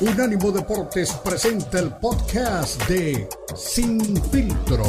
Unánimo 0.00 0.52
Deportes 0.52 1.12
presenta 1.24 1.80
el 1.80 1.90
podcast 1.90 2.80
de 2.88 3.28
Sin 3.56 4.00
Filtro. 4.30 4.84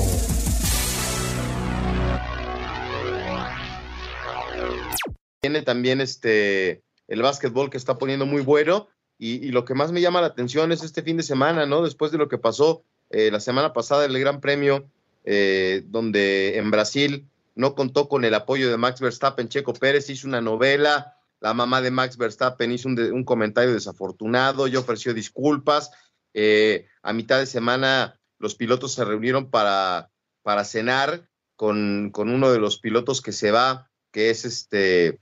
Tiene 5.42 5.64
también 5.64 6.00
este 6.00 6.83
el 7.08 7.24
básquetbol 7.24 7.72
que 7.72 7.77
está 7.77 7.98
poniendo 7.98 8.27
muy 8.27 8.43
bueno 8.43 8.88
y, 9.18 9.50
lo 9.50 9.66
que 9.66 9.73
más 9.73 9.91
me 9.91 9.99
llama 9.99 10.21
la 10.21 10.27
atención 10.27 10.71
es 10.71 10.83
este 10.83 11.01
fin 11.01 11.17
de 11.17 11.23
semana, 11.23 11.65
¿no? 11.65 11.81
Después 11.81 12.11
de 12.11 12.19
lo 12.19 12.29
que 12.29 12.37
pasó 12.37 12.83
eh, 13.09 13.31
la 13.31 13.39
semana 13.39 13.73
pasada 13.73 14.05
el 14.05 14.19
Gran 14.19 14.39
Premio, 14.39 14.85
eh, 15.25 15.81
donde 15.87 16.59
en 16.59 16.69
Brasil 16.69 17.27
no 17.55 17.73
contó 17.73 18.07
con 18.09 18.25
el 18.25 18.35
apoyo 18.35 18.69
de 18.69 18.77
Max 18.77 19.01
Verstappen, 19.01 19.49
Checo 19.49 19.73
Pérez 19.73 20.07
hizo 20.11 20.27
una 20.27 20.39
novela, 20.39 21.18
la 21.39 21.53
mamá 21.53 21.81
de 21.81 21.91
Max 21.91 22.17
Verstappen 22.17 22.71
hizo 22.71 22.89
un, 22.89 23.23
comentario 23.23 23.73
desafortunado 23.73 24.67
y 24.67 24.75
ofreció 24.75 25.13
disculpas. 25.13 25.91
Eh, 26.33 26.87
a 27.01 27.14
mitad 27.14 27.39
de 27.39 27.45
semana 27.45 28.19
los 28.37 28.55
pilotos 28.55 28.93
se 28.93 29.05
reunieron 29.05 29.50
para, 29.50 30.09
para 30.41 30.65
cenar 30.65 31.29
con, 31.55 32.12
con 32.12 32.30
uno 32.30 32.52
de 32.52 32.59
los 32.59 32.80
pilotos 32.80 33.22
que 33.22 33.31
se 33.31 33.52
va, 33.52 33.90
que 34.12 34.30
es 34.30 34.45
este, 34.45 35.20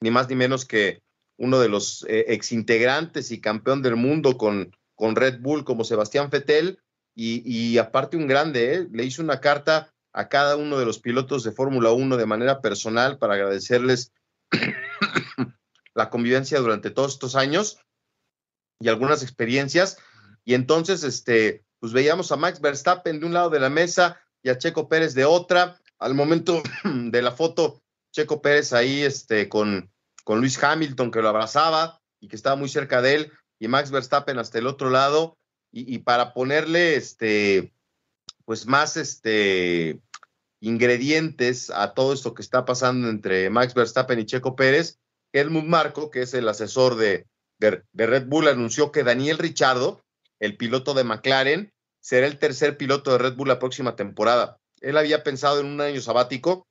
ni 0.00 0.10
más 0.10 0.28
ni 0.28 0.36
menos 0.36 0.64
que 0.64 1.02
uno 1.36 1.58
de 1.58 1.68
los 1.68 2.04
eh, 2.08 2.26
exintegrantes 2.28 3.30
y 3.30 3.40
campeón 3.40 3.82
del 3.82 3.96
mundo 3.96 4.36
con, 4.36 4.74
con 4.94 5.16
Red 5.16 5.40
Bull 5.40 5.64
como 5.64 5.84
Sebastián 5.84 6.30
Fettel 6.30 6.78
y, 7.14 7.76
aparte 7.76 8.16
un 8.16 8.26
grande, 8.26 8.74
¿eh? 8.74 8.88
le 8.90 9.04
hizo 9.04 9.22
una 9.22 9.40
carta 9.40 9.92
a 10.14 10.28
cada 10.28 10.56
uno 10.56 10.78
de 10.78 10.86
los 10.86 10.98
pilotos 10.98 11.44
de 11.44 11.52
Fórmula 11.52 11.90
1 11.90 12.16
de 12.16 12.26
manera 12.26 12.60
personal 12.62 13.18
para 13.18 13.34
agradecerles 13.34 14.12
la 15.94 16.10
convivencia 16.10 16.58
durante 16.60 16.90
todos 16.90 17.14
estos 17.14 17.36
años 17.36 17.78
y 18.80 18.88
algunas 18.88 19.22
experiencias. 19.22 19.98
Y 20.44 20.54
entonces, 20.54 21.04
este, 21.04 21.64
pues 21.78 21.92
veíamos 21.92 22.32
a 22.32 22.36
Max 22.36 22.60
Verstappen 22.60 23.20
de 23.20 23.26
un 23.26 23.34
lado 23.34 23.50
de 23.50 23.60
la 23.60 23.70
mesa 23.70 24.20
y 24.42 24.50
a 24.50 24.58
Checo 24.58 24.88
Pérez 24.88 25.14
de 25.14 25.24
otra. 25.24 25.78
Al 25.98 26.14
momento 26.14 26.62
de 26.84 27.22
la 27.22 27.32
foto, 27.32 27.82
Checo 28.12 28.42
Pérez 28.42 28.72
ahí 28.72 29.02
este, 29.02 29.48
con, 29.48 29.90
con 30.24 30.40
Luis 30.40 30.62
Hamilton 30.62 31.10
que 31.10 31.22
lo 31.22 31.28
abrazaba 31.28 32.00
y 32.20 32.28
que 32.28 32.36
estaba 32.36 32.56
muy 32.56 32.68
cerca 32.68 33.02
de 33.02 33.14
él, 33.14 33.32
y 33.58 33.68
Max 33.68 33.90
Verstappen 33.90 34.38
hasta 34.38 34.58
el 34.58 34.66
otro 34.66 34.90
lado, 34.90 35.36
y, 35.74 35.98
para 36.00 36.34
ponerle 36.34 36.96
este, 36.96 37.72
pues 38.44 38.66
más 38.66 38.98
este, 38.98 40.00
ingredientes 40.60 41.70
a 41.70 41.94
todo 41.94 42.12
esto 42.12 42.34
que 42.34 42.42
está 42.42 42.64
pasando 42.66 43.08
entre 43.08 43.48
Max 43.48 43.72
Verstappen 43.72 44.18
y 44.18 44.26
Checo 44.26 44.54
Pérez, 44.54 45.00
Helmut 45.32 45.64
Marco, 45.64 46.10
que 46.10 46.22
es 46.22 46.34
el 46.34 46.48
asesor 46.48 46.96
de, 46.96 47.26
Red 47.60 48.26
Bull, 48.26 48.48
anunció 48.48 48.90
que 48.90 49.04
Daniel 49.04 49.38
Richardo, 49.38 50.02
el 50.40 50.56
piloto 50.56 50.94
de 50.94 51.04
McLaren, 51.04 51.72
será 52.00 52.26
el 52.26 52.38
tercer 52.38 52.76
piloto 52.76 53.12
de 53.12 53.18
Red 53.18 53.34
Bull 53.34 53.48
la 53.48 53.58
próxima 53.58 53.94
temporada. 53.94 54.58
Él 54.80 54.96
había 54.96 55.22
pensado 55.22 55.60
en 55.60 55.66
un 55.66 55.80
año 55.80 56.00
sabático, 56.00 56.66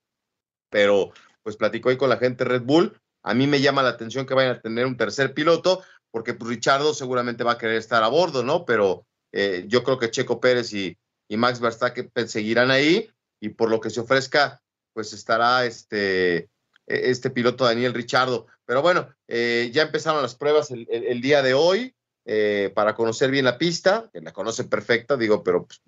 pero 0.70 1.12
pues 1.44 1.56
platicó 1.56 1.89
ahí 1.89 1.98
con 1.98 2.09
la 2.09 2.17
gente 2.17 2.44
Red 2.44 2.64
Bull 2.64 3.02
a 3.23 3.34
mí 3.34 3.48
me 3.48 3.62
llama 3.62 3.84
la 3.84 3.89
atención 3.89 4.26
que 4.26 4.34
vayan 4.34 4.56
a 4.58 4.62
tener 4.62 4.86
un 4.86 4.98
tercer 4.98 5.34
piloto, 5.34 5.84
porque 6.12 6.34
pues, 6.34 6.50
Richardo 6.50 6.94
seguramente 6.94 7.44
va 7.44 7.54
a 7.54 7.58
querer 7.58 7.78
estar 7.78 8.04
a 8.04 8.08
bordo, 8.08 8.44
¿no? 8.44 8.66
Pero 8.66 9.06
eh, 9.32 9.66
yo 9.67 9.84
creo 9.84 10.00
que 10.00 10.12
Checo 10.12 10.39
Pérez 10.39 10.73
y, 10.73 10.98
Max 11.30 11.62
Verstappen 11.62 12.28
seguirán 12.28 12.72
ahí 12.72 13.09
y 13.39 13.50
por 13.50 13.70
lo 13.70 13.80
que 13.80 13.89
se 13.89 14.02
ofrezca, 14.02 14.62
pues 14.94 15.14
estará 15.14 15.66
este, 15.66 16.50
este 16.88 17.30
piloto 17.30 17.66
Daniel 17.66 17.94
Richardo. 17.94 18.48
Pero 18.66 18.82
bueno, 18.82 19.10
eh, 19.28 19.70
ya 19.74 19.84
empezaron 19.84 20.22
las 20.22 20.36
pruebas 20.36 20.72
el, 20.72 21.22
día 21.22 21.42
de 21.42 21.54
hoy 21.54 21.96
eh, 22.26 22.72
para 22.73 22.96
conocer 22.96 23.32
bien 23.32 23.46
la 23.46 23.58
pista, 23.58 24.10
que 24.14 24.22
la 24.22 24.32
conocen 24.34 24.70
perfecta, 24.70 25.18
digo, 25.18 25.44
pero 25.44 25.68
pues, 25.68 25.82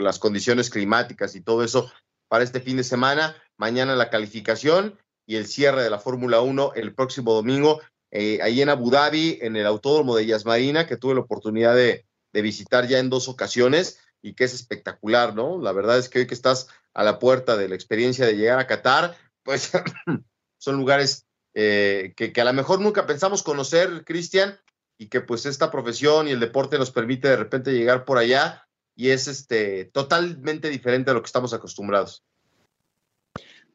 las 0.00 0.18
condiciones 0.18 0.70
climáticas 0.70 1.34
y 1.34 1.40
todo 1.40 1.64
eso 1.64 1.90
para 2.28 2.44
este 2.44 2.60
fin 2.60 2.76
de 2.76 2.84
semana. 2.84 3.36
Mañana 3.56 3.94
la 3.96 4.08
calificación 4.08 4.98
y 5.26 5.36
el 5.36 5.46
cierre 5.46 5.82
de 5.82 5.90
la 5.90 5.98
Fórmula 5.98 6.40
1 6.40 6.72
el 6.76 6.94
próximo 6.94 7.34
domingo, 7.34 7.80
eh, 8.10 8.40
ahí 8.42 8.62
en 8.62 8.68
Abu 8.68 8.90
Dhabi, 8.90 9.38
en 9.42 9.56
el 9.56 9.66
Autódromo 9.66 10.16
de 10.16 10.26
Yas 10.26 10.44
Marina, 10.44 10.86
que 10.86 10.96
tuve 10.96 11.14
la 11.14 11.20
oportunidad 11.20 11.76
de, 11.76 12.06
visitar 12.32 12.86
ya 12.86 13.00
en 13.00 13.10
dos 13.10 13.28
ocasiones 13.28 13.98
y 14.22 14.34
que 14.34 14.44
es 14.44 14.54
espectacular, 14.54 15.34
¿no? 15.34 15.60
La 15.60 15.72
verdad 15.72 15.98
es 15.98 16.08
que 16.08 16.20
hoy 16.20 16.26
que 16.28 16.34
estás 16.34 16.68
a 16.94 17.02
la 17.02 17.18
puerta 17.18 17.56
de 17.56 17.68
la 17.68 17.74
experiencia 17.74 18.24
de 18.24 18.36
llegar 18.36 18.60
a 18.60 18.68
Qatar, 18.68 19.16
pues 19.42 19.72
son 20.60 20.76
lugares 20.76 21.26
eh, 21.54 22.12
que, 22.14 22.32
a 22.40 22.44
lo 22.44 22.52
mejor 22.52 22.80
nunca 22.80 23.06
pensamos 23.06 23.42
conocer, 23.42 24.04
Cristian, 24.04 24.58
y 24.98 25.08
que 25.08 25.20
pues 25.20 25.46
esta 25.46 25.70
profesión 25.70 26.28
y 26.28 26.32
el 26.32 26.40
deporte 26.40 26.78
nos 26.78 26.90
permite 26.90 27.28
de 27.28 27.36
repente 27.36 27.72
llegar 27.72 28.04
por 28.04 28.18
allá 28.18 28.68
y 28.94 29.10
es 29.10 29.26
este 29.26 29.86
totalmente 29.86 30.68
diferente 30.68 31.10
a 31.10 31.14
lo 31.14 31.22
que 31.22 31.26
estamos 31.26 31.54
acostumbrados. 31.54 32.22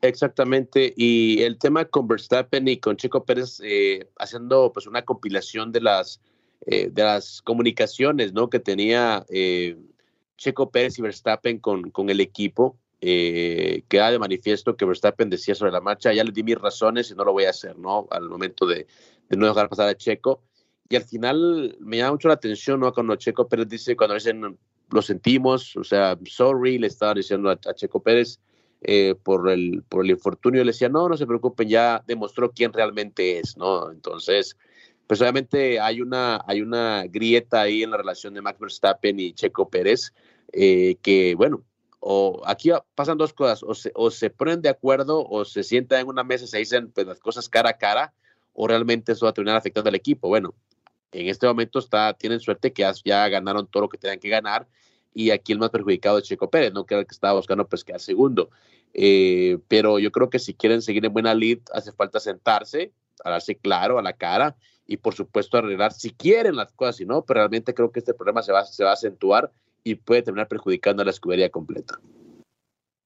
Exactamente, 0.01 0.93
y 0.95 1.41
el 1.41 1.57
tema 1.57 1.85
con 1.85 2.07
Verstappen 2.07 2.67
y 2.67 2.77
con 2.77 2.95
Checo 2.95 3.25
Pérez 3.25 3.59
eh, 3.63 4.07
haciendo 4.19 4.71
pues 4.71 4.85
una 4.85 5.03
compilación 5.03 5.71
de 5.71 5.81
las 5.81 6.21
eh, 6.67 6.89
de 6.91 7.03
las 7.03 7.41
comunicaciones 7.43 8.33
¿no? 8.33 8.49
que 8.49 8.59
tenía 8.59 9.25
eh, 9.29 9.77
Checo 10.37 10.71
Pérez 10.71 10.97
y 10.97 11.01
Verstappen 11.01 11.59
con, 11.59 11.91
con 11.91 12.09
el 12.09 12.19
equipo, 12.19 12.79
queda 12.99 14.11
de 14.11 14.19
manifiesto 14.19 14.75
que 14.75 14.85
Verstappen 14.85 15.29
decía 15.29 15.55
sobre 15.55 15.71
la 15.71 15.81
marcha, 15.81 16.13
ya 16.13 16.23
le 16.23 16.31
di 16.31 16.43
mis 16.43 16.57
razones 16.57 17.11
y 17.11 17.15
no 17.15 17.23
lo 17.23 17.33
voy 17.33 17.45
a 17.45 17.51
hacer, 17.51 17.77
¿no? 17.77 18.07
Al 18.09 18.29
momento 18.29 18.65
de, 18.65 18.87
de 19.29 19.37
no 19.37 19.47
dejar 19.47 19.69
pasar 19.69 19.89
a 19.89 19.95
Checo. 19.95 20.43
Y 20.89 20.95
al 20.95 21.03
final 21.03 21.77
me 21.79 21.97
llama 21.97 22.13
mucho 22.13 22.27
la 22.27 22.35
atención, 22.35 22.79
¿no? 22.79 22.93
Cuando 22.93 23.15
Checo 23.15 23.47
Pérez 23.47 23.67
dice, 23.67 23.95
cuando 23.95 24.15
dicen, 24.15 24.57
lo 24.91 25.01
sentimos, 25.01 25.75
o 25.77 25.83
sea, 25.83 26.17
sorry, 26.25 26.77
le 26.77 26.87
estaba 26.87 27.13
diciendo 27.13 27.49
a 27.49 27.73
Checo 27.73 28.01
Pérez, 28.01 28.39
eh, 28.81 29.15
por, 29.23 29.49
el, 29.49 29.83
por 29.89 30.05
el 30.05 30.11
infortunio, 30.11 30.63
le 30.63 30.71
decía, 30.71 30.89
no, 30.89 31.09
no 31.09 31.17
se 31.17 31.25
preocupen, 31.25 31.67
ya 31.67 32.03
demostró 32.05 32.51
quién 32.51 32.71
realmente 32.71 33.39
es, 33.39 33.57
¿no? 33.57 33.91
Entonces, 33.91 34.57
pues 35.07 35.21
obviamente 35.21 35.79
hay 35.79 36.01
una, 36.01 36.43
hay 36.45 36.61
una 36.61 37.05
grieta 37.07 37.61
ahí 37.61 37.81
en 37.81 37.89
la 37.89 37.97
relación 37.97 38.35
de 38.35 38.41
Max 38.41 38.59
Verstappen 38.59 39.19
y 39.19 39.33
Checo 39.33 39.69
Pérez, 39.69 40.13
eh, 40.53 40.97
que 41.01 41.33
bueno, 41.33 41.63
o 42.07 42.43
aquí 42.45 42.69
pasan 42.93 43.17
dos 43.17 43.33
cosas, 43.33 43.63
o 43.63 43.73
se, 43.73 43.91
o 43.95 44.11
se 44.11 44.29
ponen 44.29 44.61
de 44.61 44.69
acuerdo 44.69 45.25
o 45.27 45.43
se 45.43 45.63
sientan 45.63 46.01
en 46.01 46.07
una 46.07 46.23
mesa 46.23 46.43
y 46.45 46.47
se 46.47 46.59
dicen 46.59 46.91
pues, 46.91 47.07
las 47.07 47.19
cosas 47.19 47.49
cara 47.49 47.71
a 47.71 47.77
cara, 47.79 48.13
o 48.53 48.67
realmente 48.67 49.13
eso 49.13 49.25
va 49.25 49.31
a 49.31 49.33
terminar 49.33 49.57
afectando 49.57 49.87
al 49.87 49.95
equipo. 49.95 50.27
Bueno, 50.27 50.53
en 51.11 51.27
este 51.29 51.47
momento 51.47 51.79
está, 51.79 52.13
tienen 52.13 52.39
suerte 52.39 52.71
que 52.73 52.87
ya 53.03 53.27
ganaron 53.27 53.65
todo 53.65 53.81
lo 53.81 53.89
que 53.89 53.97
tenían 53.97 54.19
que 54.19 54.29
ganar 54.29 54.67
y 55.15 55.31
aquí 55.31 55.51
el 55.51 55.57
más 55.57 55.71
perjudicado 55.71 56.19
es 56.19 56.25
Checo 56.25 56.47
Pérez, 56.47 56.73
no 56.73 56.85
que 56.85 56.93
el 56.93 57.07
que 57.07 57.15
estaba 57.15 57.33
buscando 57.33 57.67
pues 57.67 57.83
quedar 57.83 57.99
segundo. 57.99 58.51
Eh, 58.93 59.57
pero 59.67 59.97
yo 59.97 60.11
creo 60.11 60.29
que 60.29 60.37
si 60.37 60.53
quieren 60.53 60.83
seguir 60.83 61.03
en 61.07 61.11
buena 61.11 61.33
lead, 61.33 61.57
hace 61.73 61.91
falta 61.91 62.19
sentarse, 62.19 62.91
darse 63.23 63.55
claro 63.55 63.97
a 63.97 64.03
la 64.03 64.13
cara 64.13 64.55
y 64.85 64.97
por 64.97 65.15
supuesto 65.15 65.57
arreglar 65.57 65.91
si 65.91 66.11
quieren 66.11 66.55
las 66.55 66.71
cosas, 66.71 66.97
si 66.97 67.05
no, 67.07 67.25
pero 67.25 67.39
realmente 67.39 67.73
creo 67.73 67.91
que 67.91 67.97
este 67.97 68.13
problema 68.13 68.43
se 68.43 68.51
va 68.51 68.59
a 68.59 68.93
acentuar 68.93 69.51
y 69.85 69.95
puede 69.95 70.23
terminar 70.23 70.49
perjudicando 70.49 71.01
a 71.01 71.05
la 71.05 71.11
escudería 71.11 71.49
completa. 71.49 72.01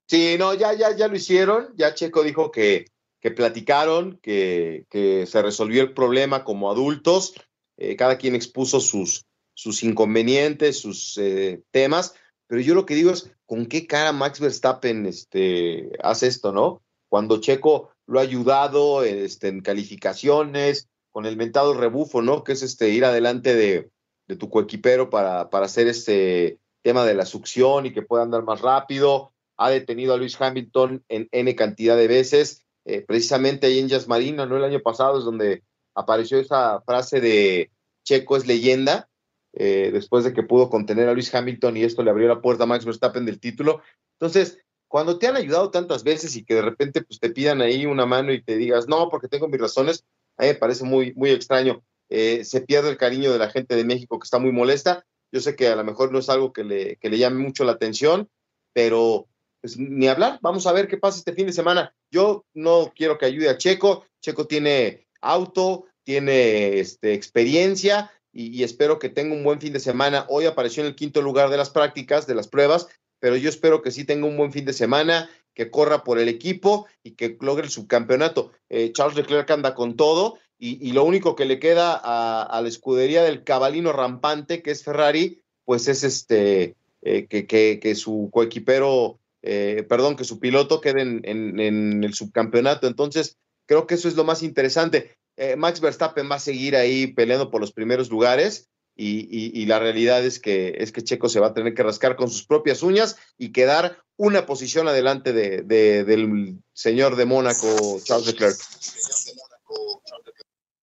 Sí, 0.08 0.34
no, 0.38 0.54
ya, 0.54 0.72
ya, 0.72 0.96
ya 0.96 1.06
lo 1.06 1.14
hicieron, 1.14 1.68
ya 1.76 1.94
Checo 1.94 2.24
dijo 2.24 2.50
que, 2.50 2.86
que 3.20 3.30
platicaron, 3.30 4.18
que, 4.20 4.86
que 4.90 5.26
se 5.26 5.42
resolvió 5.42 5.82
el 5.82 5.92
problema 5.92 6.42
como 6.42 6.70
adultos, 6.70 7.34
eh, 7.76 7.94
cada 7.94 8.18
quien 8.18 8.34
expuso 8.34 8.80
sus, 8.80 9.26
sus 9.54 9.84
inconvenientes, 9.84 10.80
sus 10.80 11.16
eh, 11.18 11.62
temas, 11.70 12.14
pero 12.48 12.62
yo 12.62 12.74
lo 12.74 12.86
que 12.86 12.96
digo 12.96 13.12
es, 13.12 13.30
¿con 13.46 13.66
qué 13.66 13.86
cara 13.86 14.12
Max 14.12 14.40
Verstappen 14.40 15.06
este, 15.06 15.92
hace 16.02 16.26
esto, 16.26 16.50
no? 16.50 16.82
Cuando 17.08 17.40
Checo 17.40 17.92
lo 18.06 18.18
ha 18.18 18.22
ayudado 18.22 19.04
este, 19.04 19.48
en 19.48 19.60
calificaciones, 19.60 20.88
con 21.12 21.26
el 21.26 21.36
mentado 21.36 21.74
rebufo, 21.74 22.22
¿no? 22.22 22.42
Que 22.42 22.52
es 22.52 22.62
este, 22.62 22.88
ir 22.88 23.04
adelante 23.04 23.54
de, 23.54 23.90
tu 24.38 24.48
coequipero 24.48 25.10
para, 25.10 25.50
para 25.50 25.66
hacer 25.66 25.88
este 25.88 26.60
tema 26.82 27.04
de 27.04 27.14
la 27.14 27.26
succión 27.26 27.86
y 27.86 27.92
que 27.92 28.02
pueda 28.02 28.22
andar 28.22 28.42
más 28.42 28.60
rápido. 28.60 29.32
Ha 29.56 29.70
detenido 29.70 30.14
a 30.14 30.16
Luis 30.16 30.40
Hamilton 30.40 31.04
en 31.08 31.28
N 31.32 31.54
cantidad 31.54 31.96
de 31.96 32.08
veces. 32.08 32.64
Eh, 32.84 33.02
precisamente 33.02 33.66
ahí 33.66 33.78
en 33.78 33.88
Jazz 33.88 34.08
Marina, 34.08 34.46
¿no? 34.46 34.56
El 34.56 34.64
año 34.64 34.80
pasado 34.80 35.18
es 35.18 35.24
donde 35.24 35.62
apareció 35.94 36.38
esa 36.38 36.80
frase 36.80 37.20
de 37.20 37.70
Checo 38.04 38.36
es 38.36 38.46
leyenda, 38.46 39.08
eh, 39.52 39.90
después 39.92 40.24
de 40.24 40.32
que 40.32 40.42
pudo 40.42 40.70
contener 40.70 41.08
a 41.08 41.12
Luis 41.12 41.34
Hamilton 41.34 41.76
y 41.76 41.84
esto 41.84 42.02
le 42.02 42.10
abrió 42.10 42.28
la 42.28 42.40
puerta 42.40 42.64
a 42.64 42.66
Max 42.66 42.84
Verstappen 42.84 43.26
del 43.26 43.40
título. 43.40 43.82
Entonces, 44.18 44.58
cuando 44.88 45.18
te 45.18 45.26
han 45.26 45.36
ayudado 45.36 45.70
tantas 45.70 46.02
veces 46.02 46.34
y 46.36 46.44
que 46.44 46.54
de 46.54 46.62
repente 46.62 47.02
pues, 47.02 47.20
te 47.20 47.30
pidan 47.30 47.60
ahí 47.60 47.86
una 47.86 48.06
mano 48.06 48.32
y 48.32 48.42
te 48.42 48.56
digas, 48.56 48.88
no, 48.88 49.08
porque 49.08 49.28
tengo 49.28 49.48
mis 49.48 49.60
razones, 49.60 50.04
a 50.36 50.42
mí 50.42 50.48
me 50.48 50.54
parece 50.54 50.84
muy, 50.84 51.12
muy 51.14 51.30
extraño. 51.30 51.82
Eh, 52.08 52.44
se 52.44 52.62
pierde 52.62 52.90
el 52.90 52.96
cariño 52.96 53.32
de 53.32 53.38
la 53.38 53.50
gente 53.50 53.76
de 53.76 53.84
México 53.84 54.18
que 54.18 54.24
está 54.24 54.38
muy 54.38 54.50
molesta. 54.50 55.06
Yo 55.32 55.40
sé 55.40 55.56
que 55.56 55.68
a 55.68 55.76
lo 55.76 55.84
mejor 55.84 56.12
no 56.12 56.18
es 56.18 56.28
algo 56.28 56.52
que 56.52 56.64
le, 56.64 56.96
que 56.96 57.08
le 57.08 57.18
llame 57.18 57.38
mucho 57.38 57.64
la 57.64 57.72
atención, 57.72 58.28
pero 58.72 59.28
pues, 59.60 59.78
ni 59.78 60.08
hablar. 60.08 60.38
Vamos 60.42 60.66
a 60.66 60.72
ver 60.72 60.88
qué 60.88 60.96
pasa 60.96 61.18
este 61.18 61.34
fin 61.34 61.46
de 61.46 61.52
semana. 61.52 61.94
Yo 62.10 62.44
no 62.54 62.92
quiero 62.94 63.18
que 63.18 63.26
ayude 63.26 63.48
a 63.48 63.58
Checo. 63.58 64.04
Checo 64.20 64.46
tiene 64.46 65.06
auto, 65.20 65.86
tiene 66.04 66.78
este, 66.78 67.14
experiencia 67.14 68.10
y, 68.32 68.62
espero 68.62 68.98
que 68.98 69.08
tenga 69.08 69.34
un 69.34 69.44
buen 69.44 69.60
fin 69.60 69.72
de 69.72 69.80
semana. 69.80 70.26
Hoy 70.28 70.46
apareció 70.46 70.82
en 70.82 70.88
el 70.88 70.94
quinto 70.94 71.22
lugar 71.22 71.50
de 71.50 71.56
las 71.56 71.70
prácticas, 71.70 72.26
de 72.26 72.34
las 72.34 72.48
pruebas, 72.48 72.88
pero 73.18 73.36
yo 73.36 73.48
espero 73.48 73.82
que 73.82 73.90
sí 73.90 74.04
tenga 74.04 74.26
un 74.26 74.36
buen 74.36 74.52
fin 74.52 74.64
de 74.64 74.72
semana, 74.72 75.28
que 75.54 75.70
corra 75.70 76.04
por 76.04 76.18
el 76.18 76.28
equipo 76.28 76.86
y 77.02 77.12
que 77.12 77.36
logre 77.40 77.64
el 77.64 77.70
subcampeonato. 77.70 78.52
Eh, 78.68 78.92
Charles 78.92 79.16
Leclerc 79.16 79.50
anda 79.50 79.74
con 79.74 79.96
todo 79.96 80.38
y, 80.62 80.92
lo 80.92 81.04
único 81.04 81.36
que 81.36 81.46
le 81.46 81.58
queda 81.58 81.98
a, 82.02 82.60
la 82.60 82.68
escudería 82.68 83.22
del 83.22 83.44
cabalino 83.44 83.92
rampante, 83.92 84.62
que 84.62 84.70
es 84.70 84.84
Ferrari, 84.84 85.40
pues 85.64 85.88
es 85.88 86.04
este, 86.04 86.76
eh, 87.00 87.26
que, 87.26 87.94
su 87.94 88.28
coequipero, 88.30 89.18
eh, 89.40 89.86
perdón, 89.88 90.16
que 90.16 90.24
su 90.24 90.38
piloto 90.38 90.82
quede 90.82 91.00
en, 91.00 92.04
el 92.04 92.12
subcampeonato. 92.12 92.86
Entonces, 92.86 93.38
creo 93.64 93.86
que 93.86 93.94
eso 93.94 94.06
es 94.06 94.16
lo 94.16 94.24
más 94.24 94.42
interesante. 94.42 95.16
Eh, 95.38 95.56
Max 95.56 95.80
Verstappen 95.80 96.30
va 96.30 96.34
a 96.34 96.40
seguir 96.40 96.76
ahí 96.76 97.06
peleando 97.06 97.50
por 97.50 97.62
los 97.62 97.72
primeros 97.72 98.10
lugares. 98.10 98.68
Y, 99.02 99.64
la 99.64 99.78
realidad 99.78 100.22
es 100.26 100.38
que, 100.38 100.74
es 100.76 100.92
que 100.92 101.02
Checo 101.02 101.30
se 101.30 101.40
va 101.40 101.46
a 101.46 101.54
tener 101.54 101.72
que 101.72 101.82
rascar 101.82 102.16
con 102.16 102.28
sus 102.28 102.44
propias 102.44 102.82
uñas 102.82 103.16
y 103.38 103.50
quedar 103.50 103.96
una 104.18 104.44
posición 104.44 104.88
adelante 104.88 105.32
de, 105.32 105.62
del 105.62 106.58
señor 106.74 107.16
de 107.16 107.24
Mónaco, 107.24 107.98
Charles 108.04 108.26
Leclerc. 108.26 108.58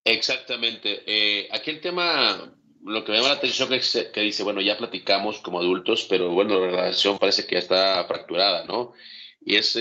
Exactamente. 0.07 1.03
Eh, 1.05 1.47
aquí 1.51 1.71
el 1.71 1.81
tema, 1.81 2.51
lo 2.83 3.03
que 3.03 3.11
me 3.11 3.17
llama 3.17 3.29
la 3.29 3.35
atención 3.35 3.71
es 3.73 4.09
que 4.13 4.21
dice, 4.21 4.43
bueno, 4.43 4.61
ya 4.61 4.77
platicamos 4.77 5.39
como 5.39 5.59
adultos, 5.59 6.05
pero 6.09 6.31
bueno, 6.31 6.59
la 6.59 6.67
relación 6.67 7.17
parece 7.17 7.45
que 7.45 7.55
ya 7.55 7.59
está 7.59 8.05
fracturada, 8.05 8.65
¿no? 8.65 8.93
Y 9.41 9.55
es 9.55 9.77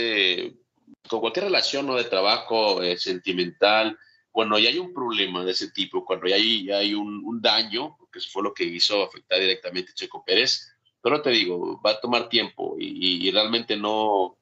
con 1.09 1.21
cualquier 1.21 1.47
relación, 1.47 1.87
¿no? 1.87 1.97
De 1.97 2.05
trabajo, 2.05 2.83
eh, 2.83 2.97
sentimental, 2.97 3.99
cuando 4.31 4.59
ya 4.59 4.69
hay 4.69 4.79
un 4.79 4.93
problema 4.93 5.45
de 5.45 5.53
ese 5.53 5.71
tipo, 5.71 6.05
cuando 6.05 6.27
ya 6.27 6.37
hay, 6.37 6.71
hay 6.71 6.95
un, 6.95 7.41
daño, 7.41 7.97
porque 7.99 8.19
eso 8.19 8.29
fue 8.31 8.43
lo 8.43 8.53
que 8.53 8.65
hizo 8.65 9.03
afectar 9.03 9.41
directamente 9.41 9.93
a 9.93 9.95
Checo 9.95 10.23
Pérez, 10.25 10.73
pero 11.01 11.23
te 11.23 11.31
digo, 11.31 11.81
va 11.81 11.93
a 11.93 12.01
tomar 12.01 12.29
tiempo 12.29 12.77
y, 12.79 13.31
realmente 13.31 13.77
no, 13.77 14.37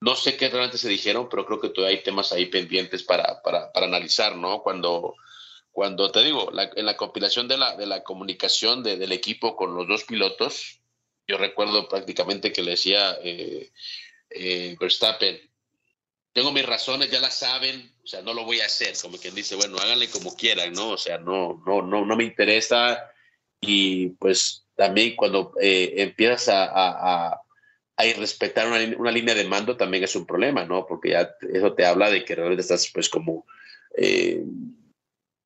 no 0.00 0.14
sé 0.14 0.36
qué 0.36 0.48
realmente 0.48 0.78
se 0.78 0.88
dijeron, 0.88 1.28
pero 1.28 1.44
creo 1.44 1.60
que 1.60 1.70
todavía 1.70 1.98
hay 1.98 2.04
temas 2.04 2.32
ahí 2.32 2.46
pendientes 2.46 3.02
para, 3.02 3.42
para, 3.42 3.72
para 3.72 3.86
analizar, 3.86 4.36
¿no? 4.36 4.62
Cuando, 4.62 5.14
cuando 5.72 6.10
te 6.12 6.22
digo, 6.22 6.50
en 6.76 6.86
la 6.86 6.96
compilación 6.96 7.48
de 7.48 7.58
la, 7.58 7.76
de 7.76 7.86
la 7.86 8.04
comunicación 8.04 8.82
del 8.82 9.12
equipo 9.12 9.56
con 9.56 9.74
los 9.74 9.88
dos 9.88 10.04
pilotos, 10.04 10.80
yo 11.26 11.36
recuerdo 11.36 11.88
prácticamente 11.88 12.52
que 12.52 12.62
le 12.62 12.72
decía 12.72 13.18
eh, 13.22 13.72
eh, 14.30 14.76
Verstappen, 14.80 15.40
tengo 16.32 16.52
mis 16.52 16.64
razones, 16.64 17.10
ya 17.10 17.18
las 17.18 17.36
saben, 17.36 17.92
o 18.04 18.06
sea, 18.06 18.22
no 18.22 18.32
lo 18.34 18.44
voy 18.44 18.60
a 18.60 18.66
hacer, 18.66 18.94
como 19.02 19.18
quien 19.18 19.34
dice, 19.34 19.56
bueno, 19.56 19.78
háganle 19.78 20.08
como 20.08 20.36
quieran, 20.36 20.72
¿no? 20.72 20.90
O 20.90 20.98
sea, 20.98 21.18
no, 21.18 21.60
no, 21.66 21.82
no, 21.82 22.06
no 22.06 22.16
me 22.16 22.24
interesa 22.24 23.10
y 23.60 24.10
pues 24.10 24.64
también 24.76 25.16
cuando 25.16 25.54
eh, 25.60 25.94
empiezas 25.96 26.48
a 26.48 27.42
irrespetar 28.06 28.68
una, 28.68 28.78
una, 28.96 29.10
línea 29.10 29.34
de 29.34 29.44
mando 29.44 29.76
también 29.76 30.04
es 30.04 30.14
un 30.14 30.26
problema, 30.26 30.64
¿no? 30.64 30.86
Porque 30.86 31.10
ya 31.10 31.34
eso 31.52 31.72
te 31.74 31.84
habla 31.84 32.10
de 32.10 32.24
que 32.24 32.34
realmente 32.34 32.62
estás 32.62 32.90
pues 32.92 33.08
como... 33.08 33.46
Eh, 33.96 34.44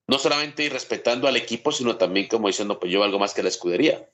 no 0.09 0.19
solamente 0.19 0.65
irrespetando 0.65 1.27
al 1.27 1.37
equipo, 1.37 1.73
sino 1.73 1.97
también 1.97 2.29
como 2.29 2.49
diciendo, 2.49 2.79
pues 2.79 2.93
yo 2.93 3.01
valgo 3.01 3.19
más 3.19 3.33
que 3.33 3.43
la 3.43 3.49
escudería. 3.49 4.07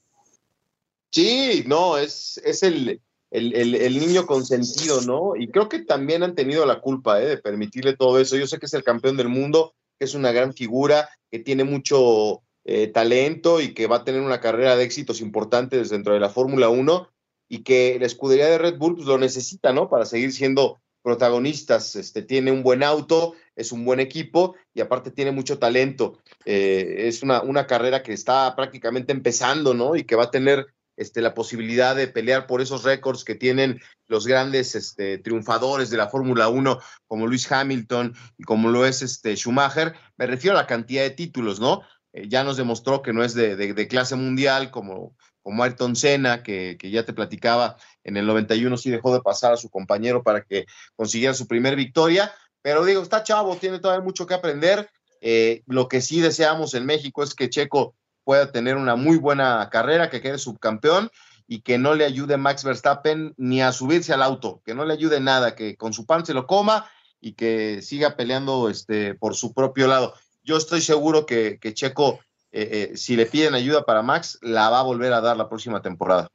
Sí, 1.11 1.65
no, 1.67 1.99
es, 1.99 2.41
es 2.45 2.63
el, 2.63 3.01
el, 3.31 3.99
niño 3.99 4.27
consentido, 4.27 5.01
¿no? 5.03 5.35
Y 5.37 5.49
creo 5.49 5.69
que 5.69 5.81
también 5.81 6.23
han 6.23 6.35
tenido 6.35 6.65
la 6.67 6.81
culpa 6.81 7.21
¿eh? 7.21 7.27
de 7.27 7.37
permitirle 7.39 7.97
todo 7.97 8.21
eso. 8.21 8.37
Yo 8.37 8.47
sé 8.47 8.59
que 8.59 8.67
es 8.67 8.75
el 8.75 8.85
campeón 8.85 9.17
del 9.17 9.29
mundo, 9.29 9.75
que 9.99 10.05
es 10.05 10.15
una 10.15 10.33
gran 10.33 10.55
figura, 10.55 11.09
que 11.31 11.39
tiene 11.41 11.65
mucho 11.65 12.43
eh, 12.65 12.89
talento 12.89 13.61
y 13.61 13.75
que 13.75 13.87
va 13.87 13.97
a 13.97 14.05
tener 14.05 14.21
una 14.21 14.41
carrera 14.41 14.77
de 14.77 14.85
éxitos 14.85 15.21
importantes 15.21 15.91
dentro 15.91 16.13
de 16.13 16.21
la 16.21 16.31
Fórmula 16.31 16.69
1 16.69 17.09
y 17.49 17.63
que 17.63 17.97
la 17.99 18.07
escudería 18.07 18.47
de 18.47 18.59
Red 18.59 18.77
Bull 18.79 18.97
pues, 18.97 19.07
lo 19.07 19.19
necesita, 19.19 19.73
¿no? 19.73 19.89
Para 19.89 20.05
seguir 20.05 20.33
siendo 20.33 20.79
protagonistas. 21.03 21.97
Este, 21.97 22.23
tiene 22.23 22.53
un 22.53 22.63
buen 22.63 22.83
auto, 22.83 23.35
es 23.57 23.73
un 23.73 23.85
buen 23.85 24.01
equipo 24.01 24.57
y 24.75 24.81
aparte 24.81 25.11
tiene 25.11 25.31
mucho 25.31 25.59
talento. 25.59 26.19
Eh, 26.45 27.07
es 27.09 27.23
una, 27.23 27.43
una 27.43 27.67
carrera 27.67 28.03
que 28.03 28.13
está 28.13 28.55
prácticamente 28.55 29.13
empezando, 29.13 29.75
¿no? 29.75 29.97
Y 29.97 30.05
que 30.05 30.17
va 30.17 30.25
a 30.25 30.31
tener 30.31 30.67
este, 30.99 31.23
la 31.23 31.33
posibilidad 31.33 31.95
de 31.95 32.09
pelear 32.09 32.49
por 32.49 32.61
esos 32.61 32.83
récords 32.83 33.25
que 33.25 33.37
tienen 33.37 33.81
los 34.09 34.27
grandes 34.27 34.75
este, 34.75 35.19
triunfadores 35.19 35.91
de 35.91 35.97
la 35.97 36.09
Fórmula 36.09 36.49
1, 36.49 36.79
como 37.07 37.27
Luis 37.29 37.51
Hamilton 37.51 38.15
y 38.37 38.43
como 38.43 38.69
lo 38.69 38.85
es 38.85 39.03
este, 39.03 39.37
Schumacher. 39.37 39.95
Me 40.17 40.27
refiero 40.27 40.57
a 40.57 40.63
la 40.63 40.67
cantidad 40.67 41.05
de 41.05 41.11
títulos, 41.11 41.61
¿no? 41.61 41.83
Eh, 42.13 42.29
ya 42.29 42.43
nos 42.43 42.57
demostró 42.57 43.01
que 43.01 43.13
no 43.13 43.23
es 43.23 43.35
de, 43.35 43.89
clase 43.89 44.17
mundial 44.17 44.73
como, 44.73 45.15
como 45.49 45.65
Ayrton 45.65 45.97
Senna, 45.97 46.43
que, 46.43 46.77
ya 46.79 47.07
te 47.07 47.15
platicaba, 47.15 47.79
en 48.05 48.19
el 48.19 48.27
91 48.27 48.77
sí 48.77 48.91
dejó 48.91 49.15
de 49.15 49.23
pasar 49.23 49.55
a 49.55 49.57
su 49.57 49.71
compañero 49.71 50.23
para 50.23 50.43
que 50.43 50.67
consiguiera 50.95 51.33
su 51.33 51.47
primer 51.49 51.75
victoria, 51.75 52.31
pero 52.61 52.85
digo, 52.85 53.01
está 53.01 53.23
chavo, 53.23 53.57
tiene 53.57 53.79
todavía 53.79 54.05
mucho 54.05 54.27
que 54.27 54.35
aprender. 54.35 54.91
Eh, 55.23 55.63
lo 55.65 55.89
que 55.89 56.03
sí 56.03 56.21
deseamos 56.21 56.75
en 56.75 56.85
México 56.85 57.23
es 57.23 57.35
que 57.35 57.49
Checo 57.49 57.95
pueda 58.25 58.53
tener 58.53 58.77
una 58.77 58.95
muy 58.95 59.17
buena 59.17 59.67
carrera, 59.73 60.11
que 60.11 60.21
quede 60.21 60.37
subcampeón 60.37 61.11
y 61.47 61.63
que 61.63 61.79
no 61.79 61.95
le 61.95 62.05
ayude 62.05 62.37
Max 62.37 62.63
Verstappen 62.63 63.33
ni 63.39 63.63
a 63.63 63.73
subirse 63.73 64.13
al 64.13 64.23
auto, 64.23 64.61
que 64.67 64.75
no 64.75 64.85
le 64.85 64.93
ayude 64.93 65.19
nada, 65.19 65.55
que 65.55 65.79
con 65.79 65.95
su 65.95 66.05
pan 66.05 66.27
se 66.27 66.35
lo 66.35 66.47
coma 66.47 66.91
y 67.23 67.33
que 67.33 67.81
siga 67.81 68.17
peleando 68.17 68.69
este, 68.69 69.15
por 69.15 69.35
su 69.35 69.55
propio 69.55 69.87
lado. 69.87 70.13
Yo 70.43 70.59
estoy 70.59 70.83
seguro 70.83 71.25
que, 71.25 71.59
Checo, 71.73 72.21
eh, 72.53 72.91
eh, 72.93 72.97
si 72.97 73.17
le 73.17 73.27
piden 73.27 73.55
ayuda 73.55 73.85
para 73.85 74.03
Max, 74.03 74.39
la 74.43 74.71
va 74.71 74.81
a 74.81 74.85
volver 74.85 75.13
a 75.13 75.21
dar 75.21 75.37
la 75.37 75.49
próxima 75.49 75.83
temporada. 75.83 76.29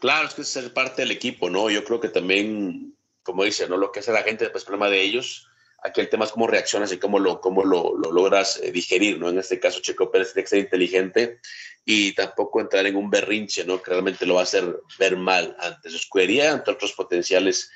Claro, 0.00 0.28
es 0.28 0.34
que 0.34 0.42
es 0.42 0.48
ser 0.48 0.72
parte 0.72 1.02
del 1.02 1.10
equipo, 1.10 1.48
¿no? 1.48 1.70
Yo 1.70 1.84
creo 1.84 2.00
que 2.00 2.08
también, 2.08 2.96
como 3.22 3.44
dice, 3.44 3.68
¿no? 3.68 3.76
Lo 3.76 3.92
que 3.92 4.00
hace 4.00 4.12
la 4.12 4.22
gente, 4.22 4.48
pues 4.50 4.64
problema 4.64 4.90
de 4.90 5.02
ellos 5.02 5.48
Aquí 5.86 6.00
el 6.00 6.08
tema 6.08 6.24
es 6.24 6.32
cómo 6.32 6.46
reaccionas 6.46 6.92
y 6.92 6.98
cómo 6.98 7.18
lo, 7.18 7.40
cómo 7.40 7.64
lo, 7.64 7.96
logras 7.96 8.60
eh, 8.60 8.72
digerir, 8.72 9.20
¿no? 9.20 9.28
En 9.28 9.38
este 9.38 9.60
caso, 9.60 9.80
Checo 9.80 10.10
Pérez 10.10 10.32
tiene 10.32 10.44
que 10.44 10.50
ser 10.50 10.58
inteligente 10.58 11.38
y 11.84 12.12
tampoco 12.12 12.60
entrar 12.60 12.86
en 12.86 12.96
un 12.96 13.08
berrinche, 13.08 13.64
¿no? 13.64 13.80
Que 13.80 13.92
realmente 13.92 14.26
lo 14.26 14.34
va 14.34 14.40
a 14.40 14.44
hacer 14.44 14.80
ver 14.98 15.16
mal 15.16 15.56
ante 15.60 15.90
su 15.90 15.96
escudería, 15.96 16.52
ante 16.52 16.72
otros 16.72 16.92
potenciales, 16.92 17.70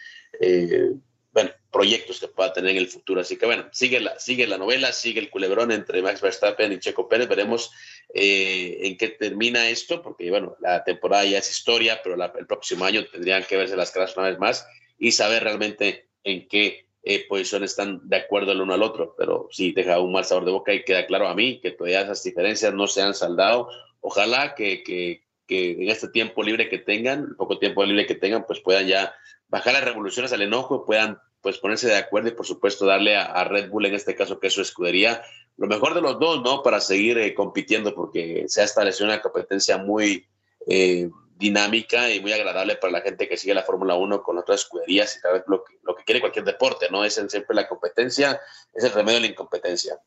bueno, 1.32 1.50
proyectos 1.71 2.19
que 2.19 2.29
pueda 2.29 2.53
tener 2.53 2.73
en 2.73 2.79
el 2.79 2.88
futuro. 2.88 3.21
Así 3.21 3.37
que, 3.37 3.47
bueno, 3.47 3.67
sigue 3.73 4.00
la, 4.00 4.19
sigue 4.19 4.47
la 4.47 4.59
novela, 4.59 4.93
sigue 4.93 5.21
el 5.21 5.31
culebrón 5.31 5.71
entre 5.71 6.03
Max 6.03 6.21
Verstappen 6.21 6.73
y 6.73 6.79
Checo 6.79 7.09
Pérez. 7.09 7.29
Veremos 7.29 7.71
eh, 8.12 8.79
en 8.82 8.97
qué 8.97 9.09
termina 9.09 9.69
esto, 9.69 10.03
porque, 10.03 10.29
bueno, 10.31 10.56
la 10.60 10.82
temporada 10.82 11.25
ya 11.25 11.39
es 11.39 11.51
historia, 11.51 12.01
pero 12.03 12.17
el 12.22 12.46
próximo 12.46 12.84
año 12.84 13.05
tendrían 13.06 13.44
que 13.44 13.56
verse 13.56 13.77
las 13.77 13.93
caras 13.93 14.17
una 14.17 14.29
vez 14.29 14.39
más 14.39 14.67
y 14.99 15.13
saber 15.13 15.44
realmente 15.44 16.08
en 16.25 16.49
qué 16.49 16.87
eh, 17.03 17.27
posiciones 17.29 17.70
están 17.70 18.01
de 18.08 18.17
acuerdo 18.17 18.53
el 18.53 18.60
uno 18.60 18.75
al 18.75 18.82
otro, 18.82 19.15
pero 19.17 19.49
sí 19.51 19.72
deja 19.72 20.01
un 20.01 20.13
mal 20.13 20.25
sabor 20.25 20.44
de 20.44 20.51
boca 20.51 20.75
y 20.75 20.84
queda 20.84 21.06
claro 21.06 21.29
a 21.29 21.34
mí 21.34 21.60
que 21.60 21.70
todavía 21.70 22.03
esas 22.03 22.22
diferencias 22.22 22.75
no 22.75 22.87
se 22.87 23.03
han 23.03 23.15
saldado. 23.15 23.69
Ojalá 24.01 24.55
que, 24.55 24.82
que, 24.82 25.22
que 25.46 25.72
en 25.72 25.89
este 25.89 26.08
tiempo 26.08 26.43
libre 26.43 26.69
que 26.69 26.79
tengan, 26.79 27.37
poco 27.37 27.58
tiempo 27.58 27.84
libre 27.84 28.06
que 28.06 28.15
tengan, 28.17 28.44
pues 28.46 28.60
puedan 28.60 28.87
ya 28.87 29.15
bajar 29.51 29.75
las 29.75 29.85
revoluciones 29.85 30.33
al 30.33 30.43
enojo, 30.43 30.87
puedan 30.87 31.21
pues 31.43 31.59
ponerse 31.59 31.89
de 31.89 31.97
acuerdo 31.97 32.29
y 32.29 32.33
por 32.33 32.47
supuesto 32.47 32.87
darle 32.87 33.17
a, 33.17 33.45
Red 33.45 33.71
Bull 33.71 33.87
en 33.87 33.95
este 33.95 34.15
caso 34.15 34.39
que 34.39 34.49
es 34.49 34.53
su 34.53 34.63
escudería 34.63 35.23
lo 35.57 35.67
mejor 35.67 35.95
de 35.95 36.01
los 36.01 36.19
dos, 36.19 36.43
¿no? 36.43 36.63
Para 36.63 36.81
seguir 36.81 37.19
eh, 37.19 37.35
compitiendo 37.35 37.95
porque 37.95 38.45
se 38.49 38.63
ha 38.63 38.65
establecido 38.65 39.07
una 39.07 39.21
competencia 39.21 39.77
muy 39.77 40.27
eh, 40.67 41.11
dinámica 41.37 42.11
y 42.11 42.21
muy 42.21 42.33
agradable 42.33 42.77
para 42.77 42.93
la 42.93 43.01
gente 43.03 43.29
que 43.29 43.37
sigue 43.37 43.53
la 43.53 43.63
Fórmula 43.63 43.95
1 43.95 44.23
con 44.23 44.39
otras 44.39 44.61
escuderías 44.61 45.17
y 45.17 45.21
tal 45.21 45.45
lo 45.47 45.65
que, 45.65 45.79
lo 45.83 45.95
que 45.95 46.05
quiere 46.05 46.21
cualquier 46.21 46.45
deporte, 46.45 46.89
¿no? 46.91 47.05
Es 47.05 47.15
siempre 47.15 47.55
la 47.55 47.69
competencia, 47.69 48.41
es 48.73 48.85
el 48.85 48.93
remedio 48.93 49.21
de 49.21 49.27
la 49.27 49.33
incompetencia. 49.33 49.99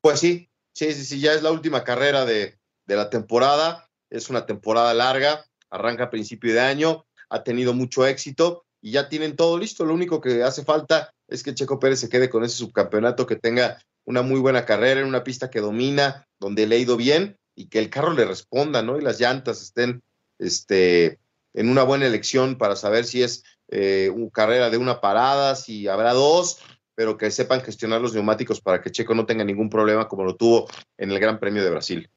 Pues 0.00 0.20
sí, 0.20 0.48
sí, 0.72 0.92
sí, 0.92 1.04
sí, 1.04 1.20
ya 1.20 1.32
es 1.32 1.42
la 1.42 1.50
última 1.50 1.84
carrera 1.84 2.24
de, 2.24 2.58
de 2.86 2.96
la 2.96 3.10
temporada, 3.10 3.90
es 4.08 4.30
una 4.30 4.46
temporada 4.46 4.94
larga, 4.94 5.44
arranca 5.70 6.04
a 6.04 6.10
principio 6.10 6.54
de 6.54 6.60
año, 6.60 7.06
ha 7.30 7.42
tenido 7.42 7.74
mucho 7.74 8.06
éxito 8.06 8.64
y 8.80 8.92
ya 8.92 9.08
tienen 9.08 9.36
todo 9.36 9.58
listo, 9.58 9.84
lo 9.84 9.94
único 9.94 10.20
que 10.20 10.42
hace 10.42 10.64
falta 10.64 11.12
es 11.26 11.42
que 11.42 11.54
Checo 11.54 11.78
Pérez 11.78 12.00
se 12.00 12.08
quede 12.08 12.30
con 12.30 12.44
ese 12.44 12.56
subcampeonato, 12.56 13.26
que 13.26 13.36
tenga 13.36 13.78
una 14.04 14.22
muy 14.22 14.40
buena 14.40 14.64
carrera 14.64 15.00
en 15.00 15.06
una 15.06 15.24
pista 15.24 15.50
que 15.50 15.60
domina, 15.60 16.26
donde 16.38 16.66
le 16.66 16.76
ha 16.76 16.78
ido 16.78 16.96
bien 16.96 17.36
y 17.54 17.68
que 17.68 17.78
el 17.78 17.90
carro 17.90 18.12
le 18.12 18.24
responda, 18.24 18.82
¿no? 18.82 18.98
Y 18.98 19.02
las 19.02 19.20
llantas 19.20 19.60
estén 19.60 20.02
este, 20.38 21.18
en 21.54 21.68
una 21.68 21.82
buena 21.82 22.06
elección 22.06 22.56
para 22.56 22.76
saber 22.76 23.04
si 23.04 23.22
es 23.22 23.42
eh, 23.68 24.10
una 24.14 24.30
carrera 24.30 24.70
de 24.70 24.78
una 24.78 25.00
parada, 25.00 25.56
si 25.56 25.88
habrá 25.88 26.14
dos, 26.14 26.60
pero 26.94 27.18
que 27.18 27.30
sepan 27.30 27.60
gestionar 27.60 28.00
los 28.00 28.14
neumáticos 28.14 28.60
para 28.60 28.80
que 28.80 28.90
Checo 28.90 29.14
no 29.14 29.26
tenga 29.26 29.44
ningún 29.44 29.68
problema 29.68 30.08
como 30.08 30.24
lo 30.24 30.36
tuvo 30.36 30.68
en 30.96 31.10
el 31.10 31.18
Gran 31.18 31.38
Premio 31.38 31.62
de 31.62 31.70
Brasil. 31.70 32.10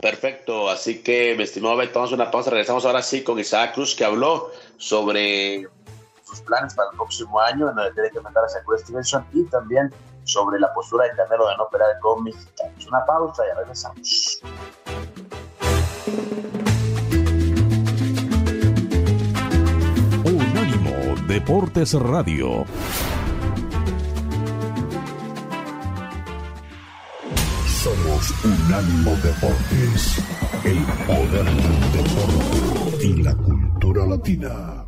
Perfecto, 0.00 0.70
así 0.70 1.02
que, 1.02 1.34
mi 1.36 1.42
estimado 1.42 1.76
Beto, 1.76 1.94
tomamos 1.94 2.12
una 2.12 2.30
pausa. 2.30 2.50
Regresamos 2.50 2.86
ahora 2.86 3.02
sí 3.02 3.24
con 3.24 3.36
Isaac 3.40 3.74
Cruz, 3.74 3.96
que 3.96 4.04
habló 4.04 4.52
sobre 4.76 5.66
sus 6.22 6.40
planes 6.42 6.72
para 6.74 6.90
el 6.92 6.96
próximo 6.96 7.40
año, 7.40 7.68
en 7.68 7.74
donde 7.74 7.92
tiene 7.94 8.10
que 8.10 8.20
mandar 8.20 8.44
a 8.44 8.48
Stevenson 8.48 9.26
y 9.32 9.42
también 9.46 9.92
sobre 10.22 10.60
la 10.60 10.72
postura 10.72 11.06
de 11.06 11.16
Canelo 11.16 11.48
de 11.48 11.56
no 11.56 11.64
operar 11.64 11.98
con 11.98 12.22
mexicanos. 12.22 12.86
Una 12.86 13.04
pausa 13.06 13.42
y 13.44 13.56
regresamos. 13.56 14.40
Unánimo 20.24 21.16
Deportes 21.26 21.94
Radio. 21.94 22.64
Somos 28.18 28.44
Unánimo 28.44 29.16
Deportes, 29.22 30.18
el 30.64 30.78
poder 31.06 31.44
del 31.44 31.92
deporte 31.92 33.06
y 33.06 33.22
la 33.22 33.34
cultura 33.36 34.06
latina. 34.06 34.86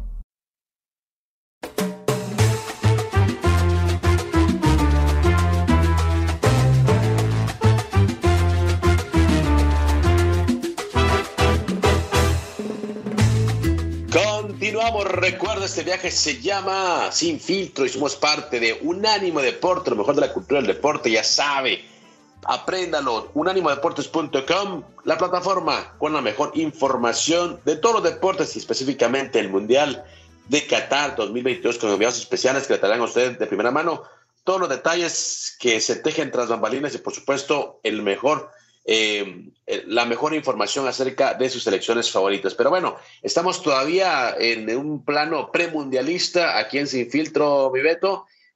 Continuamos, 14.12 15.04
recuerda, 15.04 15.66
este 15.66 15.84
viaje 15.84 16.10
se 16.10 16.40
llama 16.40 17.10
Sin 17.12 17.38
Filtro 17.38 17.86
y 17.86 17.90
somos 17.90 18.16
parte 18.16 18.58
de 18.58 18.80
Unánimo 18.82 19.40
Deporte, 19.40 19.90
lo 19.90 19.96
mejor 19.96 20.16
de 20.16 20.22
la 20.22 20.32
cultura 20.32 20.60
del 20.60 20.74
deporte, 20.74 21.12
ya 21.12 21.22
sabe. 21.22 21.99
Apréndalo, 22.44 23.30
unánimodeportes.com, 23.34 24.82
la 25.04 25.18
plataforma 25.18 25.94
con 25.98 26.12
la 26.12 26.20
mejor 26.20 26.52
información 26.54 27.60
de 27.64 27.76
todos 27.76 27.96
los 27.96 28.04
deportes 28.04 28.56
y 28.56 28.58
específicamente 28.58 29.38
el 29.38 29.50
Mundial 29.50 30.04
de 30.48 30.66
Qatar 30.66 31.16
2022 31.16 31.78
con 31.78 31.90
enviados 31.90 32.18
especiales 32.18 32.66
que 32.66 32.74
le 32.74 32.78
traerán 32.78 33.00
a 33.00 33.04
ustedes 33.04 33.38
de 33.38 33.46
primera 33.46 33.70
mano 33.70 34.02
todos 34.44 34.60
los 34.60 34.68
detalles 34.68 35.56
que 35.60 35.80
se 35.80 35.96
tejen 35.96 36.30
tras 36.30 36.48
bambalinas 36.48 36.94
y 36.94 36.98
por 36.98 37.14
supuesto 37.14 37.78
el 37.82 38.02
mejor 38.02 38.50
eh, 38.84 39.50
la 39.86 40.06
mejor 40.06 40.34
información 40.34 40.88
acerca 40.88 41.34
de 41.34 41.50
sus 41.50 41.62
selecciones 41.62 42.10
favoritas. 42.10 42.54
Pero 42.54 42.70
bueno, 42.70 42.96
estamos 43.22 43.62
todavía 43.62 44.34
en 44.38 44.74
un 44.76 45.04
plano 45.04 45.52
premundialista 45.52 46.58
aquí 46.58 46.78
en 46.78 46.86
Sin 46.86 47.10
Filtro, 47.10 47.70
mi 47.72 47.80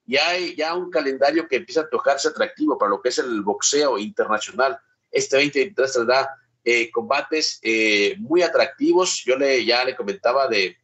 Beto, 0.06 0.12
y 0.12 0.16
hay 0.16 0.56
ya 0.56 0.75
un 0.75 0.90
calendario 0.90 1.49
que 1.49 1.56
empieza 1.56 1.82
a 1.82 1.88
tocarse 1.88 2.28
atractivo 2.28 2.78
para 2.78 2.90
lo 2.90 3.00
que 3.00 3.08
es 3.08 3.18
el 3.18 3.42
boxeo 3.42 3.99
internacional. 3.99 4.78
Este 5.11 5.37
2023 5.37 5.92
tendrá 5.92 6.30
eh, 6.64 6.90
combates 6.90 7.58
eh, 7.62 8.16
muy 8.18 8.42
atractivos. 8.42 9.23
Yo 9.25 9.37
le, 9.37 9.64
ya 9.64 9.84
le 9.84 9.96
comentaba 9.96 10.49
de 10.49 10.76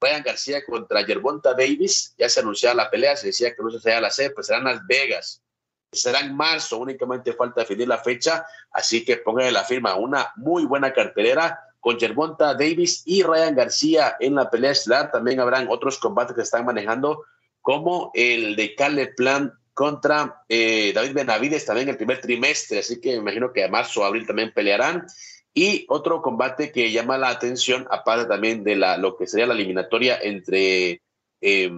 Ryan 0.00 0.22
García 0.22 0.64
contra 0.64 1.04
Gervonta 1.04 1.54
Davis. 1.54 2.14
Ya 2.18 2.28
se 2.28 2.40
anunciaba 2.40 2.74
la 2.74 2.90
pelea, 2.90 3.16
se 3.16 3.28
decía 3.28 3.54
que 3.54 3.62
no 3.62 3.70
se 3.70 3.78
hacía 3.78 4.00
la 4.00 4.10
C, 4.10 4.30
pues 4.30 4.46
será 4.46 4.58
en 4.58 4.64
Las 4.64 4.86
Vegas 4.86 5.42
será 5.90 6.20
en 6.20 6.36
marzo, 6.36 6.78
únicamente 6.78 7.32
falta 7.32 7.62
definir 7.62 7.88
la 7.88 7.98
fecha, 7.98 8.46
así 8.72 9.04
que 9.04 9.16
póngale 9.16 9.50
la 9.50 9.64
firma, 9.64 9.94
una 9.94 10.32
muy 10.36 10.64
buena 10.64 10.92
cartelera 10.92 11.60
con 11.80 11.98
Germonta 11.98 12.54
Davis 12.54 13.02
y 13.06 13.22
Ryan 13.22 13.54
García 13.54 14.16
en 14.20 14.34
la 14.34 14.50
pelea 14.50 14.72
estelar, 14.72 15.10
también 15.10 15.40
habrán 15.40 15.68
otros 15.70 15.98
combates 15.98 16.34
que 16.34 16.42
están 16.42 16.66
manejando, 16.66 17.24
como 17.68 18.10
el 18.14 18.56
de 18.56 18.74
Caleb 18.74 19.14
Plan 19.14 19.52
contra 19.74 20.42
eh, 20.48 20.90
David 20.94 21.12
Benavides 21.12 21.66
también 21.66 21.90
el 21.90 21.98
primer 21.98 22.18
trimestre, 22.18 22.78
así 22.78 22.98
que 22.98 23.10
me 23.10 23.16
imagino 23.16 23.52
que 23.52 23.62
a 23.62 23.68
marzo 23.68 24.00
o 24.00 24.04
abril 24.04 24.26
también 24.26 24.54
pelearán. 24.54 25.06
Y 25.52 25.84
otro 25.90 26.22
combate 26.22 26.72
que 26.72 26.90
llama 26.90 27.18
la 27.18 27.28
atención, 27.28 27.86
aparte 27.90 28.24
también 28.24 28.64
de 28.64 28.74
la, 28.74 28.96
lo 28.96 29.18
que 29.18 29.26
sería 29.26 29.46
la 29.46 29.52
eliminatoria 29.52 30.18
entre 30.18 31.02
eh, 31.42 31.70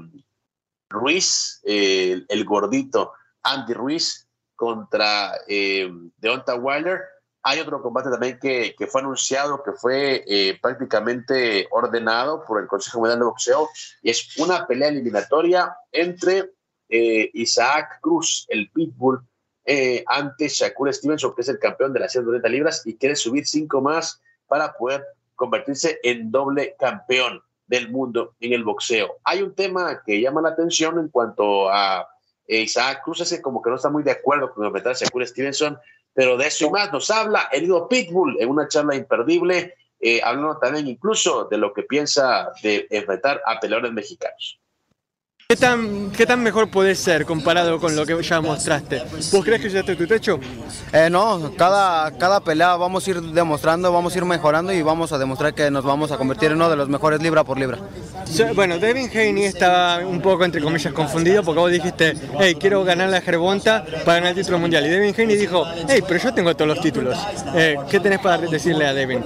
Ruiz, 0.88 1.60
eh, 1.64 2.22
el 2.28 2.44
gordito, 2.44 3.14
Andy 3.42 3.72
Ruiz 3.72 4.28
contra 4.54 5.32
eh, 5.48 5.90
Deonta 6.18 6.54
Wilder. 6.54 7.00
Hay 7.42 7.58
otro 7.58 7.80
combate 7.82 8.10
también 8.10 8.38
que, 8.38 8.74
fue 8.90 9.00
anunciado, 9.00 9.62
que 9.62 9.72
fue 9.72 10.24
eh, 10.26 10.58
prácticamente 10.60 11.66
ordenado 11.70 12.44
por 12.44 12.60
el 12.60 12.66
Consejo 12.66 12.98
Mundial 12.98 13.18
de 13.18 13.24
Boxeo, 13.24 13.68
y 14.02 14.10
es 14.10 14.36
una 14.38 14.66
pelea 14.66 14.88
eliminatoria 14.88 15.74
entre 15.90 16.50
eh, 16.88 17.30
Isaac 17.32 17.98
Cruz, 18.02 18.46
el 18.48 18.70
Pitbull, 18.70 19.20
eh, 19.64 20.04
ante 20.06 20.48
Shakur 20.48 20.92
Stevenson, 20.92 21.34
que 21.34 21.42
es 21.42 21.48
el 21.48 21.58
campeón 21.58 21.92
de 21.92 22.00
las 22.00 22.12
130 22.12 22.48
libras, 22.48 22.82
y 22.86 22.96
quiere 22.96 23.16
subir 23.16 23.46
cinco 23.46 23.80
más 23.80 24.20
para 24.46 24.72
poder 24.74 25.04
convertirse 25.34 25.98
en 26.02 26.30
doble 26.30 26.76
campeón 26.78 27.42
del 27.66 27.90
mundo 27.90 28.34
en 28.40 28.52
el 28.52 28.64
boxeo. 28.64 29.16
Hay 29.24 29.42
un 29.42 29.54
tema 29.54 30.02
que 30.04 30.20
llama 30.20 30.42
la 30.42 30.50
atención 30.50 30.98
en 30.98 31.08
cuanto 31.08 31.70
a 31.70 32.06
e 32.50 32.62
Isaac 32.62 33.02
Cruz 33.04 33.20
ese 33.20 33.40
como 33.40 33.62
que 33.62 33.70
no 33.70 33.76
está 33.76 33.88
muy 33.88 34.02
de 34.02 34.10
acuerdo 34.10 34.52
con 34.52 34.66
enfrentarse 34.66 35.04
a 35.04 35.08
Curry 35.08 35.28
Stevenson, 35.28 35.78
pero 36.12 36.36
de 36.36 36.46
eso 36.46 36.66
y 36.66 36.70
más 36.70 36.92
nos 36.92 37.10
habla 37.10 37.48
el 37.52 37.70
Pitbull 37.88 38.36
en 38.40 38.48
una 38.48 38.68
charla 38.68 38.94
imperdible, 38.94 39.74
eh, 40.00 40.20
hablando 40.22 40.58
también 40.58 40.88
incluso 40.88 41.44
de 41.44 41.58
lo 41.58 41.72
que 41.72 41.82
piensa 41.82 42.52
de 42.62 42.86
enfrentar 42.90 43.42
a 43.44 43.60
peleadores 43.60 43.92
mexicanos. 43.92 44.60
¿Qué 45.50 45.56
tan, 45.56 46.12
¿Qué 46.12 46.26
tan 46.26 46.44
mejor 46.44 46.70
puede 46.70 46.94
ser 46.94 47.26
comparado 47.26 47.80
con 47.80 47.96
lo 47.96 48.06
que 48.06 48.22
ya 48.22 48.40
mostraste? 48.40 49.02
¿Vos 49.32 49.44
crees 49.44 49.60
que 49.60 49.68
ya 49.68 49.80
está 49.80 49.96
tu 49.96 50.06
techo? 50.06 50.38
Eh, 50.92 51.08
no, 51.10 51.50
cada, 51.56 52.16
cada 52.18 52.38
pelea 52.38 52.76
vamos 52.76 53.04
a 53.04 53.10
ir 53.10 53.20
demostrando, 53.20 53.92
vamos 53.92 54.14
a 54.14 54.18
ir 54.18 54.24
mejorando 54.24 54.72
y 54.72 54.80
vamos 54.82 55.10
a 55.10 55.18
demostrar 55.18 55.52
que 55.52 55.68
nos 55.68 55.82
vamos 55.82 56.12
a 56.12 56.18
convertir 56.18 56.52
en 56.52 56.54
uno 56.54 56.70
de 56.70 56.76
los 56.76 56.88
mejores 56.88 57.20
libra 57.20 57.42
por 57.42 57.58
libra. 57.58 57.80
Bueno, 58.54 58.78
Devin 58.78 59.10
Haney 59.10 59.44
estaba 59.44 59.98
un 60.06 60.20
poco, 60.20 60.44
entre 60.44 60.60
comillas, 60.60 60.92
confundido 60.92 61.42
porque 61.42 61.58
vos 61.58 61.72
dijiste, 61.72 62.14
hey, 62.38 62.56
quiero 62.58 62.84
ganar 62.84 63.08
la 63.08 63.20
Gervonta 63.20 63.84
para 64.04 64.18
ganar 64.18 64.28
el 64.28 64.36
título 64.36 64.60
mundial. 64.60 64.86
Y 64.86 64.88
Devin 64.88 65.14
Haney 65.18 65.36
dijo, 65.36 65.66
hey, 65.88 66.00
pero 66.06 66.20
yo 66.20 66.32
tengo 66.32 66.54
todos 66.54 66.68
los 66.68 66.80
títulos. 66.80 67.18
Eh, 67.56 67.76
¿Qué 67.90 67.98
tenés 67.98 68.20
para 68.20 68.38
decirle 68.38 68.86
a 68.86 68.94
Devin? 68.94 69.24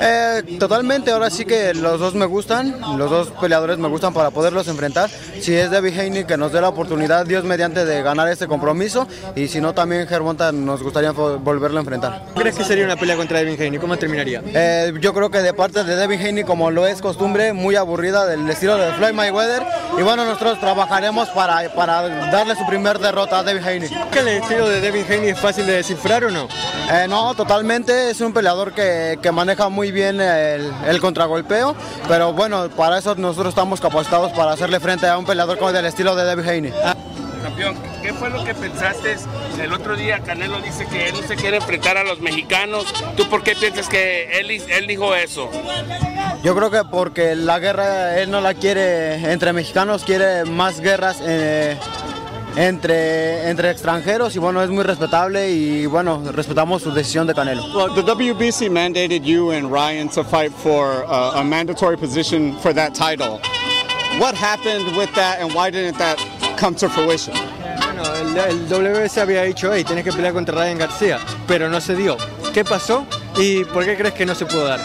Eh, 0.00 0.56
totalmente, 0.58 1.10
ahora 1.10 1.28
sí 1.28 1.44
que 1.44 1.74
los 1.74 2.00
dos 2.00 2.14
me 2.14 2.24
gustan, 2.24 2.80
los 2.96 3.10
dos 3.10 3.28
peleadores 3.40 3.76
me 3.76 3.88
gustan 3.88 4.14
para 4.14 4.30
poderlos 4.30 4.68
enfrentar. 4.68 5.10
Si 5.10 5.54
es 5.54 5.65
Devin 5.68 5.98
Haney 5.98 6.24
que 6.24 6.36
nos 6.36 6.52
dé 6.52 6.60
la 6.60 6.68
oportunidad, 6.68 7.26
Dios 7.26 7.44
mediante, 7.44 7.84
de 7.84 8.02
ganar 8.02 8.28
este 8.28 8.46
compromiso, 8.46 9.06
y 9.34 9.48
si 9.48 9.60
no, 9.60 9.74
también 9.74 10.06
Gervonta 10.06 10.52
nos 10.52 10.82
gustaría 10.82 11.12
volverlo 11.12 11.78
a 11.78 11.80
enfrentar. 11.80 12.22
¿Crees 12.34 12.56
que 12.56 12.64
sería 12.64 12.84
una 12.84 12.96
pelea 12.96 13.16
contra 13.16 13.38
Devin 13.38 13.60
Haney? 13.60 13.78
¿Cómo 13.78 13.96
terminaría? 13.96 14.42
Eh, 14.46 14.92
yo 15.00 15.12
creo 15.14 15.30
que 15.30 15.38
de 15.38 15.54
parte 15.54 15.84
de 15.84 15.96
Devin 15.96 16.20
Haney, 16.20 16.44
como 16.44 16.70
lo 16.70 16.86
es 16.86 17.00
costumbre, 17.00 17.52
muy 17.52 17.76
aburrida 17.76 18.26
del 18.26 18.48
estilo 18.48 18.76
de 18.76 18.92
Floyd 18.92 19.12
Mayweather. 19.12 19.62
Y 19.98 20.02
bueno, 20.02 20.24
nosotros 20.24 20.60
trabajaremos 20.60 21.28
para, 21.30 21.68
para 21.74 22.02
darle 22.30 22.54
su 22.56 22.66
primer 22.66 22.98
derrota 22.98 23.38
a 23.38 23.42
Devin 23.42 23.64
Haney. 23.64 23.90
¿Que 24.12 24.20
el 24.20 24.28
estilo 24.28 24.68
de 24.68 24.80
Devin 24.80 25.04
Haney 25.04 25.30
es 25.30 25.40
fácil 25.40 25.66
de 25.66 25.74
descifrar 25.74 26.24
o 26.24 26.30
no? 26.30 26.48
Eh, 26.92 27.06
no, 27.08 27.34
totalmente. 27.34 28.10
Es 28.10 28.20
un 28.20 28.32
peleador 28.32 28.72
que, 28.72 29.18
que 29.20 29.32
maneja 29.32 29.68
muy 29.68 29.90
bien 29.90 30.20
el, 30.20 30.72
el, 30.86 31.00
contragolpeo. 31.00 31.74
Pero 32.08 32.32
bueno, 32.32 32.68
para 32.70 32.98
eso 32.98 33.14
nosotros 33.16 33.48
estamos 33.48 33.80
capacitados 33.80 34.32
para 34.32 34.52
hacerle 34.52 34.78
frente 34.80 35.06
a 35.08 35.18
un 35.18 35.24
peleador 35.24 35.55
como 35.56 35.72
del 35.72 35.86
estilo 35.86 36.14
de 36.14 36.24
Devin 36.24 36.48
Haney. 36.48 36.72
Ah. 36.84 36.96
Campeón, 37.42 37.76
¿qué 38.02 38.12
fue 38.12 38.28
lo 38.30 38.44
que 38.44 38.54
pensaste 38.54 39.16
el 39.60 39.72
otro 39.72 39.96
día? 39.96 40.18
Canelo 40.20 40.60
dice 40.60 40.84
que 40.86 41.08
él 41.08 41.14
no 41.20 41.26
se 41.26 41.36
quiere 41.36 41.58
enfrentar 41.58 41.96
a 41.96 42.02
los 42.02 42.20
mexicanos. 42.20 42.92
¿Tú 43.16 43.28
por 43.28 43.44
qué 43.44 43.54
piensas 43.54 43.88
que 43.88 44.40
él, 44.40 44.50
él 44.50 44.86
dijo 44.86 45.14
eso? 45.14 45.48
Yo 46.42 46.56
creo 46.56 46.70
que 46.70 46.82
porque 46.90 47.36
la 47.36 47.58
guerra 47.58 48.18
él 48.18 48.30
no 48.30 48.40
la 48.40 48.54
quiere 48.54 49.32
entre 49.32 49.52
mexicanos, 49.52 50.02
quiere 50.02 50.44
más 50.44 50.80
guerras 50.80 51.18
eh, 51.22 51.76
entre, 52.56 53.48
entre 53.48 53.70
extranjeros 53.70 54.34
y 54.34 54.38
bueno, 54.38 54.62
es 54.62 54.70
muy 54.70 54.82
respetable 54.82 55.50
y 55.50 55.86
bueno, 55.86 56.22
respetamos 56.32 56.82
su 56.82 56.92
decisión 56.92 57.26
de 57.26 57.34
Canelo. 57.34 57.62
Well, 57.74 57.94
the 57.94 58.02
WBC 58.02 58.70
mandated 58.70 59.22
you 59.22 59.52
and 59.52 59.70
Ryan 59.70 60.08
to 60.10 60.24
fight 60.24 60.52
for 60.52 61.04
uh, 61.06 61.40
a 61.40 61.44
mandatory 61.44 61.96
position 61.96 62.58
for 62.58 62.72
that 62.74 62.94
title. 62.94 63.40
What 64.18 64.34
happened 64.34 64.96
with 64.96 65.12
that 65.14 65.40
and 65.40 65.52
why 65.52 65.70
didn't 65.70 65.98
that 65.98 66.16
come 66.56 66.74
to 66.76 66.88
fruition? 66.88 67.34
Bueno, 67.84 68.14
el, 68.14 68.38
el 68.38 68.68
WBC 68.68 69.18
había 69.18 69.42
dicho, 69.42 69.72
hey, 69.74 69.84
tienes 69.84 70.04
que 70.04 70.12
pelear 70.12 70.32
contra 70.32 70.54
Ryan 70.54 70.78
García, 70.78 71.18
pero 71.46 71.68
no 71.68 71.82
se 71.82 71.94
dio. 71.94 72.16
¿Qué 72.54 72.64
pasó 72.64 73.06
y 73.36 73.64
por 73.64 73.84
qué 73.84 73.94
crees 73.94 74.14
que 74.14 74.24
no 74.24 74.34
se 74.34 74.46
pudo 74.46 74.64
dar? 74.64 74.80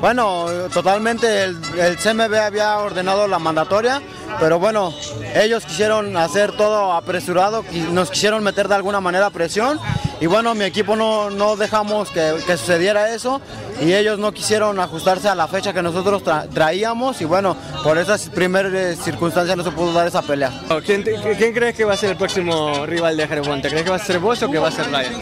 Bueno, 0.00 0.46
totalmente 0.72 1.44
el, 1.44 1.56
el, 1.78 1.96
CMB 1.96 2.34
había 2.34 2.78
ordenado 2.78 3.28
la 3.28 3.38
mandatoria, 3.38 4.02
pero 4.40 4.58
bueno, 4.58 4.92
ellos 5.36 5.64
quisieron 5.64 6.16
hacer 6.16 6.52
todo 6.56 6.92
apresurado, 6.92 7.64
nos 7.92 8.10
quisieron 8.10 8.42
meter 8.42 8.66
de 8.66 8.74
alguna 8.74 9.00
manera 9.00 9.30
presión 9.30 9.78
y 10.20 10.26
bueno, 10.26 10.54
mi 10.54 10.64
equipo 10.64 10.96
no, 10.96 11.30
no 11.30 11.56
dejamos 11.56 12.10
que, 12.10 12.36
que, 12.46 12.56
sucediera 12.56 13.14
eso 13.14 13.40
y 13.80 13.92
ellos 13.92 14.18
no 14.18 14.32
quisieron 14.32 14.78
ajustarse 14.78 15.28
a 15.28 15.34
la 15.34 15.48
fecha 15.48 15.72
que 15.72 15.82
nosotros 15.82 16.22
tra 16.22 16.46
traíamos 16.48 17.20
y 17.20 17.24
bueno, 17.24 17.56
por 17.82 17.98
esas 17.98 18.28
primeras 18.28 18.98
circunstancias 18.98 19.56
no 19.56 19.64
se 19.64 19.70
pudo 19.72 19.92
dar 19.92 20.06
esa 20.06 20.22
pelea. 20.22 20.52
¿Quién, 20.84 21.02
¿Quién, 21.02 21.52
crees 21.52 21.74
que 21.74 21.84
va 21.84 21.94
a 21.94 21.96
ser 21.96 22.10
el 22.10 22.16
próximo 22.16 22.86
rival 22.86 23.16
de 23.16 23.26
Gervonta? 23.26 23.68
¿Crees 23.68 23.84
que 23.84 23.90
va 23.90 23.96
a 23.96 23.98
ser 23.98 24.18
vos 24.20 24.42
o 24.42 24.50
que 24.50 24.58
va 24.58 24.68
a 24.68 24.70
ser 24.70 24.86
Ryan? 24.86 25.14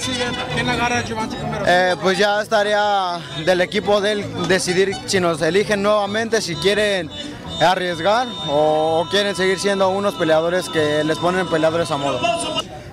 Eh, 1.67 1.97
pues 2.03 2.19
ya 2.19 2.43
estaría 2.43 3.19
del 3.45 3.61
equipo 3.61 4.01
de 4.01 4.13
él 4.13 4.25
decidir 4.49 4.95
si 5.07 5.21
nos 5.21 5.41
eligen 5.41 5.83
nuevamente, 5.83 6.43
si 6.43 6.55
quieren 6.57 7.11
arriesgar 7.61 8.27
o 8.49 9.07
quieren 9.11 9.35
seguir 9.35 9.59
siendo 9.59 9.89
unos 9.89 10.15
peleadores 10.15 10.69
que 10.69 11.05
les 11.05 11.19
ponen 11.19 11.47
peleadores 11.49 11.91
a 11.91 11.97
modo. 11.97 12.21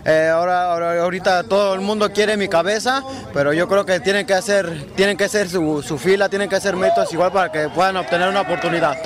Eh, 0.05 0.29
ahora, 0.29 0.71
ahora, 0.71 1.01
ahorita 1.01 1.43
todo 1.43 1.73
el 1.73 1.81
mundo 1.81 2.11
quiere 2.11 2.37
mi 2.37 2.47
cabeza, 2.47 3.03
pero 3.33 3.53
yo 3.53 3.67
creo 3.67 3.85
que 3.85 3.99
tienen 3.99 4.25
que 4.25 4.33
hacer, 4.33 4.93
tienen 4.95 5.17
que 5.17 5.25
hacer 5.25 5.49
su, 5.49 5.81
su 5.83 5.97
fila, 5.97 6.29
tienen 6.29 6.49
que 6.49 6.55
hacer 6.55 6.75
métodos 6.75 7.11
igual 7.13 7.31
para 7.31 7.51
que 7.51 7.69
puedan 7.69 7.97
obtener 7.97 8.29
una 8.29 8.41
oportunidad. 8.41 8.97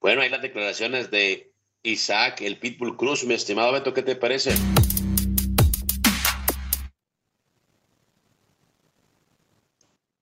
Bueno, 0.00 0.22
hay 0.22 0.28
las 0.30 0.42
declaraciones 0.42 1.10
de 1.10 1.52
Isaac, 1.82 2.40
el 2.40 2.58
Pitbull 2.58 2.96
Cruz. 2.96 3.24
Mi 3.24 3.34
estimado 3.34 3.72
Beto, 3.72 3.94
¿qué 3.94 4.02
te 4.02 4.16
parece? 4.16 4.54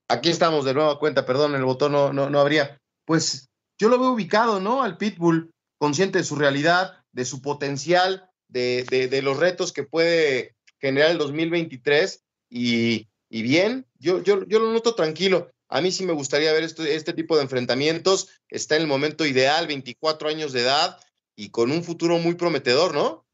Aquí 0.09 0.31
estamos 0.31 0.65
de 0.65 0.75
nueva 0.75 0.99
cuenta, 0.99 1.27
perdón, 1.27 1.55
el 1.55 1.65
botón 1.65 1.93
no, 1.93 2.13
no, 2.13 2.31
no 2.31 2.41
habría. 2.41 2.79
Pues 3.05 3.49
yo 3.79 3.89
lo 3.89 3.99
veo 3.99 4.11
ubicado, 4.11 4.61
¿no? 4.61 4.83
Al 4.83 4.97
Pitbull, 4.97 5.51
consciente 5.79 6.19
de 6.19 6.25
su 6.25 6.37
realidad, 6.37 7.05
de 7.13 7.25
su 7.25 7.43
potencial, 7.43 8.31
de, 8.49 8.85
de, 8.85 9.23
los 9.23 9.39
retos 9.39 9.73
que 9.73 9.83
puede 9.83 10.55
generar 10.79 11.11
el 11.11 11.19
2023 11.19 12.25
y, 12.49 13.09
y 13.29 13.43
bien, 13.43 13.87
yo, 13.99 14.23
yo, 14.23 14.47
yo 14.47 14.59
lo 14.59 14.73
noto 14.73 14.95
tranquilo. 14.95 15.51
A 15.69 15.81
mí 15.81 15.91
sí 15.91 16.05
me 16.05 16.13
gustaría 16.13 16.53
ver 16.53 16.63
este, 16.63 16.95
este 16.95 17.13
tipo 17.13 17.37
de 17.37 17.43
enfrentamientos. 17.43 18.29
Está 18.49 18.77
en 18.77 18.83
el 18.83 18.89
momento 18.89 19.27
ideal, 19.27 19.67
24 19.67 20.29
años 20.29 20.53
de 20.53 20.61
edad 20.61 20.99
y 21.35 21.51
con 21.51 21.71
un 21.71 21.83
futuro 21.83 22.19
muy 22.19 22.35
prometedor, 22.35 22.95
¿no? 22.95 23.27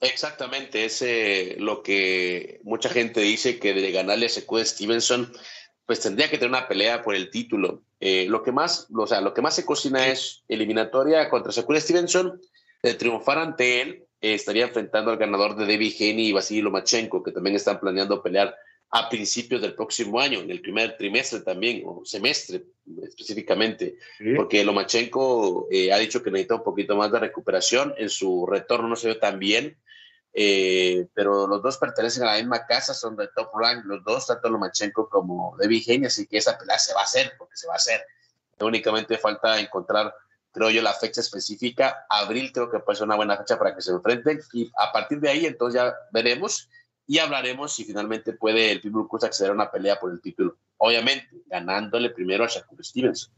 Exactamente, 0.00 0.86
es 0.86 1.02
eh, 1.02 1.56
lo 1.58 1.82
que 1.82 2.60
mucha 2.64 2.88
gente 2.88 3.20
dice 3.20 3.58
que 3.58 3.74
de 3.74 3.92
ganarle 3.92 4.26
a 4.26 4.64
Stevenson, 4.64 5.30
pues 5.84 6.00
tendría 6.00 6.30
que 6.30 6.38
tener 6.38 6.48
una 6.48 6.68
pelea 6.68 7.02
por 7.02 7.14
el 7.14 7.30
título. 7.30 7.84
Eh, 8.00 8.26
lo 8.28 8.42
que 8.42 8.50
más, 8.50 8.88
o 8.92 9.06
sea, 9.06 9.20
lo 9.20 9.34
que 9.34 9.42
más 9.42 9.54
se 9.54 9.64
cocina 9.64 10.06
es 10.06 10.42
eliminatoria 10.48 11.28
contra 11.28 11.52
Secude 11.52 11.80
Stevenson. 11.80 12.40
De 12.82 12.94
triunfar 12.94 13.38
ante 13.38 13.82
él, 13.82 14.04
eh, 14.22 14.34
estaría 14.34 14.64
enfrentando 14.64 15.10
al 15.10 15.18
ganador 15.18 15.54
de 15.54 15.66
David 15.66 15.94
Haney 15.98 16.28
y 16.28 16.32
Vasily 16.32 16.62
Lomachenko, 16.62 17.22
que 17.22 17.32
también 17.32 17.56
están 17.56 17.78
planeando 17.78 18.22
pelear 18.22 18.56
a 18.92 19.08
principios 19.08 19.60
del 19.60 19.74
próximo 19.74 20.18
año, 20.18 20.40
en 20.40 20.50
el 20.50 20.60
primer 20.60 20.96
trimestre 20.96 21.40
también, 21.40 21.82
o 21.84 22.02
semestre 22.04 22.64
específicamente, 23.04 23.96
¿Sí? 24.18 24.34
porque 24.34 24.64
Lomachenko 24.64 25.68
eh, 25.70 25.92
ha 25.92 25.98
dicho 25.98 26.22
que 26.22 26.30
necesita 26.30 26.56
un 26.56 26.64
poquito 26.64 26.96
más 26.96 27.12
de 27.12 27.20
recuperación, 27.20 27.94
en 27.98 28.10
su 28.10 28.46
retorno 28.46 28.88
no 28.88 28.96
se 28.96 29.08
ve 29.08 29.14
tan 29.14 29.38
bien, 29.38 29.76
eh, 30.32 31.08
pero 31.12 31.46
los 31.46 31.62
dos 31.62 31.76
pertenecen 31.78 32.22
a 32.22 32.32
la 32.32 32.36
misma 32.36 32.66
casa, 32.66 32.94
son 32.94 33.16
de 33.16 33.28
top 33.34 33.50
rank, 33.54 33.84
los 33.84 34.04
dos, 34.04 34.26
tanto 34.26 34.48
Lomachenko 34.48 35.08
como 35.08 35.56
David 35.58 35.82
Haney, 35.88 36.06
así 36.06 36.26
que 36.26 36.38
esa 36.38 36.56
pelea 36.56 36.78
se 36.78 36.94
va 36.94 37.00
a 37.00 37.04
hacer, 37.04 37.32
porque 37.36 37.56
se 37.56 37.66
va 37.66 37.74
a 37.74 37.76
hacer. 37.76 38.04
Únicamente 38.60 39.18
falta 39.18 39.58
encontrar, 39.58 40.14
creo 40.52 40.70
yo, 40.70 40.82
la 40.82 40.92
fecha 40.92 41.20
específica. 41.20 42.06
Abril 42.08 42.52
creo 42.52 42.70
que 42.70 42.78
puede 42.80 42.96
ser 42.96 43.06
una 43.06 43.16
buena 43.16 43.36
fecha 43.36 43.58
para 43.58 43.74
que 43.74 43.82
se 43.82 43.90
enfrenten 43.90 44.40
y 44.52 44.70
a 44.76 44.92
partir 44.92 45.18
de 45.20 45.30
ahí 45.30 45.46
entonces 45.46 45.80
ya 45.80 45.94
veremos 46.12 46.68
y 47.06 47.18
hablaremos 47.18 47.74
si 47.74 47.84
finalmente 47.84 48.34
puede 48.34 48.70
el 48.70 48.80
Pitbull 48.80 49.08
Cruz 49.08 49.24
acceder 49.24 49.50
a 49.50 49.54
una 49.54 49.70
pelea 49.70 49.98
por 49.98 50.12
el 50.12 50.20
título. 50.20 50.58
Obviamente, 50.76 51.26
ganándole 51.46 52.10
primero 52.10 52.44
a 52.44 52.46
Shakur 52.46 52.84
Stevenson. 52.84 53.32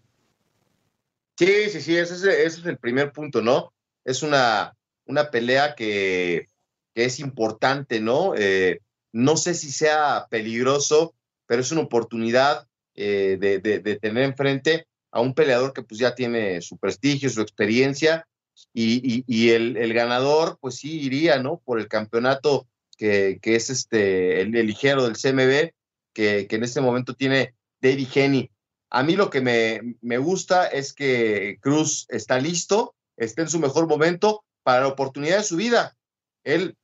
Sí, 1.39 1.71
sí, 1.71 1.81
sí, 1.81 1.97
ese 1.97 2.15
es, 2.15 2.23
ese 2.23 2.61
es 2.61 2.67
el 2.67 2.77
primer 2.77 3.13
punto, 3.13 3.41
¿no? 3.41 3.73
Es 4.05 4.23
una, 4.23 4.77
una 5.07 5.31
pelea 5.31 5.75
que, 5.75 6.49
que 6.95 7.05
es 7.05 7.21
importante, 7.21 8.01
¿no? 8.01 8.35
Eh, 8.37 8.81
no 9.13 9.37
sé 9.37 9.55
si 9.55 9.71
sea 9.71 10.27
peligroso, 10.31 11.15
pero 11.47 11.63
es 11.63 11.73
una 11.73 11.83
oportunidad 11.83 12.67
eh, 12.95 13.37
de, 13.41 13.59
de, 13.59 13.97
tener 13.97 14.25
enfrente 14.25 14.87
a 15.11 15.21
un 15.21 15.35
peleador 15.35 15.73
que 15.73 15.83
pues 15.83 15.99
ya 15.99 16.15
tiene 16.15 16.61
su 16.63 16.79
prestigio, 16.79 17.31
su 17.31 17.41
experiencia, 17.41 18.27
y, 18.73 19.25
y, 19.27 19.51
el, 19.51 19.93
ganador 19.93 20.59
pues 20.61 20.77
sí 20.77 21.01
iría, 21.01 21.39
¿no? 21.39 21.61
Por 21.65 21.81
el 21.81 21.89
campeonato 21.89 22.67
que, 22.97 23.39
que 23.43 23.57
es 23.57 23.71
este, 23.71 24.41
el, 24.43 24.55
el, 24.55 24.67
ligero 24.67 25.05
del 25.05 25.17
CMB, 25.17 25.73
que, 26.13 26.47
que 26.47 26.57
en 26.57 26.65
este 26.65 26.81
momento 26.81 27.15
tiene 27.15 27.55
David 27.81 28.09
Henny. 28.15 28.51
A 28.91 29.03
mí 29.03 29.17
lo 29.17 29.31
que 29.31 29.41
me, 29.41 29.97
me 30.01 30.19
gusta 30.19 30.67
es 30.67 30.93
que 30.93 31.59
Cruz 31.61 32.07
está 32.11 32.39
listo, 32.39 32.95
está 33.17 33.43
en 33.43 33.49
su 33.49 33.59
mejor 33.59 33.89
momento 33.89 34.45
para 34.63 34.83
la 34.83 34.89
oportunidad 34.89 35.39
de 35.39 35.45
su 35.45 35.57
vida. 35.57 35.97
Él 36.45 36.77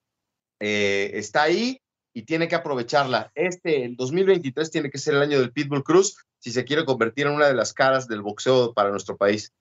eh, 0.61 1.11
está 1.15 1.43
ahí 1.43 1.81
y 2.13 2.23
tiene 2.23 2.49
que 2.49 2.57
aprovecharla. 2.57 3.31
Este, 3.35 3.85
el 3.85 3.97
2023 3.97 4.71
tiene 4.71 4.91
que 4.91 4.99
ser 4.99 5.15
el 5.15 5.23
año 5.23 5.39
del 5.39 5.53
Pitbull 5.53 5.85
Cruz 5.85 6.17
si 6.39 6.51
se 6.51 6.65
quiere 6.65 6.85
convertir 6.85 7.27
en 7.27 7.35
una 7.35 7.47
de 7.47 7.55
las 7.55 7.73
caras 7.73 8.09
del 8.09 8.23
boxeo 8.23 8.73
para 8.73 8.91
nuestro 8.91 9.17
país. 9.17 9.53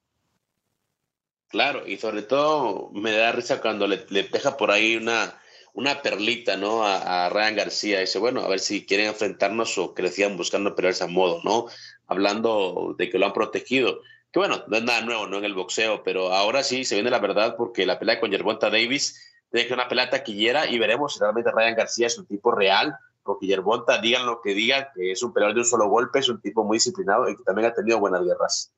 Claro, 1.49 1.87
y 1.87 1.97
sobre 1.97 2.23
todo 2.23 2.91
me 2.93 3.11
da 3.11 3.31
risa 3.31 3.61
cuando 3.61 3.87
le, 3.87 4.05
deja 4.09 4.57
por 4.57 4.69
ahí 4.69 4.97
una, 4.97 5.39
una 5.73 6.01
perlita, 6.01 6.57
¿no? 6.57 6.85
A, 6.85 7.29
Ryan 7.29 7.55
García. 7.55 7.99
Dice, 8.01 8.19
bueno, 8.19 8.41
a 8.41 8.49
ver 8.49 8.59
si 8.59 8.85
quieren 8.85 9.07
enfrentarnos 9.07 9.77
o 9.77 9.93
que 9.93 10.27
buscando 10.35 10.75
pelearse 10.75 11.05
a 11.05 11.07
modo, 11.07 11.41
¿no? 11.43 11.67
Hablando 12.05 12.95
de 12.97 13.09
que 13.09 13.17
lo 13.17 13.27
han 13.27 13.33
protegido. 13.33 14.01
Que 14.31 14.39
bueno, 14.39 14.63
no 14.67 14.77
es 14.77 14.83
nada 14.83 15.01
nuevo, 15.01 15.27
¿no? 15.27 15.37
En 15.37 15.45
el 15.45 15.53
boxeo, 15.53 16.03
pero 16.03 16.33
ahora 16.33 16.63
sí 16.63 16.83
se 16.83 16.95
viene 16.95 17.09
la 17.09 17.19
verdad 17.19 17.55
porque 17.55 17.85
la 17.85 17.97
pelea 17.97 18.19
con 18.19 18.31
Yerbonta 18.31 18.69
Davis 18.69 19.26
tiene 19.51 19.67
que 19.67 19.73
una 19.73 19.87
pelea 19.87 20.09
taquillera 20.09 20.67
y 20.67 20.77
veremos 20.79 21.13
si 21.13 21.19
realmente 21.19 21.51
Ryan 21.51 21.75
García 21.75 22.07
es 22.07 22.17
un 22.17 22.25
tipo 22.25 22.51
real, 22.51 22.97
porque 23.23 23.47
Yerbonta, 23.47 23.99
digan 23.99 24.25
lo 24.25 24.41
que 24.41 24.53
digan, 24.53 24.87
que 24.95 25.11
es 25.11 25.21
un 25.23 25.33
peleador 25.33 25.55
de 25.55 25.61
un 25.61 25.67
solo 25.67 25.89
golpe, 25.89 26.19
es 26.19 26.29
un 26.29 26.41
tipo 26.41 26.63
muy 26.63 26.77
disciplinado 26.77 27.29
y 27.29 27.35
que 27.35 27.43
también 27.43 27.67
ha 27.67 27.73
tenido 27.73 27.99
buenas 27.99 28.23
guerras. 28.23 28.71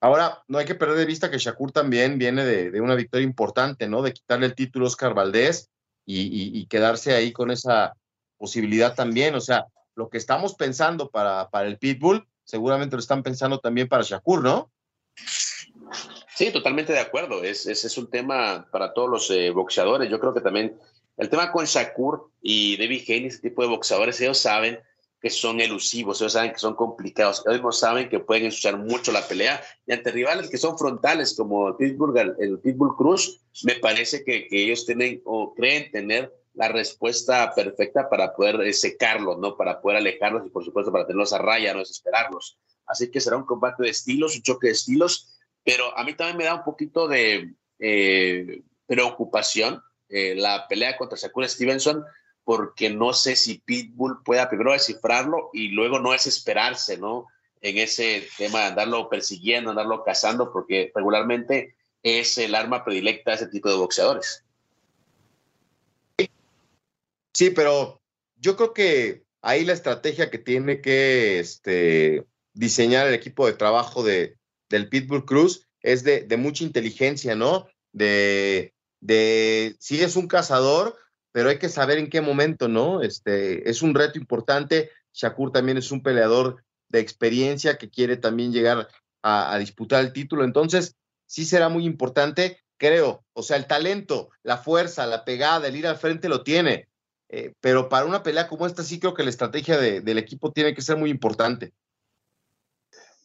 Ahora, 0.00 0.42
no 0.46 0.58
hay 0.58 0.66
que 0.66 0.74
perder 0.74 0.98
de 0.98 1.06
vista 1.06 1.30
que 1.30 1.38
Shakur 1.38 1.72
también 1.72 2.18
viene 2.18 2.44
de, 2.44 2.70
de 2.70 2.80
una 2.80 2.94
victoria 2.94 3.24
importante, 3.24 3.88
¿no? 3.88 4.02
De 4.02 4.12
quitarle 4.12 4.46
el 4.46 4.54
título 4.54 4.84
a 4.84 4.88
Oscar 4.88 5.14
Valdés 5.14 5.70
y, 6.04 6.20
y, 6.20 6.60
y, 6.60 6.66
quedarse 6.66 7.14
ahí 7.14 7.32
con 7.32 7.50
esa 7.50 7.96
posibilidad 8.36 8.94
también. 8.94 9.34
O 9.34 9.40
sea, 9.40 9.66
lo 9.94 10.08
que 10.10 10.18
estamos 10.18 10.54
pensando 10.54 11.10
para, 11.10 11.48
para 11.48 11.66
el 11.66 11.78
Pitbull, 11.78 12.28
seguramente 12.44 12.94
lo 12.94 13.00
están 13.00 13.22
pensando 13.22 13.58
también 13.58 13.88
para 13.88 14.02
Shakur, 14.02 14.42
¿no? 14.42 14.70
Sí, 16.36 16.50
totalmente 16.50 16.92
de 16.92 16.98
acuerdo. 16.98 17.42
Ese 17.42 17.72
es, 17.72 17.86
es, 17.86 17.96
un 17.96 18.10
tema 18.10 18.68
para 18.70 18.92
todos 18.92 19.08
los 19.08 19.30
eh, 19.30 19.48
boxeadores. 19.48 20.10
Yo 20.10 20.20
creo 20.20 20.34
que 20.34 20.42
también 20.42 20.78
el 21.16 21.30
tema 21.30 21.50
con 21.50 21.64
Shakur 21.64 22.30
y 22.42 22.76
David 22.76 23.04
Haney, 23.08 23.26
ese 23.28 23.38
tipo 23.38 23.62
de 23.62 23.68
boxeadores, 23.68 24.20
ellos 24.20 24.36
saben 24.36 24.78
que 25.22 25.30
son 25.30 25.62
elusivos, 25.62 26.20
ellos 26.20 26.34
saben 26.34 26.52
que 26.52 26.58
son 26.58 26.74
complicados, 26.74 27.42
ellos 27.46 27.62
no 27.62 27.72
saben 27.72 28.10
que 28.10 28.20
pueden 28.20 28.44
ensuciar 28.44 28.76
mucho 28.76 29.12
la 29.12 29.26
pelea. 29.26 29.62
Y 29.86 29.94
ante 29.94 30.12
rivales 30.12 30.50
que 30.50 30.58
son 30.58 30.76
frontales, 30.76 31.34
como 31.34 31.68
el 31.68 31.76
Pitbull, 31.76 32.36
el 32.38 32.58
Pitbull 32.58 32.96
Cruz, 32.96 33.40
me 33.64 33.76
parece 33.76 34.22
que, 34.22 34.46
que 34.46 34.62
ellos 34.62 34.84
tienen 34.84 35.22
o 35.24 35.54
creen 35.54 35.90
tener 35.90 36.30
la 36.52 36.68
respuesta 36.68 37.54
perfecta 37.54 38.10
para 38.10 38.34
poder 38.34 38.60
eh, 38.60 38.74
secarlos, 38.74 39.38
¿no? 39.38 39.56
Para 39.56 39.80
poder 39.80 39.96
alejarlos 39.96 40.46
y, 40.46 40.50
por 40.50 40.66
supuesto, 40.66 40.92
para 40.92 41.06
tenerlos 41.06 41.32
a 41.32 41.38
raya, 41.38 41.72
no 41.72 41.78
desesperarlos. 41.78 42.58
Así 42.86 43.10
que 43.10 43.22
será 43.22 43.38
un 43.38 43.46
combate 43.46 43.84
de 43.84 43.88
estilos, 43.88 44.36
un 44.36 44.42
choque 44.42 44.66
de 44.66 44.74
estilos 44.74 45.32
pero 45.66 45.98
a 45.98 46.04
mí 46.04 46.14
también 46.14 46.36
me 46.36 46.44
da 46.44 46.54
un 46.54 46.62
poquito 46.62 47.08
de 47.08 47.52
eh, 47.80 48.62
preocupación 48.86 49.82
eh, 50.08 50.36
la 50.36 50.68
pelea 50.68 50.96
contra 50.96 51.18
Shakur 51.18 51.48
Stevenson, 51.48 52.04
porque 52.44 52.88
no 52.88 53.12
sé 53.12 53.34
si 53.34 53.58
Pitbull 53.58 54.22
pueda 54.22 54.48
primero 54.48 54.72
descifrarlo 54.72 55.50
y 55.52 55.70
luego 55.70 55.98
no 55.98 56.12
desesperarse, 56.12 56.98
¿no? 56.98 57.26
En 57.60 57.78
ese 57.78 58.28
tema 58.38 58.60
de 58.60 58.66
andarlo 58.66 59.08
persiguiendo, 59.08 59.70
andarlo 59.70 60.04
cazando, 60.04 60.52
porque 60.52 60.92
regularmente 60.94 61.74
es 62.04 62.38
el 62.38 62.54
arma 62.54 62.84
predilecta 62.84 63.32
de 63.32 63.36
ese 63.38 63.48
tipo 63.48 63.68
de 63.68 63.74
boxeadores. 63.74 64.44
Sí, 67.34 67.50
pero 67.50 68.00
yo 68.36 68.56
creo 68.56 68.72
que 68.72 69.24
ahí 69.42 69.64
la 69.64 69.72
estrategia 69.72 70.30
que 70.30 70.38
tiene 70.38 70.80
que 70.80 71.40
este, 71.40 72.24
diseñar 72.52 73.08
el 73.08 73.14
equipo 73.14 73.46
de 73.46 73.54
trabajo 73.54 74.04
de, 74.04 74.36
del 74.68 74.88
Pitbull 74.88 75.24
Cruz 75.24 75.66
es 75.80 76.02
de, 76.02 76.26
mucha 76.36 76.64
inteligencia, 76.64 77.34
¿no? 77.34 77.68
De, 77.92 78.74
de, 79.00 79.76
sí 79.78 80.02
es 80.02 80.16
un 80.16 80.26
cazador, 80.26 80.96
pero 81.32 81.50
hay 81.50 81.58
que 81.58 81.68
saber 81.68 81.98
en 81.98 82.10
qué 82.10 82.20
momento, 82.20 82.66
¿no? 82.66 83.02
Este, 83.02 83.68
es 83.68 83.82
un 83.82 83.94
reto 83.94 84.18
importante. 84.18 84.90
Shakur 85.12 85.52
también 85.52 85.78
es 85.78 85.90
un 85.92 86.02
peleador 86.02 86.64
de 86.88 87.00
experiencia 87.00 87.78
que 87.78 87.90
quiere 87.90 88.16
también 88.16 88.52
llegar 88.52 88.88
a, 89.22 89.58
disputar 89.58 90.04
el 90.04 90.12
título. 90.12 90.44
Entonces, 90.44 90.94
sí 91.26 91.44
será 91.44 91.68
muy 91.68 91.84
importante, 91.84 92.60
creo. 92.78 93.24
O 93.32 93.42
sea, 93.42 93.56
el 93.56 93.66
talento, 93.66 94.30
la 94.42 94.56
fuerza, 94.56 95.06
la 95.06 95.24
pegada, 95.24 95.68
el 95.68 95.76
ir 95.76 95.86
al 95.86 95.96
frente 95.98 96.28
lo 96.28 96.42
tiene. 96.42 96.88
Eh, 97.28 97.52
pero 97.60 97.88
para 97.88 98.06
una 98.06 98.22
pelea 98.22 98.46
como 98.46 98.66
esta, 98.66 98.84
sí 98.84 99.00
creo 99.00 99.14
que 99.14 99.24
la 99.24 99.30
estrategia 99.30 99.78
de, 99.78 100.00
del 100.00 100.18
equipo 100.18 100.52
tiene 100.52 100.74
que 100.74 100.82
ser 100.82 100.96
muy 100.96 101.10
importante. 101.10 101.72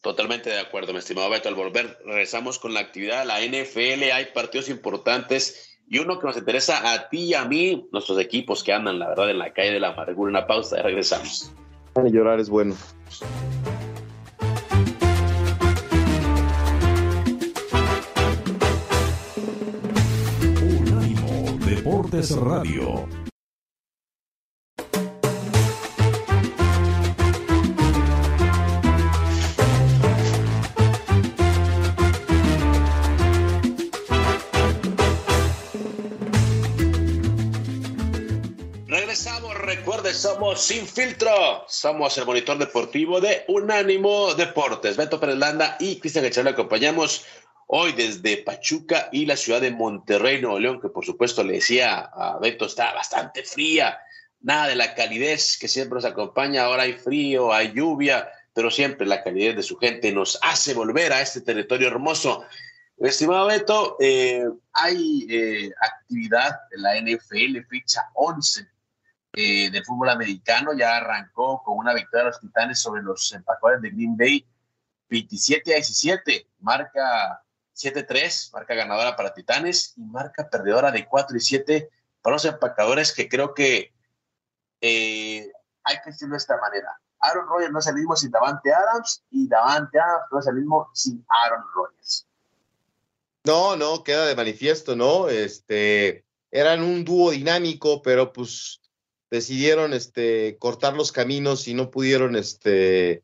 Totalmente 0.02 0.50
de 0.50 0.58
acuerdo, 0.58 0.92
mi 0.92 0.98
estimado 0.98 1.30
Beto. 1.30 1.48
Al 1.48 1.54
volver, 1.54 1.96
regresamos 2.04 2.58
con 2.58 2.74
la 2.74 2.80
actividad 2.80 3.20
de 3.20 3.26
la 3.26 3.40
NFL. 3.40 4.10
Hay 4.12 4.26
partidos 4.34 4.68
importantes 4.68 5.78
y 5.88 6.00
uno 6.00 6.18
que 6.18 6.26
nos 6.26 6.36
interesa 6.36 6.92
a 6.92 7.08
ti 7.08 7.26
y 7.26 7.34
a 7.34 7.44
mí, 7.44 7.88
nuestros 7.92 8.18
equipos 8.18 8.64
que 8.64 8.72
andan, 8.72 8.98
la 8.98 9.10
verdad, 9.10 9.30
en 9.30 9.38
la 9.38 9.52
calle 9.52 9.70
de 9.70 9.80
la 9.80 9.90
amargura. 9.90 10.30
Una 10.30 10.46
pausa 10.46 10.80
y 10.80 10.82
regresamos. 10.82 11.52
Llorar 11.94 12.40
es 12.40 12.50
bueno. 12.50 12.74
Deportes 21.64 22.36
Radio. 22.36 23.21
Recuerde, 39.82 40.14
somos 40.14 40.62
Sin 40.62 40.86
Filtro. 40.86 41.64
Somos 41.66 42.16
el 42.16 42.24
monitor 42.24 42.56
deportivo 42.56 43.20
de 43.20 43.44
Unánimo 43.48 44.32
Deportes. 44.32 44.96
Beto 44.96 45.18
Pérez 45.18 45.38
Landa 45.38 45.76
y 45.80 45.98
Cristian 45.98 46.24
Echar 46.24 46.44
le 46.44 46.50
acompañamos 46.50 47.24
hoy 47.66 47.90
desde 47.90 48.36
Pachuca 48.36 49.08
y 49.10 49.26
la 49.26 49.36
ciudad 49.36 49.60
de 49.60 49.72
Monterrey, 49.72 50.40
Nuevo 50.40 50.60
León, 50.60 50.80
que 50.80 50.88
por 50.88 51.04
supuesto 51.04 51.42
le 51.42 51.54
decía 51.54 51.98
a 51.98 52.38
Beto 52.38 52.66
está 52.66 52.94
bastante 52.94 53.42
fría, 53.42 53.98
nada 54.40 54.68
de 54.68 54.76
la 54.76 54.94
calidez 54.94 55.58
que 55.58 55.66
siempre 55.66 55.96
nos 55.96 56.04
acompaña, 56.04 56.62
ahora 56.62 56.84
hay 56.84 56.92
frío, 56.92 57.52
hay 57.52 57.72
lluvia, 57.72 58.30
pero 58.54 58.70
siempre 58.70 59.04
la 59.04 59.24
calidez 59.24 59.56
de 59.56 59.64
su 59.64 59.76
gente 59.78 60.12
nos 60.12 60.38
hace 60.42 60.74
volver 60.74 61.12
a 61.12 61.22
este 61.22 61.40
territorio 61.40 61.88
hermoso. 61.88 62.44
Estimado 62.98 63.48
Beto, 63.48 63.96
eh, 63.98 64.44
hay 64.74 65.26
eh, 65.28 65.70
actividad 65.80 66.52
en 66.70 66.82
la 66.82 67.00
NFL, 67.00 67.66
ficha 67.68 68.02
11 68.14 68.64
eh, 69.34 69.70
del 69.70 69.84
fútbol 69.84 70.10
americano, 70.10 70.72
ya 70.74 70.96
arrancó 70.96 71.62
con 71.62 71.78
una 71.78 71.94
victoria 71.94 72.24
de 72.24 72.30
los 72.30 72.40
Titanes 72.40 72.78
sobre 72.78 73.02
los 73.02 73.32
empacadores 73.32 73.80
de 73.80 73.90
Green 73.90 74.16
Bay, 74.16 74.46
27 75.08 75.72
a 75.72 75.76
17, 75.76 76.48
marca 76.60 77.42
7-3, 77.74 78.52
marca 78.52 78.74
ganadora 78.74 79.16
para 79.16 79.32
Titanes 79.32 79.94
y 79.96 80.02
marca 80.02 80.48
perdedora 80.48 80.90
de 80.90 81.06
4 81.06 81.36
y 81.36 81.40
7 81.40 81.88
para 82.20 82.34
los 82.34 82.44
empacadores 82.44 83.12
que 83.12 83.28
creo 83.28 83.54
que 83.54 83.92
eh, 84.80 85.50
hay 85.84 85.96
que 86.04 86.10
decirlo 86.10 86.34
de 86.34 86.38
esta 86.38 86.58
manera. 86.58 87.00
Aaron 87.20 87.46
Rodgers 87.46 87.72
no 87.72 87.78
es 87.78 87.86
el 87.86 87.94
mismo 87.94 88.16
sin 88.16 88.30
Davante 88.30 88.72
Adams 88.72 89.24
y 89.30 89.48
Davante 89.48 89.98
Adams 89.98 90.24
no 90.30 90.40
es 90.40 90.46
el 90.46 90.54
mismo 90.56 90.90
sin 90.92 91.24
Aaron 91.28 91.64
Rodgers. 91.74 92.26
No, 93.44 93.76
no, 93.76 94.04
queda 94.04 94.26
de 94.26 94.36
manifiesto, 94.36 94.94
¿no? 94.94 95.28
Este, 95.28 96.24
eran 96.50 96.82
un 96.82 97.04
dúo 97.04 97.30
dinámico, 97.30 98.02
pero 98.02 98.32
pues 98.32 98.81
decidieron 99.32 99.94
este, 99.94 100.58
cortar 100.58 100.92
los 100.92 101.10
caminos 101.10 101.66
y 101.66 101.72
no 101.72 101.90
pudieron 101.90 102.36
este, 102.36 103.22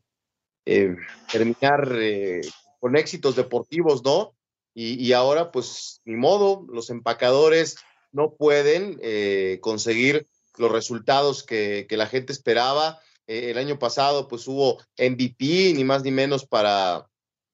eh, 0.65 0.95
terminar 1.31 1.87
eh, 1.99 2.41
con 2.79 2.97
éxitos 2.97 3.35
deportivos, 3.35 4.03
¿no? 4.03 4.33
Y, 4.73 5.11
ahora, 5.11 5.51
pues, 5.51 6.01
ni 6.05 6.15
modo, 6.15 6.65
los 6.69 6.89
empacadores 6.89 7.75
no 8.13 8.33
pueden 8.33 8.97
eh, 9.03 9.59
conseguir 9.61 10.25
los 10.57 10.71
resultados 10.71 11.43
que, 11.43 11.85
la 11.89 12.07
gente 12.07 12.31
esperaba. 12.31 12.99
El 13.27 13.57
año 13.57 13.77
pasado, 13.77 14.29
pues, 14.29 14.47
hubo 14.47 14.77
MVP, 14.97 15.73
ni 15.75 15.83
más 15.83 16.03
ni 16.03 16.11
menos 16.11 16.45
para, 16.45 17.09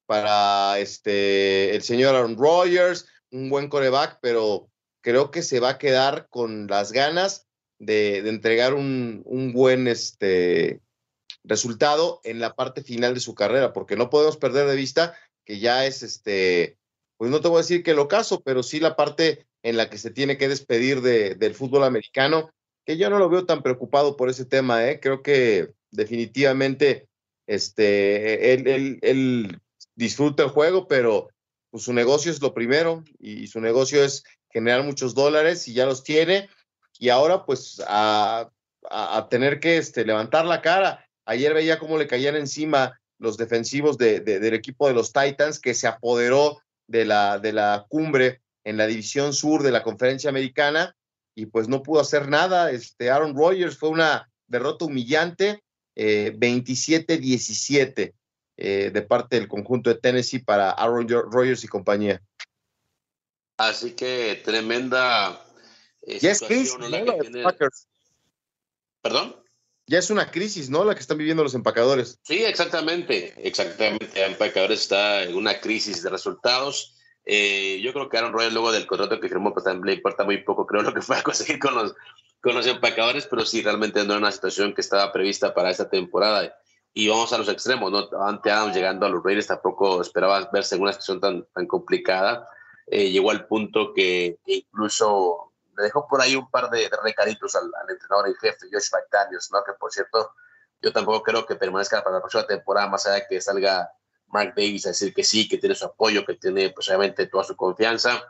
para 0.06 0.78
este, 0.78 1.74
el 1.74 1.82
señor 1.82 2.14
Aaron 2.14 2.36
Rodgers, 2.36 3.06
un 3.32 3.50
buen 3.50 3.68
coreback, 3.68 4.18
pero 4.22 4.70
creo 5.00 5.32
que 5.32 5.42
se 5.42 5.58
va 5.58 5.70
a 5.70 5.78
quedar 5.78 6.28
con 6.30 6.68
las 6.68 6.92
ganas 6.92 7.45
de, 7.78 8.18
entregar 8.28 8.74
un, 8.74 9.22
un, 9.24 9.52
buen 9.52 9.88
este, 9.88 10.80
resultado 11.44 12.20
en 12.24 12.40
la 12.40 12.54
parte 12.54 12.82
final 12.82 13.14
de 13.14 13.20
su 13.20 13.34
carrera, 13.34 13.72
porque 13.72 13.96
no 13.96 14.10
podemos 14.10 14.36
perder 14.36 14.66
de 14.66 14.76
vista 14.76 15.14
que 15.44 15.58
ya 15.58 15.86
es 15.86 16.02
este 16.02 16.78
pues 17.16 17.30
no 17.30 17.40
te 17.40 17.48
voy 17.48 17.58
a 17.58 17.62
decir 17.62 17.82
que 17.82 17.94
lo 17.94 18.08
caso, 18.08 18.42
pero 18.42 18.62
sí 18.62 18.80
la 18.80 18.96
parte 18.96 19.46
en 19.62 19.76
la 19.76 19.88
que 19.88 19.98
se 19.98 20.10
tiene 20.10 20.36
que 20.36 20.48
despedir 20.48 21.00
de, 21.00 21.34
del 21.34 21.54
fútbol 21.54 21.84
americano, 21.84 22.50
que 22.84 22.96
yo 22.96 23.10
no 23.10 23.18
lo 23.18 23.28
veo 23.28 23.46
tan 23.46 23.62
preocupado 23.62 24.16
por 24.16 24.28
ese 24.28 24.44
tema, 24.44 24.88
¿eh? 24.88 25.00
creo 25.00 25.22
que 25.22 25.72
definitivamente 25.90 27.08
este, 27.46 28.52
él, 28.52 28.98
él, 29.02 29.60
disfruta 29.94 30.42
el 30.42 30.50
juego, 30.50 30.86
pero 30.88 31.30
pues, 31.70 31.84
su 31.84 31.94
negocio 31.94 32.30
es 32.30 32.42
lo 32.42 32.52
primero 32.52 33.02
y 33.18 33.46
su 33.46 33.62
negocio 33.62 34.04
es 34.04 34.24
generar 34.50 34.84
muchos 34.84 35.14
dólares 35.14 35.66
y 35.68 35.72
ya 35.72 35.86
los 35.86 36.04
tiene 36.04 36.50
y 36.98 37.08
ahora 37.08 37.44
pues 37.44 37.82
a, 37.86 38.50
tener 39.30 39.58
que 39.58 39.78
este, 39.78 40.04
levantar 40.04 40.46
la 40.46 40.62
cara. 40.62 41.04
Ayer 41.24 41.52
veía 41.52 41.78
cómo 41.78 41.98
le 41.98 42.06
caían 42.06 42.36
encima 42.36 43.00
los 43.18 43.36
defensivos 43.36 43.98
de, 43.98 44.20
del 44.20 44.54
equipo 44.54 44.86
de 44.86 44.94
los 44.94 45.12
Titans 45.12 45.58
que 45.58 45.74
se 45.74 45.88
apoderó 45.88 46.60
de 46.86 47.04
la, 47.04 47.38
de 47.38 47.52
la 47.52 47.86
cumbre 47.88 48.42
en 48.62 48.76
la 48.76 48.86
división 48.86 49.32
sur 49.32 49.62
de 49.62 49.72
la 49.72 49.82
conferencia 49.82 50.30
americana 50.30 50.94
y 51.34 51.46
pues 51.46 51.68
no 51.68 51.82
pudo 51.82 52.00
hacer 52.00 52.28
nada. 52.28 52.70
Este 52.70 53.10
Aaron 53.10 53.36
Rodgers 53.36 53.76
fue 53.76 53.88
una 53.88 54.30
derrota 54.46 54.84
humillante, 54.84 55.62
27-17 55.94 57.98
eh, 57.98 58.14
eh, 58.56 58.90
de 58.92 59.02
parte 59.02 59.36
del 59.36 59.48
conjunto 59.48 59.90
de 59.90 59.96
Tennessee 59.96 60.38
para 60.38 60.70
Aaron 60.70 61.08
Rodgers 61.08 61.64
y 61.64 61.68
compañía. 61.68 62.22
Así 63.58 63.92
que 63.92 64.40
tremenda. 64.44 65.45
Eh, 66.06 66.20
ya 66.20 66.30
es 66.30 66.40
crisis, 66.40 66.76
¿Perdón? 69.02 69.36
Ya 69.88 69.98
es 69.98 70.10
una 70.10 70.30
crisis, 70.30 70.70
¿no? 70.70 70.84
La 70.84 70.94
que 70.94 71.00
están 71.00 71.18
viviendo 71.18 71.42
los 71.42 71.54
empacadores. 71.54 72.18
Sí, 72.22 72.44
exactamente, 72.44 73.34
exactamente. 73.46 74.24
Empacadores 74.24 74.80
está 74.80 75.22
en 75.22 75.36
una 75.36 75.60
crisis 75.60 76.02
de 76.02 76.10
resultados. 76.10 76.96
Eh, 77.24 77.80
yo 77.82 77.92
creo 77.92 78.08
que 78.08 78.18
Aaron 78.18 78.32
Rodgers 78.32 78.52
luego 78.52 78.72
del 78.72 78.86
contrato 78.86 79.20
que 79.20 79.28
firmó, 79.28 79.52
pues 79.52 79.64
también 79.64 79.86
le 79.86 79.92
importa 79.94 80.24
muy 80.24 80.38
poco, 80.38 80.66
creo, 80.66 80.82
lo 80.82 80.94
que 80.94 81.02
fue 81.02 81.16
a 81.16 81.22
conseguir 81.24 81.58
con 81.58 81.74
los, 81.74 81.94
con 82.40 82.54
los 82.54 82.66
empacadores, 82.66 83.26
pero 83.26 83.44
sí, 83.44 83.62
realmente 83.62 84.04
no 84.04 84.12
era 84.12 84.18
una 84.18 84.32
situación 84.32 84.74
que 84.74 84.80
estaba 84.80 85.12
prevista 85.12 85.54
para 85.54 85.70
esta 85.70 85.88
temporada. 85.88 86.56
Y 86.92 87.08
vamos 87.08 87.32
a 87.32 87.38
los 87.38 87.48
extremos, 87.48 87.92
¿no? 87.92 88.08
Ante 88.24 88.50
Adams 88.50 88.74
llegando 88.74 89.06
a 89.06 89.08
los 89.08 89.22
Raiders 89.22 89.48
tampoco 89.48 90.00
esperaba 90.00 90.48
verse 90.52 90.76
en 90.76 90.82
una 90.82 90.92
situación 90.92 91.20
tan, 91.20 91.46
tan 91.52 91.66
complicada. 91.66 92.48
Eh, 92.86 93.10
llegó 93.10 93.30
al 93.32 93.46
punto 93.46 93.92
que 93.92 94.38
incluso 94.46 95.45
le 95.76 95.84
dejó 95.84 96.06
por 96.08 96.20
ahí 96.20 96.36
un 96.36 96.50
par 96.50 96.70
de, 96.70 96.90
recaditos 97.02 97.54
al, 97.54 97.70
entrenador 97.88 98.28
en 98.28 98.34
jefe, 98.36 98.66
Josh 98.72 98.90
McDaniels, 98.92 99.50
¿no? 99.52 99.62
Que 99.64 99.72
por 99.74 99.92
cierto, 99.92 100.32
yo 100.80 100.92
tampoco 100.92 101.22
creo 101.22 101.46
que 101.46 101.56
permanezca 101.56 102.02
para 102.02 102.16
la 102.16 102.20
próxima 102.20 102.46
temporada, 102.46 102.88
más 102.88 103.06
allá 103.06 103.16
de 103.16 103.26
que 103.28 103.40
salga 103.40 103.90
Mark 104.28 104.54
Davis 104.56 104.86
a 104.86 104.90
decir 104.90 105.14
que 105.14 105.24
sí, 105.24 105.48
que 105.48 105.58
tiene 105.58 105.74
su 105.74 105.86
apoyo, 105.86 106.24
que 106.24 106.34
tiene 106.34 106.70
pues 106.70 106.88
obviamente 106.88 107.26
toda 107.26 107.44
su 107.44 107.56
confianza. 107.56 108.22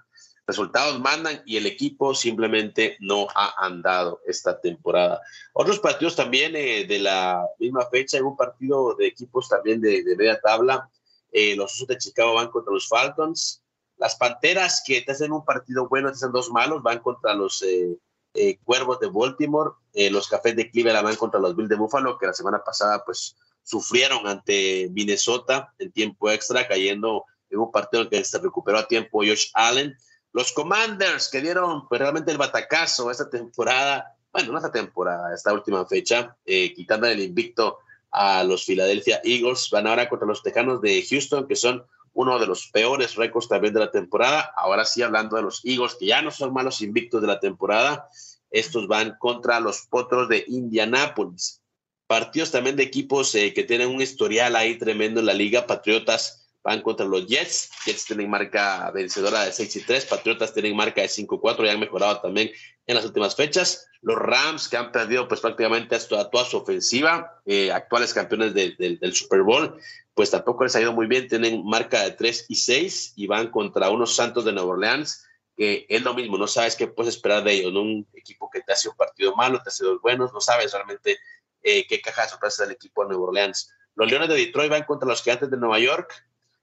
Resultados 0.46 1.00
mandan 1.00 1.42
y 1.44 1.56
el 1.56 1.66
equipo 1.66 2.14
simplemente 2.14 2.96
no 3.00 3.26
ha 3.34 3.64
andado 3.64 4.20
esta 4.26 4.60
temporada. 4.60 5.20
Otros 5.52 5.80
partidos 5.80 6.14
también 6.14 6.54
eh, 6.54 6.84
de 6.84 7.00
la 7.00 7.44
misma 7.58 7.86
fecha, 7.90 8.18
en 8.18 8.26
un 8.26 8.36
partido 8.36 8.94
de 8.94 9.08
equipos 9.08 9.48
también 9.48 9.80
de, 9.80 10.04
de 10.04 10.16
media 10.16 10.40
tabla, 10.40 10.88
eh, 11.32 11.56
los 11.56 11.74
Usos 11.74 11.88
de 11.88 11.98
Chicago 11.98 12.34
van 12.34 12.50
contra 12.50 12.72
los 12.72 12.88
Falcons, 12.88 13.62
las 13.98 14.16
Panteras, 14.16 14.82
que 14.84 15.02
te 15.02 15.12
hacen 15.12 15.32
un 15.32 15.44
partido 15.44 15.88
bueno, 15.88 16.08
te 16.08 16.14
hacen 16.14 16.32
dos 16.32 16.50
malos, 16.50 16.82
van 16.82 17.00
contra 17.00 17.34
los 17.34 17.62
eh, 17.62 17.96
eh, 18.34 18.58
Cuervos 18.64 19.00
de 19.00 19.08
Baltimore. 19.08 19.70
Eh, 19.92 20.10
los 20.10 20.28
Cafés 20.28 20.54
de 20.56 20.70
Cleveland 20.70 21.04
van 21.04 21.16
contra 21.16 21.40
los 21.40 21.56
Bills 21.56 21.68
de 21.68 21.76
Buffalo, 21.76 22.18
que 22.18 22.26
la 22.26 22.34
semana 22.34 22.62
pasada 22.62 23.02
pues 23.04 23.36
sufrieron 23.62 24.26
ante 24.26 24.88
Minnesota 24.92 25.72
en 25.78 25.90
tiempo 25.92 26.30
extra, 26.30 26.68
cayendo 26.68 27.24
en 27.50 27.58
un 27.58 27.70
partido 27.70 28.02
en 28.02 28.10
que 28.10 28.24
se 28.24 28.38
recuperó 28.38 28.78
a 28.78 28.88
tiempo 28.88 29.20
Josh 29.20 29.50
Allen. 29.54 29.96
Los 30.32 30.52
Commanders, 30.52 31.28
que 31.30 31.40
dieron 31.40 31.88
pues, 31.88 32.00
realmente 32.00 32.30
el 32.30 32.38
batacazo 32.38 33.10
esta 33.10 33.30
temporada, 33.30 34.14
bueno, 34.32 34.52
no 34.52 34.58
esta 34.58 34.70
temporada, 34.70 35.34
esta 35.34 35.52
última 35.54 35.86
fecha, 35.86 36.36
quitando 36.44 37.06
el 37.06 37.20
invicto 37.20 37.78
a 38.10 38.44
los 38.44 38.66
Philadelphia 38.66 39.20
Eagles, 39.24 39.70
van 39.70 39.86
ahora 39.86 40.10
contra 40.10 40.28
los 40.28 40.42
Tejanos 40.42 40.82
de 40.82 41.02
Houston, 41.08 41.48
que 41.48 41.56
son 41.56 41.86
uno 42.16 42.38
de 42.38 42.46
los 42.46 42.68
peores 42.68 43.14
récords 43.14 43.46
también 43.46 43.74
de 43.74 43.80
la 43.80 43.90
temporada. 43.90 44.50
Ahora 44.56 44.86
sí, 44.86 45.02
hablando 45.02 45.36
de 45.36 45.42
los 45.42 45.62
Eagles, 45.64 45.96
que 46.00 46.06
ya 46.06 46.22
no 46.22 46.30
son 46.30 46.52
malos 46.52 46.80
invictos 46.80 47.20
de 47.20 47.26
la 47.26 47.38
temporada, 47.38 48.08
estos 48.50 48.88
van 48.88 49.16
contra 49.18 49.60
los 49.60 49.82
Potros 49.82 50.26
de 50.30 50.42
Indianápolis. 50.48 51.60
Partidos 52.06 52.50
también 52.52 52.74
de 52.74 52.84
equipos 52.84 53.34
eh, 53.34 53.52
que 53.52 53.64
tienen 53.64 53.88
un 53.88 54.00
historial 54.00 54.56
ahí 54.56 54.78
tremendo 54.78 55.20
en 55.20 55.26
la 55.26 55.34
liga. 55.34 55.66
Patriotas 55.66 56.48
van 56.62 56.80
contra 56.80 57.04
los 57.04 57.26
Jets. 57.26 57.70
Jets 57.84 58.06
tienen 58.06 58.30
marca 58.30 58.90
vencedora 58.92 59.44
de 59.44 59.52
6 59.52 59.76
y 59.76 59.80
3. 59.82 60.06
Patriotas 60.06 60.54
tienen 60.54 60.74
marca 60.74 61.02
de 61.02 61.08
5 61.08 61.34
y 61.34 61.38
4 61.38 61.66
y 61.66 61.68
han 61.68 61.80
mejorado 61.80 62.20
también 62.20 62.50
en 62.86 62.94
las 62.94 63.04
últimas 63.04 63.36
fechas. 63.36 63.88
Los 64.00 64.16
Rams, 64.16 64.68
que 64.68 64.78
han 64.78 64.90
perdido 64.90 65.28
pues 65.28 65.42
prácticamente 65.42 65.96
a 65.96 66.30
toda, 66.30 66.44
su 66.46 66.56
ofensiva, 66.56 67.42
eh, 67.44 67.70
actuales 67.72 68.14
campeones 68.14 68.54
del 68.54 69.12
Super 69.12 69.42
Bowl, 69.42 69.78
pues 70.16 70.30
tampoco 70.30 70.64
les 70.64 70.74
ha 70.74 70.80
ido 70.80 70.94
muy 70.94 71.06
bien, 71.06 71.28
tienen 71.28 71.62
marca 71.62 72.02
de 72.02 72.12
3 72.12 72.46
y 72.48 72.54
6 72.54 73.12
y 73.16 73.26
van 73.26 73.50
contra 73.50 73.90
unos 73.90 74.16
Santos 74.16 74.46
de 74.46 74.52
Nueva 74.54 74.70
Orleans, 74.70 75.26
que 75.54 75.84
es 75.90 76.02
lo 76.02 76.14
mismo, 76.14 76.38
no 76.38 76.46
sabes 76.46 76.74
qué 76.74 76.86
puedes 76.86 77.14
esperar 77.14 77.44
de 77.44 77.52
ellos, 77.52 77.70
¿no? 77.70 77.82
un 77.82 78.08
equipo 78.14 78.48
que 78.48 78.62
te 78.62 78.72
hace 78.72 78.88
un 78.88 78.96
partido 78.96 79.36
malo, 79.36 79.60
te 79.62 79.68
hace 79.68 79.84
dos 79.84 80.00
buenos, 80.00 80.32
no 80.32 80.40
sabes 80.40 80.72
realmente 80.72 81.18
eh, 81.62 81.86
qué 81.86 82.00
caja 82.00 82.22
de 82.22 82.30
sorpresa 82.30 82.62
del 82.62 82.72
equipo 82.72 83.02
de 83.02 83.10
Nueva 83.10 83.24
Orleans. 83.24 83.70
Los 83.94 84.10
Leones 84.10 84.30
de 84.30 84.36
Detroit 84.36 84.70
van 84.70 84.84
contra 84.84 85.06
los 85.06 85.22
Gigantes 85.22 85.50
de 85.50 85.58
Nueva 85.58 85.78
York 85.80 86.10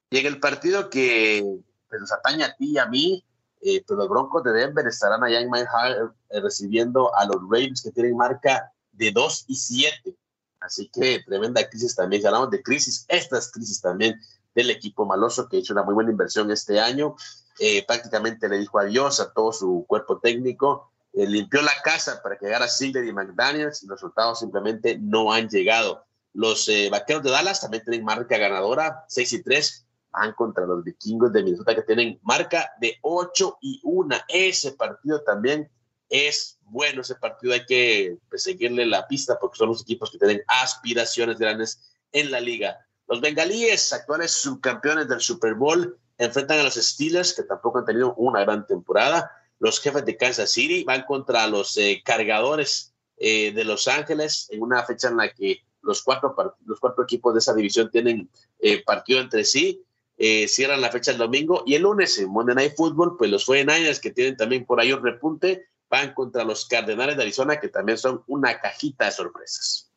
y 0.10 0.18
en 0.18 0.26
el 0.26 0.40
partido 0.40 0.90
que 0.90 1.44
pues, 1.90 2.02
nos 2.02 2.12
atañe 2.12 2.46
a 2.46 2.56
ti 2.56 2.72
y 2.72 2.80
a 2.80 2.88
mí, 2.88 3.24
eh, 3.62 3.84
pero 3.88 4.00
los 4.00 4.10
Broncos 4.10 4.44
de 4.44 4.54
Denver 4.54 4.88
estarán 4.88 5.24
allá 5.24 5.40
en 5.40 5.52
Mile 5.52 5.68
eh, 6.32 6.42
recibiendo 6.42 7.16
a 7.16 7.28
los 7.28 7.36
Ravens 7.36 7.84
que 7.84 7.92
tienen 7.92 8.18
marca 8.18 8.72
de 8.94 9.12
2 9.12 9.46
y 9.48 9.56
7. 9.56 10.16
Así 10.64 10.90
que 10.90 11.24
tremenda 11.26 11.68
crisis 11.70 11.96
también. 11.96 12.22
Si 12.22 12.28
hablamos 12.28 12.50
de 12.50 12.64
crisis, 12.64 13.06
esta 13.08 13.38
es 13.38 13.52
crisis 13.52 13.82
también 13.82 14.20
del 14.56 14.70
equipo 14.70 15.06
maloso 15.06 15.50
que 15.50 15.58
hecho 15.58 15.74
una 15.74 15.84
muy 15.84 15.94
buena 15.94 16.12
inversión 16.12 16.50
este 16.52 16.80
año. 16.80 17.16
Eh, 17.60 17.86
prácticamente 17.86 18.48
le 18.48 18.58
dijo 18.58 18.80
adiós 18.80 19.20
a 19.20 19.32
todo 19.32 19.52
su 19.52 19.86
cuerpo 19.88 20.20
técnico. 20.20 20.90
limpió 21.14 21.62
la 21.62 21.74
casa 21.84 22.22
para 22.24 22.38
que 22.38 22.46
llegara 22.46 22.68
Sigler 22.68 23.06
y 23.06 23.14
McDaniels 23.14 23.84
y 23.84 23.88
los 23.88 23.98
resultados 24.00 24.40
simplemente 24.40 24.98
no 24.98 25.32
han 25.32 25.50
llegado. 25.50 26.06
Los 26.34 26.70
vaqueros 26.90 27.22
de 27.22 27.30
Dallas 27.30 27.62
también 27.62 27.84
tienen 27.84 28.04
marca 28.04 28.38
ganadora, 28.38 29.06
6 29.08 29.34
y 29.34 29.44
3 29.44 29.86
van 30.14 30.34
contra 30.34 30.66
los 30.66 30.84
vikingos 30.84 31.34
de 31.34 31.44
Minnesota 31.44 31.76
que 31.76 31.82
tienen 31.82 32.20
marca 32.22 32.72
de 32.80 32.98
8 33.02 33.58
y 33.62 33.82
1. 33.84 34.16
Ese 34.28 34.72
partido 34.74 35.22
también 35.22 35.70
es 36.08 36.60
bueno, 36.74 37.02
ese 37.02 37.16
partido 37.16 37.54
hay 37.54 37.66
que 37.66 38.18
pues, 38.30 38.44
seguirle 38.44 38.86
la 38.88 39.08
pista 39.08 39.38
porque 39.40 39.58
son 39.58 39.70
los 39.70 39.84
equipos 39.84 40.10
que 40.12 40.18
tienen 40.18 40.44
aspiraciones 40.48 41.38
grandes 41.38 41.94
en 42.12 42.32
la 42.32 42.40
liga. 42.40 42.80
Los 43.08 43.22
bengalíes, 43.22 43.94
actuales 43.94 44.32
subcampeones 44.32 45.08
del 45.08 45.22
Super 45.22 45.54
Bowl, 45.54 45.98
enfrentan 46.18 46.60
a 46.60 46.64
los 46.64 46.74
Steelers 46.74 47.34
que 47.34 47.44
tampoco 47.44 47.78
han 47.78 47.86
tenido 47.86 48.16
una 48.16 48.42
gran 48.42 48.66
temporada. 48.66 49.32
Los 49.60 49.80
jefes 49.80 50.04
de 50.04 50.18
Kansas 50.18 50.50
City 50.50 50.84
van 50.84 51.04
contra 51.04 51.46
los 51.48 51.78
eh, 51.78 52.02
cargadores 52.04 52.92
eh, 53.18 53.52
de 53.54 53.64
Los 53.66 53.88
Ángeles 53.88 54.48
en 54.50 54.64
una 54.64 54.84
fecha 54.84 55.10
en 55.10 55.18
la 55.18 55.32
que 55.32 55.60
los 55.84 56.02
cuatro, 56.02 56.36
los 56.66 56.80
cuatro 56.80 57.04
equipos 57.04 57.34
de 57.34 57.40
esa 57.40 57.54
división 57.54 57.92
tienen 57.92 58.30
eh, 58.60 58.84
partido 58.84 59.20
entre 59.20 59.46
sí 59.46 59.86
cierran 60.48 60.80
la 60.80 60.90
fecha 60.90 61.12
el 61.12 61.18
domingo 61.18 61.64
y 61.66 61.76
el 61.76 61.82
lunes 61.82 62.18
en 62.18 62.30
Monday 62.30 62.56
Night 62.56 62.76
Football, 62.78 63.18
pues 63.18 63.30
los 63.30 63.46
49ers 63.46 64.00
que 64.00 64.12
tienen 64.12 64.38
también 64.38 64.64
por 64.64 64.80
ahí 64.80 64.94
un 64.94 65.04
repunte, 65.04 65.66
van 65.94 66.16
contra 66.16 66.44
los 66.44 66.66
Cardenales 66.66 67.16
de 67.16 67.22
Arizona 67.22 67.60
que 67.60 67.70
también 67.70 68.00
son 68.00 68.24
una 68.26 68.60
cajita 68.60 69.06
de 69.06 69.12
sorpresas. 69.12 69.92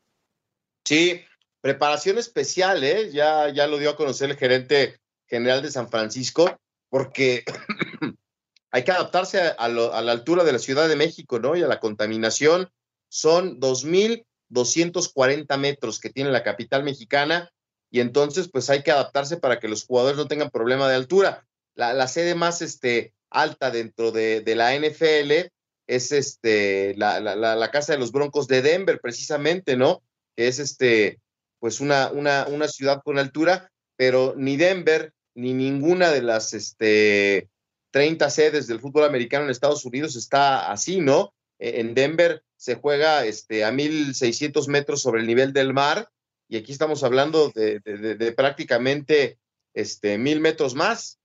Sí, 0.84 1.22
preparación 1.62 2.18
especial, 2.18 2.84
¿eh? 2.84 3.10
ya, 3.10 3.48
ya 3.48 3.66
lo 3.66 3.78
dio 3.78 3.88
a 3.88 3.96
conocer 3.96 4.28
el 4.28 4.36
gerente 4.36 5.00
general 5.26 5.62
de 5.62 5.70
San 5.70 5.88
Francisco, 5.88 6.60
porque 6.90 7.44
hay 8.72 8.84
que 8.84 8.92
adaptarse 8.92 9.40
a, 9.40 9.68
la 9.68 10.12
altura 10.12 10.44
de 10.44 10.52
la 10.52 10.58
Ciudad 10.58 10.86
de 10.86 10.96
México, 10.96 11.38
¿no? 11.38 11.56
Y 11.56 11.62
a 11.62 11.66
la 11.66 11.80
contaminación. 11.80 12.70
Son 13.08 13.58
2.240 13.58 15.56
metros 15.56 15.98
que 15.98 16.10
tiene 16.10 16.30
la 16.30 16.42
capital 16.42 16.84
mexicana 16.84 17.50
y 17.90 18.00
entonces 18.00 18.50
pues 18.52 18.68
hay 18.68 18.82
que 18.82 18.90
adaptarse 18.90 19.38
para 19.38 19.60
que 19.60 19.68
los 19.68 19.86
jugadores 19.86 20.18
no 20.18 20.28
tengan 20.28 20.50
problema 20.50 20.90
de 20.90 20.96
altura. 20.96 21.46
La, 21.74 22.06
sede 22.06 22.34
más 22.34 22.60
este, 22.60 23.14
alta 23.30 23.70
dentro 23.70 24.12
de, 24.12 24.42
la 24.54 24.76
NFL 24.78 25.55
es 25.86 26.12
este, 26.12 26.94
la, 26.96 27.70
casa 27.72 27.92
de 27.92 27.98
los 27.98 28.12
Broncos 28.12 28.48
de 28.48 28.62
Denver, 28.62 29.00
precisamente, 29.00 29.76
¿no? 29.76 30.02
Que 30.36 30.48
es 30.48 30.58
este, 30.58 31.20
pues 31.58 31.80
una, 31.80 32.10
una, 32.10 32.46
una 32.48 32.68
ciudad 32.68 33.02
con 33.04 33.18
altura, 33.18 33.70
pero 33.96 34.34
ni 34.36 34.56
Denver 34.56 35.12
ni 35.34 35.52
ninguna 35.52 36.10
de 36.10 36.22
las 36.22 36.54
este, 36.54 37.50
30 37.90 38.30
sedes 38.30 38.66
del 38.66 38.80
fútbol 38.80 39.04
americano 39.04 39.44
en 39.44 39.50
Estados 39.50 39.84
Unidos 39.84 40.16
está 40.16 40.70
así, 40.70 41.00
¿no? 41.00 41.34
E, 41.58 41.80
en 41.80 41.94
Denver 41.94 42.42
se 42.56 42.76
juega 42.76 43.24
este, 43.24 43.64
a 43.64 43.70
1.600 43.70 44.66
metros 44.68 45.02
sobre 45.02 45.20
el 45.20 45.26
nivel 45.26 45.52
del 45.52 45.72
mar 45.72 46.10
y 46.48 46.56
aquí 46.56 46.72
estamos 46.72 47.02
hablando 47.04 47.50
de, 47.54 48.32
prácticamente 48.36 49.38
este, 49.74 50.18
mil 50.18 50.40
metros 50.40 50.74
más. 50.74 51.18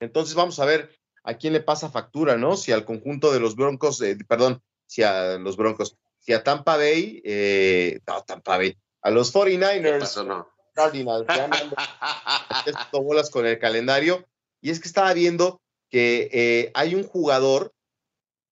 Entonces 0.00 0.34
vamos 0.34 0.58
a 0.60 0.64
ver 0.64 0.90
a 1.24 1.34
quién 1.34 1.52
le 1.52 1.60
pasa 1.60 1.90
factura, 1.90 2.36
¿no? 2.36 2.56
Si 2.56 2.72
al 2.72 2.84
conjunto 2.84 3.32
de 3.32 3.40
los 3.40 3.56
Broncos, 3.56 4.00
eh, 4.02 4.16
perdón, 4.28 4.62
si 4.86 5.02
a 5.02 5.38
los 5.38 5.56
Broncos, 5.56 5.96
si 6.18 6.32
a 6.32 6.42
Tampa 6.42 6.76
Bay, 6.76 7.22
eh, 7.24 8.00
no, 8.06 8.22
Tampa 8.22 8.56
Bay, 8.56 8.76
a 9.02 9.10
los 9.10 9.32
49ers, 9.32 10.24
no? 10.26 10.48
Cardinals, 10.74 11.26
bolas 12.92 13.30
con 13.30 13.46
el 13.46 13.58
calendario. 13.58 14.26
Y 14.60 14.70
es 14.70 14.80
que 14.80 14.88
estaba 14.88 15.12
viendo 15.12 15.60
que 15.90 16.30
eh, 16.32 16.70
hay 16.74 16.94
un 16.94 17.04
jugador, 17.04 17.72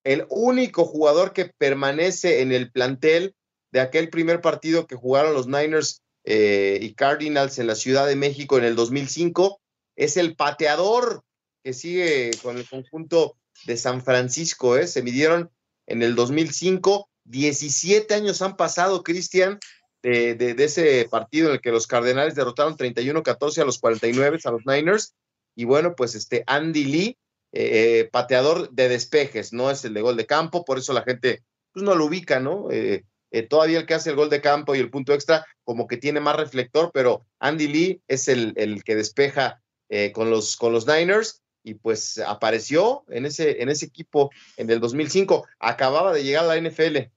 el 0.05 0.27
único 0.29 0.85
jugador 0.85 1.33
que 1.33 1.47
permanece 1.47 2.43
en 2.43 2.53
el 2.53 2.71
plantel 2.71 3.35
de 3.73 3.81
aquel 3.81 4.11
primer 4.11 4.41
partido 4.41 4.87
que 4.87 4.97
jugaron 4.97 5.35
los 5.35 5.47
Niners 5.47 6.03
eh, 6.25 6.79
y 6.83 6.95
Cardinals 6.95 7.59
en 7.59 7.67
la 7.67 7.75
Ciudad 7.75 8.07
de 8.07 8.17
México 8.17 8.59
en 8.59 8.65
el 8.65 8.77
2005. 8.77 9.61
Es 9.97 10.17
el 10.17 10.37
pateador 10.37 11.23
que 11.63 11.73
sigue 11.73 12.31
con 12.43 12.57
el 12.57 12.69
conjunto 12.69 13.37
de 13.65 13.77
San 13.77 14.03
Francisco. 14.03 14.77
¿eh? 14.77 14.87
Se 14.87 15.03
midieron 15.03 15.51
en 15.87 16.03
el 16.03 16.15
2005. 16.15 17.09
17 17.25 18.15
años 18.15 18.43
han 18.43 18.57
pasado, 18.57 19.03
Cristian, 19.03 19.59
de, 20.03 20.55
ese 20.59 21.07
partido 21.11 21.49
en 21.49 21.55
el 21.55 21.61
que 21.61 21.71
los 21.71 21.87
Cardenales 21.87 22.35
derrotaron 22.35 22.77
31-14 22.77 23.59
a 23.59 23.65
los 23.65 23.79
49 23.79 24.39
a 24.43 24.51
los 24.51 24.63
Niners. 24.67 25.15
Y 25.55 25.65
bueno, 25.65 25.95
pues 25.95 26.15
este 26.15 26.43
Andy 26.47 26.85
Lee, 26.85 27.19
eh, 27.53 28.09
pateador 28.11 28.71
de 28.71 28.89
despejes, 28.89 29.53
no 29.53 29.71
es 29.71 29.85
el 29.85 29.95
de 29.95 30.01
gol 30.01 30.17
de 30.17 30.27
campo, 30.27 30.65
por 30.65 30.79
eso 30.79 30.93
la 30.93 31.03
gente 31.03 31.43
pues, 31.73 31.85
no 31.85 31.95
lo 31.95 32.07
ubica, 32.07 32.41
¿no? 32.41 32.69
Eh, 32.71 33.05
todavía 33.49 33.79
el 33.81 33.87
que 33.87 33.95
hace 33.95 34.11
el 34.11 34.17
gol 34.17 34.31
de 34.31 34.41
campo 34.41 34.75
y 34.75 34.79
el 34.79 34.91
punto 34.91 35.13
extra, 35.13 35.47
como 35.65 35.87
que 35.87 35.97
tiene 35.97 36.21
más 36.21 36.37
reflector, 36.37 36.91
pero 36.93 37.27
Andy 37.39 37.69
Lee 37.69 38.03
es 38.09 38.29
el, 38.29 38.55
el 38.57 38.83
que 38.83 38.97
despeja 38.97 39.63
eh, 39.89 40.13
con, 40.13 40.31
los, 40.31 40.57
con 40.57 40.73
los 40.73 40.87
Niners 40.87 41.43
y 41.63 41.75
pues 41.75 42.19
apareció 42.19 43.05
en 43.09 43.27
ese, 43.27 43.63
en 43.63 43.69
ese 43.69 43.87
equipo 43.87 44.31
en 44.57 44.71
el 44.71 44.81
2005. 44.81 45.47
Acababa 45.59 46.13
de 46.13 46.25
llegar 46.25 46.45
a 46.45 46.55
la 46.55 46.61
NFL. 46.61 47.11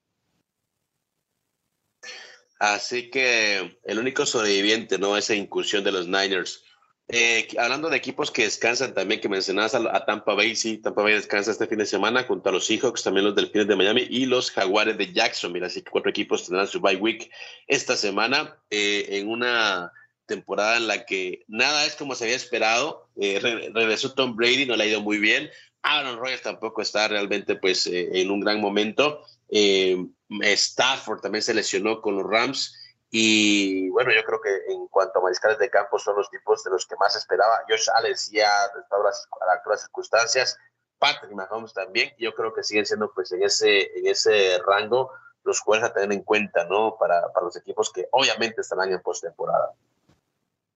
Así 2.60 3.10
que 3.10 3.77
el 3.84 3.99
único 3.99 4.25
sobreviviente, 4.25 4.97
¿no? 4.97 5.17
Esa 5.17 5.36
incursión 5.36 5.84
de 5.84 5.91
los 5.91 6.08
Niners. 6.08 6.63
Eh, 7.10 7.49
hablando 7.60 7.89
de 7.89 7.97
equipos 7.97 8.32
que 8.32 8.43
descansan 8.43 8.93
también, 8.93 9.19
que 9.19 9.27
mencionabas 9.27 9.75
a, 9.75 10.06
Tampa 10.06 10.34
Bay, 10.34 10.56
sí, 10.56 10.77
Tampa 10.77 11.01
Bay 11.01 11.13
descansa 11.13 11.51
este 11.51 11.67
fin 11.67 11.79
de 11.79 11.86
semana 11.86 12.23
junto 12.23 12.47
a 12.47 12.51
los 12.53 12.65
Seahawks, 12.65 13.03
también 13.03 13.25
los 13.25 13.36
Delfines 13.36 13.67
de 13.67 13.75
Miami 13.75 14.08
y 14.10 14.25
los 14.25 14.51
Jaguares 14.51 14.97
de 14.97 15.12
Jacksonville. 15.12 15.65
Así 15.65 15.82
que 15.82 15.91
cuatro 15.91 16.10
equipos 16.10 16.45
tendrán 16.45 16.67
su 16.67 16.79
bye 16.79 16.95
week 16.95 17.29
esta 17.67 17.97
semana 17.97 18.58
eh, 18.69 19.08
en 19.10 19.27
una 19.27 19.91
temporada 20.25 20.77
en 20.77 20.88
la 20.88 21.05
que 21.05 21.43
nada 21.47 21.86
es 21.86 21.95
como 21.95 22.15
se 22.15 22.25
había 22.25 22.36
esperado. 22.36 23.07
Eh, 23.15 23.39
regresó 23.73 24.13
Tom 24.13 24.36
Brady, 24.36 24.65
no 24.65 24.75
le 24.75 24.83
ha 24.83 24.88
ido 24.88 25.01
muy 25.01 25.17
bien. 25.17 25.49
Aaron 25.81 26.17
Rodgers 26.17 26.41
tampoco 26.41 26.81
está 26.81 27.07
realmente 27.07 27.55
pues 27.55 27.88
en 27.88 28.31
un 28.31 28.39
gran 28.39 28.62
momento. 28.62 29.21
Stafford 29.49 31.21
también 31.21 31.43
se 31.43 31.53
lesionó 31.53 32.01
con 32.01 32.15
los 32.17 32.29
Rams. 32.29 32.79
Y 33.15 33.89
bueno, 33.89 34.12
yo 34.12 34.23
creo 34.23 34.41
que 34.41 34.73
en 34.73 34.88
cuanto 34.88 35.19
a 35.19 35.21
mariscales 35.21 35.59
de 35.59 35.69
campo 35.69 35.99
son 35.99 36.15
los 36.15 36.31
tipos 36.31 36.63
de 36.63 36.71
los 36.71 36.88
que 36.88 36.95
más 36.95 37.15
esperaba. 37.15 37.63
Josh 37.69 37.88
Allen 37.93 38.15
ya 38.31 38.49
a 38.49 39.03
las 39.03 39.27
actuales 39.53 39.81
circunstancias. 39.81 40.57
Patrick 40.97 41.31
Mahomes 41.31 41.73
también. 41.73 42.12
Yo 42.17 42.33
creo 42.33 42.53
que 42.53 42.63
siguen 42.63 42.86
siendo 42.86 43.13
pues 43.13 43.31
en 43.33 43.43
ese, 43.43 43.91
en 43.99 44.07
ese 44.07 44.57
rango 44.65 45.12
los 45.43 45.59
jugadores 45.59 45.91
a 45.91 45.93
tener 45.93 46.12
en 46.12 46.23
cuenta, 46.23 46.63
¿no? 46.63 46.95
Para, 46.97 47.31
para 47.33 47.45
los 47.45 47.55
equipos 47.57 47.91
que 47.91 48.07
obviamente 48.12 48.62
estarán 48.62 48.91
en 48.91 49.01
postemporada. 49.01 49.73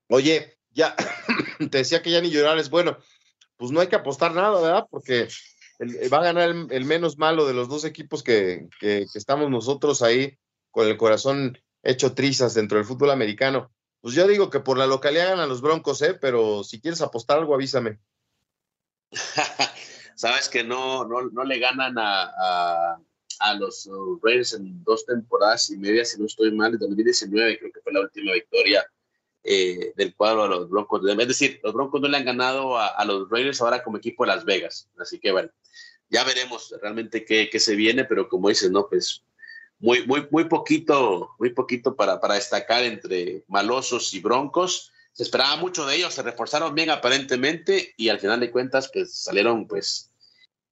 Oye, 0.10 0.58
ya 0.72 0.96
te 1.60 1.78
decía 1.80 2.02
que 2.02 2.12
ya 2.12 2.22
ni 2.22 2.30
llorar 2.30 2.58
es 2.58 2.70
bueno. 2.70 2.98
Pues 3.58 3.72
no 3.72 3.82
hay 3.82 3.88
que 3.88 3.96
apostar 3.96 4.34
nada, 4.34 4.62
¿verdad? 4.62 4.88
Porque 4.90 5.28
va 6.12 6.20
a 6.20 6.24
ganar 6.24 6.50
el, 6.70 6.86
menos 6.86 7.18
malo 7.18 7.46
de 7.46 7.54
los 7.54 7.68
dos 7.68 7.86
equipos 7.86 8.24
que, 8.24 8.68
que, 8.80 9.06
estamos 9.14 9.50
nosotros 9.50 10.02
ahí 10.02 10.38
con 10.72 10.88
el 10.88 10.98
corazón 10.98 11.58
hecho 11.84 12.14
trizas 12.14 12.54
dentro 12.54 12.78
del 12.78 12.86
fútbol 12.86 13.12
americano. 13.12 13.72
Pues 14.02 14.14
yo 14.14 14.28
digo 14.28 14.50
que 14.50 14.60
por 14.60 14.78
la 14.78 14.88
localidad 14.88 15.30
ganan 15.30 15.50
los 15.50 15.62
Broncos, 15.62 16.02
¿eh? 16.02 16.14
Pero 16.14 16.64
si 16.64 16.80
quieres 16.80 17.02
apostar 17.02 17.40
algo, 17.40 17.56
avísame. 17.56 18.00
Sabes 20.16 20.50
que 20.50 20.64
no, 20.64 21.06
no, 21.06 21.44
le 21.44 21.60
ganan 21.60 21.96
a, 21.98 22.98
a, 23.40 23.54
los 23.56 23.88
Raiders 24.24 24.54
en 24.54 24.84
dos 24.84 25.06
temporadas 25.06 25.70
y 25.70 25.78
media, 25.78 26.04
si 26.06 26.20
no 26.20 26.26
estoy 26.26 26.52
mal, 26.52 26.74
en 26.74 26.80
2019 26.80 27.60
creo 27.60 27.72
que 27.72 27.82
fue 27.82 27.94
la 27.94 28.02
última 28.02 28.34
victoria 28.34 28.84
eh, 29.44 29.94
del 29.96 30.16
cuadro 30.16 30.44
a 30.44 30.48
los 30.48 30.70
Broncos. 30.70 31.02
Es 31.08 31.28
decir, 31.28 31.60
los 31.64 31.74
Broncos 31.74 32.02
no 32.02 32.08
le 32.08 32.18
han 32.18 32.26
ganado 32.26 32.78
a, 32.78 33.04
los 33.06 33.30
Raiders 33.30 33.62
ahora 33.62 33.84
como 33.84 33.98
equipo 33.98 34.24
de 34.24 34.34
Las 34.34 34.46
Vegas. 34.46 34.90
Así 34.98 35.20
que 35.20 35.32
bueno, 35.32 35.50
ya 36.10 36.24
veremos 36.24 36.74
realmente 36.82 37.26
qué, 37.26 37.60
se 37.60 37.76
viene, 37.76 38.06
pero 38.06 38.30
como 38.30 38.50
dices, 38.50 38.72
no, 38.72 38.88
pues 38.88 39.24
muy, 39.80 40.06
muy, 40.06 40.28
muy 40.32 40.46
poquito, 40.46 41.32
muy 41.40 41.52
poquito 41.52 41.96
para, 41.96 42.20
para 42.20 42.36
destacar 42.36 42.84
entre 42.84 43.44
malosos 43.48 44.14
y 44.14 44.20
broncos. 44.20 44.92
Se 45.14 45.24
esperaba 45.24 45.56
mucho 45.56 45.86
de 45.86 45.96
ellos, 45.96 46.14
se 46.14 46.24
reforzaron 46.24 46.76
bien 46.76 46.90
aparentemente 46.90 47.94
y 47.98 48.10
al 48.10 48.20
final 48.20 48.40
de 48.40 48.52
cuentas 48.52 48.90
pues 48.94 49.16
salieron 49.16 49.68
pues 49.68 50.12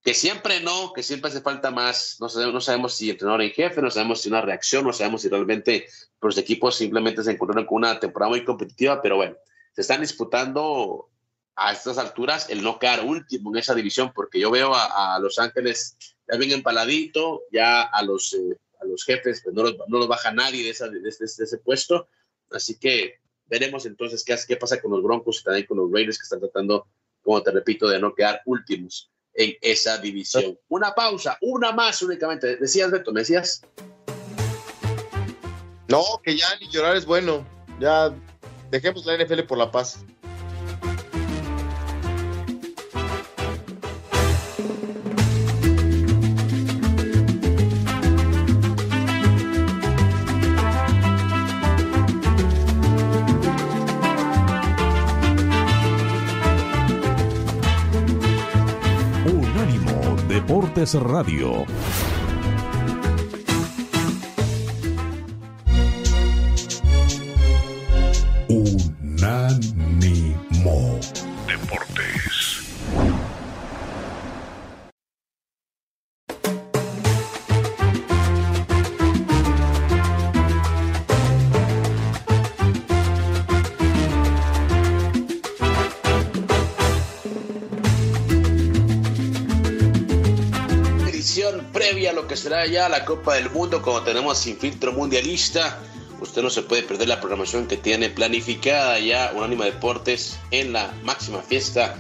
que 0.06 0.13
siempre 0.13 0.62
no, 0.62 0.94
que 0.94 1.02
siempre 1.02 1.32
hace 1.32 1.41
falta 1.41 1.72
más. 1.72 2.18
No 2.20 2.30
sabemos, 2.30 2.54
no 2.54 2.62
sabemos 2.62 2.94
si 2.94 3.10
entrenador 3.10 3.41
en 3.41 3.50
jefe, 3.50 3.82
no 3.82 3.89
sabemos 3.89 4.22
si 4.22 4.30
una 4.30 4.39
reacción, 4.39 4.86
no 4.86 4.94
sabemos 4.94 5.24
si 5.24 5.30
realmente 5.30 5.88
los 6.22 6.38
equipos 6.38 6.76
simplemente 6.76 7.24
se 7.24 7.32
encontraron 7.32 7.65
con 7.65 7.78
una 7.78 8.00
temporada 8.00 8.30
muy 8.30 8.46
competitiva, 8.46 9.02
pero 9.02 9.15
bueno, 9.15 9.36
se 9.74 9.82
están 9.82 10.02
disputando 10.02 11.10
a 11.56 11.74
estas 11.74 11.98
alturas 11.98 12.52
el 12.52 12.62
no 12.62 12.78
quedar 12.78 13.04
último 13.04 13.50
en 13.50 13.58
esa 13.58 13.74
división, 13.74 14.12
porque 14.13 14.39
yo 14.39 14.52
veo 14.52 14.74
a, 14.76 15.18
Los 15.20 15.39
Ángeles 15.39 15.98
ya 16.32 16.38
bien 16.38 16.52
empaladito, 16.52 17.41
ya 17.52 17.82
a 17.82 18.04
los, 18.04 18.34
eh, 18.34 18.60
a 18.80 18.86
los 18.86 19.04
jefes 19.06 19.41
pues 19.44 19.56
no, 19.56 19.63
los, 19.63 19.76
no 19.88 19.98
los 19.98 20.08
baja 20.08 20.32
nadie 20.32 20.63
de, 20.65 20.70
esa, 20.70 20.88
de, 20.88 21.00
ese 21.10 21.58
puesto, 21.58 22.10
así 22.52 22.78
que 22.78 23.22
veremos 23.48 23.88
entonces 23.88 24.24
qué, 24.24 24.38
qué 24.48 24.56
pasa 24.56 24.80
con 24.80 24.91
los 24.91 25.02
Broncos 25.02 25.39
y 25.39 25.44
también 25.44 25.65
con 25.65 25.78
los 25.78 25.91
Raiders 25.91 26.20
que 26.20 26.24
están 26.24 26.41
tratando, 26.41 26.86
como 27.24 27.41
te 27.41 27.50
repito, 27.50 27.88
de 27.88 28.00
no 28.00 28.13
quedar 28.13 28.44
últimos 28.46 29.10
en 29.36 29.56
esa 29.62 29.98
división. 29.98 30.58
Una 30.69 30.93
pausa, 30.93 31.38
una 31.41 31.71
más 31.71 32.02
únicamente. 32.02 32.56
Decías, 32.58 32.91
Beto, 32.91 33.12
¿me 33.12 33.21
decías? 33.21 33.62
No, 35.88 36.04
que 36.24 36.36
ya 36.36 36.48
ni 36.60 36.69
llorar 36.69 36.95
es 36.95 37.06
bueno. 37.06 37.45
Ya 37.80 38.13
dejemos 38.71 39.06
la 39.06 39.17
NFL 39.17 39.41
por 39.41 39.58
la 39.58 39.71
paz. 39.71 40.04
Radio. 60.93 62.14
Ya 92.75 92.89
la 92.89 93.05
Copa 93.05 93.35
del 93.35 93.49
Mundo, 93.51 93.81
como 93.81 94.01
tenemos 94.01 94.38
sin 94.38 94.57
filtro 94.57 94.91
mundialista. 94.91 95.79
Usted 96.19 96.41
no 96.41 96.49
se 96.49 96.61
puede 96.61 96.83
perder 96.83 97.07
la 97.07 97.21
programación 97.21 97.67
que 97.67 97.77
tiene 97.77 98.09
planificada 98.09 98.99
ya 98.99 99.31
Unánimo 99.33 99.63
Deportes 99.63 100.38
en 100.51 100.73
la 100.73 100.93
máxima 101.05 101.41
fiesta 101.41 101.95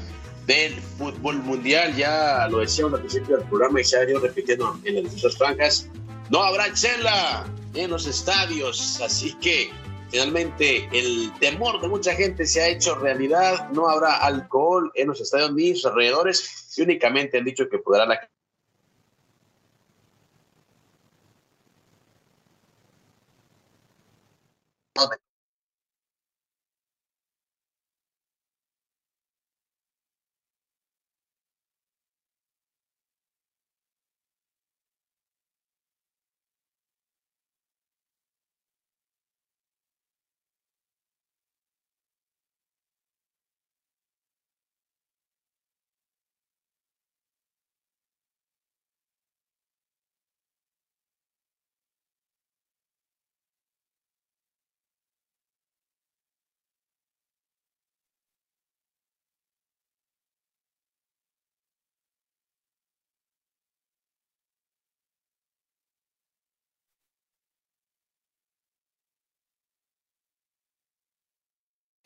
del 0.45 0.73
fútbol 0.97 1.37
mundial. 1.37 1.95
Ya 1.95 2.49
lo 2.49 2.59
decíamos 2.59 2.95
al 2.95 2.99
principio 2.99 3.37
del 3.37 3.47
programa 3.47 3.79
y 3.79 3.85
se 3.85 3.97
ha 3.97 4.03
ido 4.03 4.19
repitiendo 4.19 4.77
en 4.83 4.95
las 4.95 5.03
distintas 5.05 5.37
franjas. 5.37 5.89
No 6.29 6.43
habrá 6.43 6.73
chela 6.73 7.45
en 7.73 7.89
los 7.89 8.05
estadios, 8.05 8.99
así 9.01 9.33
que 9.35 9.71
finalmente 10.09 10.89
el 10.91 11.31
temor 11.39 11.79
de 11.79 11.87
mucha 11.87 12.13
gente 12.15 12.45
se 12.45 12.61
ha 12.61 12.67
hecho 12.67 12.95
realidad. 12.95 13.69
No 13.69 13.87
habrá 13.87 14.17
alcohol 14.17 14.91
en 14.95 15.07
los 15.07 15.21
estadios 15.21 15.53
ni 15.53 15.73
sus 15.73 15.85
alrededores 15.85 16.73
y 16.75 16.81
únicamente 16.81 17.37
han 17.37 17.45
dicho 17.45 17.69
que 17.69 17.77
podrá 17.77 18.05
la 18.05 18.19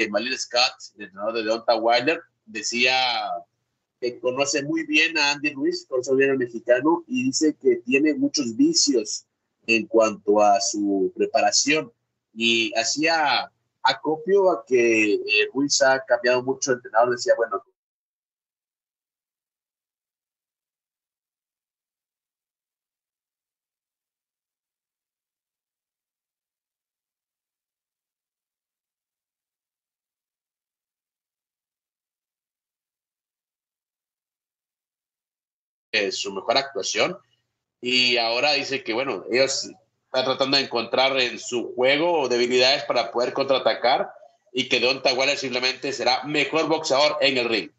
Malin 0.07 0.37
Scott, 0.37 0.73
el 0.95 1.05
entrenador 1.05 1.33
de 1.33 1.43
Deonta 1.43 1.75
Wilder, 1.75 2.21
decía 2.45 2.93
que 3.99 4.19
conoce 4.19 4.63
muy 4.63 4.85
bien 4.85 5.17
a 5.17 5.31
Andy 5.31 5.53
Ruiz, 5.53 5.85
conoce 5.89 6.15
bien 6.15 6.31
al 6.31 6.37
mexicano, 6.37 7.03
y 7.07 7.25
dice 7.25 7.55
que 7.61 7.77
tiene 7.77 8.13
muchos 8.13 8.55
vicios 8.55 9.25
en 9.67 9.87
cuanto 9.87 10.41
a 10.41 10.61
su 10.61 11.11
preparación. 11.15 11.91
Y 12.33 12.71
hacía 12.77 13.51
acopio 13.83 14.51
a 14.51 14.63
que 14.65 15.15
eh, 15.15 15.49
Ruiz 15.53 15.81
ha 15.81 15.99
cambiado 16.05 16.43
mucho 16.43 16.71
de 16.71 16.75
entrenador. 16.77 17.11
Decía, 17.11 17.33
bueno, 17.35 17.61
su 36.11 36.31
mejor 36.31 36.57
actuación. 36.57 37.17
Y 37.81 38.17
ahora 38.17 38.53
dice 38.53 38.83
que, 38.83 38.93
bueno, 38.93 39.23
ellos 39.31 39.69
están 40.05 40.25
tratando 40.25 40.57
de 40.57 40.63
encontrar 40.63 41.17
en 41.19 41.39
su 41.39 41.73
juego 41.75 42.27
debilidades 42.27 42.83
para 42.83 43.11
poder 43.11 43.33
contraatacar 43.33 44.11
y 44.51 44.67
que 44.67 44.79
Donta 44.79 45.13
Waller 45.13 45.37
simplemente 45.37 45.93
será 45.93 46.23
mejor 46.23 46.67
boxeador 46.67 47.17
en 47.21 47.37
el 47.37 47.47
ring. 47.47 47.69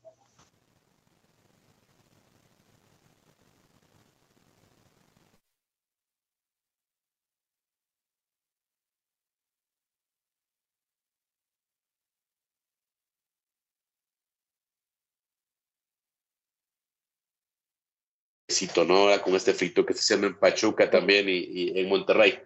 Con 18.68 19.34
este 19.34 19.54
frito 19.54 19.84
que 19.84 19.92
está 19.92 20.00
haciendo 20.02 20.26
en 20.26 20.38
Pachuca 20.38 20.90
también 20.90 21.28
y, 21.28 21.38
y 21.38 21.78
en 21.78 21.88
Monterrey. 21.88 22.38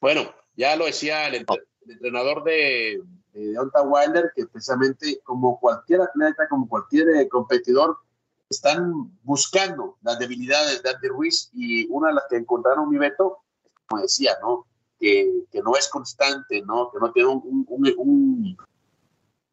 Bueno, 0.00 0.32
ya 0.56 0.76
lo 0.76 0.86
decía 0.86 1.26
el, 1.28 1.34
entre- 1.36 1.64
el 1.84 1.92
entrenador 1.92 2.44
de, 2.44 3.02
de 3.32 3.46
Deonta 3.52 3.82
Wilder, 3.82 4.32
que 4.34 4.46
precisamente 4.46 5.20
como 5.24 5.58
cualquier 5.60 6.02
atleta, 6.02 6.48
como 6.48 6.68
cualquier 6.68 7.08
eh, 7.10 7.28
competidor, 7.28 7.98
están 8.50 9.10
buscando 9.22 9.98
las 10.02 10.18
debilidades 10.18 10.82
de 10.82 10.90
Andy 10.90 11.08
Ruiz 11.08 11.50
y 11.52 11.86
una 11.90 12.08
de 12.08 12.14
las 12.14 12.24
que 12.30 12.36
encontraron 12.36 12.88
mi 12.88 12.96
Beto, 12.96 13.38
como 13.86 14.02
decía, 14.02 14.36
¿no? 14.40 14.66
Que, 14.98 15.44
no 15.62 15.76
es 15.76 15.88
constante, 15.88 16.62
¿no? 16.62 16.90
Que 16.90 16.98
no 16.98 17.12
tiene 17.12 17.28
un, 17.28 17.66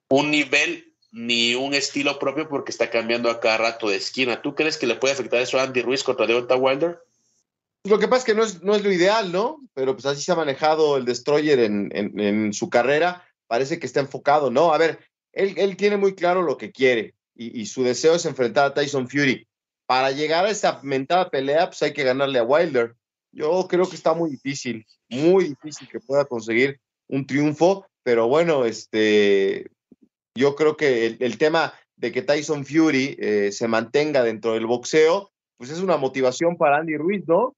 un 0.10 0.32
nivel 0.32 0.94
ni 1.16 1.56
un 1.56 1.74
estilo 1.74 2.20
propio 2.20 2.50
porque 2.50 2.72
está 2.72 2.90
cambiando 2.90 3.30
a 3.30 3.40
cada 3.40 3.58
rato 3.58 3.88
de 3.88 3.96
esquina. 3.96 4.42
¿Tú 4.42 4.54
crees 4.54 4.78
que 4.78 4.86
le 4.86 4.96
puede 4.96 5.13
afectar 5.13 5.40
eso 5.40 5.58
a 5.58 5.63
Andy 5.63 5.82
Ruiz 5.82 6.04
contra 6.04 6.28
Deonta 6.28 6.58
Wilder? 6.58 7.00
Lo 7.86 8.00
que 8.00 8.10
pasa 8.10 8.20
es 8.20 8.26
que 8.26 8.36
no 8.36 8.44
es, 8.44 8.62
no 8.63 8.76
es 8.76 8.84
lo 8.84 8.92
ideal, 8.92 9.32
¿no? 9.32 9.62
Pero 9.74 9.94
pues 9.94 10.06
así 10.06 10.22
se 10.22 10.34
ha 10.34 10.36
manejado 10.36 10.98
el 10.98 11.06
Destroyer 11.06 11.60
en, 11.60 11.90
en- 11.96 12.20
en 12.20 12.54
su 12.54 12.70
carrera. 12.70 13.26
Parece 13.48 13.80
que 13.80 13.86
está 13.86 14.02
enfocado, 14.02 14.52
¿no? 14.52 14.74
A 14.74 14.78
ver, 14.78 15.00
él, 15.32 15.54
él 15.56 15.78
tiene 15.78 15.96
muy 15.96 16.16
claro 16.16 16.42
lo 16.42 16.58
que 16.58 16.74
quiere 16.74 17.13
y, 17.34 17.62
y 17.62 17.66
su 17.68 17.84
deseo 17.84 18.16
es 18.16 18.26
enfrentar 18.26 18.66
a 18.66 18.74
Tyson 18.74 19.08
Fury. 19.08 19.48
Para 19.86 20.12
llegar 20.12 20.46
a 20.46 20.50
esa 20.50 20.82
mentada 20.84 21.30
pelea, 21.30 21.68
pues 21.68 21.82
hay 21.82 21.94
que 21.94 22.04
ganarle 22.04 22.40
a 22.40 22.44
Wilder. 22.44 22.94
Yo 23.32 23.68
creo 23.70 23.88
que 23.88 23.96
está 23.96 24.13
muy 24.13 24.32
difícil, 24.32 24.86
muy 25.08 25.46
difícil 25.46 25.88
que 25.88 26.02
pueda 26.02 26.26
conseguir 26.26 26.78
un 27.08 27.26
triunfo, 27.26 27.86
pero 28.04 28.28
bueno, 28.28 28.66
este, 28.66 29.68
yo 30.36 30.56
creo 30.56 30.77
que 30.77 31.17
el, 31.19 31.38
tema 31.38 31.73
de 31.96 32.12
que 32.12 32.21
Tyson 32.21 32.65
Fury 32.65 33.15
eh, 33.19 33.52
se 33.52 33.67
mantenga 33.67 34.23
dentro 34.23 34.54
del 34.54 34.65
boxeo, 34.65 35.31
pues 35.58 35.69
es 35.69 35.79
una 35.79 35.98
motivación 35.98 36.58
para 36.58 36.77
Andy 36.77 36.98
Ruiz, 36.98 37.23
¿no? 37.27 37.56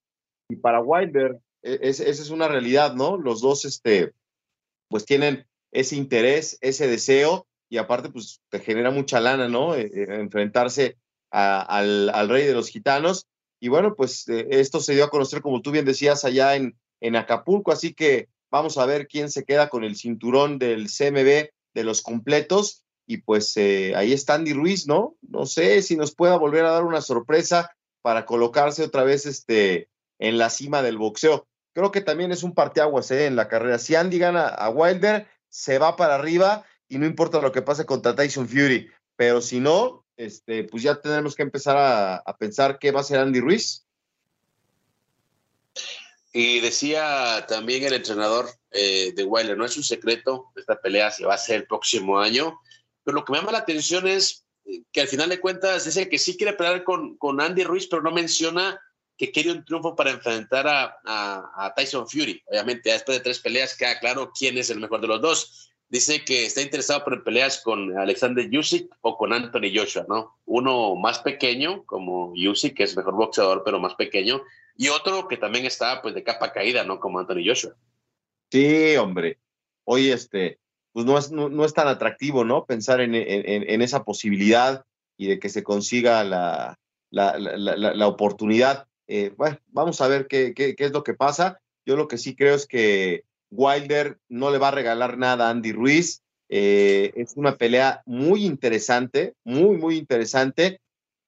y 0.50 0.56
para 0.56 0.82
Wilder, 0.82 1.40
e- 1.62 1.80
es- 1.82 2.00
esa 2.00 2.22
es 2.22 2.30
una 2.30 2.48
realidad, 2.48 2.94
¿no? 2.94 3.18
Los 3.18 3.42
dos, 3.42 3.66
este, 3.66 4.14
pues 4.90 5.06
tienen 5.06 5.46
ese 5.72 5.96
interés, 5.96 6.58
ese 6.62 6.88
deseo, 6.88 7.48
y 7.70 7.78
aparte 7.78 8.10
pues 8.10 8.42
te 8.50 8.60
genera 8.60 8.92
mucha 8.92 9.20
lana, 9.20 9.50
¿no? 9.50 9.76
Eh, 9.76 9.92
eh, 9.94 10.06
enfrentarse 10.10 10.98
al, 11.32 12.10
al, 12.10 12.30
rey 12.30 12.46
de 12.46 12.54
los 12.54 12.70
gitanos. 12.70 13.26
Y 13.60 13.68
bueno, 13.68 13.96
pues 13.96 14.28
eh, 14.30 14.48
esto 14.52 14.80
se 14.80 14.94
dio 14.94 15.04
a 15.04 15.10
conocer, 15.10 15.42
como 15.42 15.62
tú 15.62 15.72
bien 15.72 15.84
decías, 15.84 16.24
allá 16.24 16.56
en, 16.56 16.78
en 17.02 17.16
Acapulco, 17.18 17.72
así 17.72 17.94
que 17.94 18.30
vamos 18.50 18.78
a 18.78 18.86
ver 18.86 19.08
quién 19.08 19.30
se 19.30 19.44
queda 19.44 19.68
con 19.68 19.84
el 19.84 19.98
cinturón 19.98 20.60
del 20.60 20.88
CMB 20.88 21.50
de 21.78 21.84
los 21.84 22.02
completos. 22.02 22.84
Y 23.06 23.18
pues 23.18 23.56
ahí 23.56 24.12
está 24.12 24.34
Andy 24.34 24.54
Ruiz, 24.54 24.88
¿no? 24.88 25.16
No 25.22 25.46
sé 25.46 25.82
si 25.84 25.96
nos 25.96 26.14
pueda 26.14 26.36
volver 26.38 26.66
a 26.66 26.72
dar 26.72 26.84
una 26.84 27.02
sorpresa 27.02 27.72
para 28.02 28.26
colocarse 28.26 28.84
otra 28.84 29.04
vez 29.04 29.26
este, 29.26 29.90
en 30.20 30.38
la 30.38 30.50
cima 30.50 30.82
del 30.82 30.98
boxeo. 30.98 31.48
Creo 31.74 31.92
que 31.92 32.02
también 32.02 32.32
es 32.32 32.42
un 32.42 32.56
parteaguas 32.56 33.12
¿eh? 33.12 33.28
en 33.28 33.36
la 33.36 33.48
carrera. 33.48 33.78
Si 33.78 33.96
Andy 33.96 34.18
gana 34.18 34.48
a 34.48 34.70
Wilder, 34.70 35.28
se 35.48 35.78
va 35.78 35.96
para 35.96 36.16
arriba 36.16 36.66
y 36.88 36.98
no 36.98 37.06
importa 37.06 37.40
lo 37.40 37.52
que 37.52 37.62
pase 37.62 37.86
contra 37.86 38.16
Tyson 38.16 38.48
Fury. 38.48 38.90
Pero 39.16 39.42
si 39.42 39.60
no, 39.60 40.04
este, 40.18 40.64
pues 40.64 40.82
ya 40.82 41.00
tenemos 41.00 41.36
que 41.36 41.44
empezar 41.44 41.78
a, 41.78 42.38
pensar 42.38 42.80
qué 42.80 42.92
va 42.92 43.02
a 43.02 43.04
ser 43.04 43.20
Andy 43.20 43.40
Ruiz. 43.40 43.86
Y 46.34 46.60
decía 46.60 47.46
también 47.48 47.84
el 47.84 47.94
entrenador 47.94 48.50
eh, 48.78 49.12
de 49.14 49.24
Wilder, 49.24 49.58
no 49.58 49.66
es 49.66 49.76
un 49.78 49.84
secreto, 49.84 50.52
esta 50.56 50.80
pelea 50.80 51.12
se 51.12 51.26
va 51.26 51.34
a 51.34 51.36
hacer 51.36 51.58
el 51.58 51.68
próximo 51.68 52.20
año, 52.20 52.60
pero 53.04 53.16
lo 53.16 53.26
que 53.26 53.32
me 53.32 53.40
llama 53.40 53.52
la 53.52 53.60
atención 53.60 54.08
es 54.08 54.46
eh, 54.66 54.84
que 54.92 55.02
al 55.02 55.08
final 55.08 55.30
de 55.30 55.40
cuentas 55.40 55.86
dice 55.86 56.10
que 56.10 56.18
sí 56.18 56.38
quiere 56.38 56.54
pelear 56.54 56.84
con, 56.84 57.18
con 57.18 57.42
Andy 57.42 57.64
Ruiz, 57.64 57.88
pero 57.88 58.02
no 58.02 58.12
menciona 58.12 58.80
que 59.18 59.32
quiere 59.32 59.52
un 59.52 59.66
triunfo 59.66 59.96
para 59.96 60.12
enfrentar 60.12 60.68
a, 60.68 60.96
a, 61.04 61.74
Tyson 61.76 62.08
Fury. 62.08 62.40
Obviamente, 62.46 62.92
después 62.92 63.18
de 63.18 63.24
tres 63.24 63.40
peleas 63.40 63.76
queda 63.76 64.00
claro 64.00 64.32
quién 64.38 64.60
es 64.60 64.70
el 64.70 64.80
mejor 64.80 65.02
de 65.02 65.08
los 65.08 65.22
dos 65.22 65.68
dice 65.90 66.24
que 66.26 66.46
está 66.46 66.62
interesado 66.62 67.04
por 67.04 67.24
peleas 67.24 67.62
con 67.62 67.98
Alexander 67.98 68.50
Yusik 68.50 68.94
o 69.02 69.18
con 69.18 69.34
Anthony 69.34 69.72
Joshua, 69.74 70.06
¿no? 70.08 70.38
Uno 70.46 70.96
más 70.96 71.20
pequeño, 71.20 71.86
como 71.86 72.34
Yusik, 72.36 72.76
que 72.76 72.84
es 72.84 72.98
mejor 72.98 73.16
boxeador, 73.16 73.64
pero 73.64 73.80
más 73.80 73.96
pequeño, 73.96 74.42
y 74.76 74.90
otro 74.90 75.28
que 75.28 75.38
también 75.38 75.66
está, 75.66 76.02
pues, 76.02 76.14
de 76.14 76.24
capa 76.24 76.52
caída, 76.52 76.84
¿no? 76.84 77.00
Como 77.00 77.20
Anthony 77.20 77.44
Joshua. 77.46 77.74
Sí, 78.52 78.96
hombre. 78.98 79.40
Hoy, 79.84 80.12
este, 80.12 80.60
pues 80.94 81.06
no 81.06 81.18
es, 81.18 81.32
no, 81.32 81.66
es 81.66 81.74
tan 81.74 81.88
atractivo, 81.88 82.44
¿no? 82.44 82.66
Pensar 82.66 83.02
en, 83.02 83.14
en, 83.14 83.82
esa 83.82 84.04
posibilidad 84.04 84.86
y 85.18 85.28
de 85.28 85.40
que 85.40 85.50
se 85.50 85.64
consiga 85.64 86.24
la, 86.24 86.80
la, 87.12 87.38
la, 87.38 87.76
la 87.76 88.08
oportunidad. 88.08 88.88
Eh, 89.08 89.34
bueno, 89.38 89.60
vamos 89.68 90.02
a 90.02 90.08
ver 90.08 90.28
qué, 90.28 90.54
qué, 90.54 90.76
qué 90.76 90.86
es 90.86 90.92
lo 90.92 91.04
que 91.04 91.14
pasa. 91.14 91.60
Yo 91.86 91.96
lo 91.96 92.08
que 92.08 92.18
sí 92.18 92.36
creo 92.36 92.56
es 92.56 92.68
que 92.68 93.24
Wilder 93.52 94.18
no 94.28 94.52
le 94.52 94.58
va 94.58 94.70
a 94.70 94.72
regalar 94.72 95.18
nada 95.18 95.48
a 95.48 95.50
Andy 95.52 95.72
Ruiz. 95.72 96.22
Eh, 96.50 97.14
es 97.16 97.36
una 97.36 97.58
pelea 97.58 98.02
muy 98.06 98.46
interesante, 98.46 99.36
muy, 99.44 99.78
muy 99.78 99.98
interesante, 99.98 100.80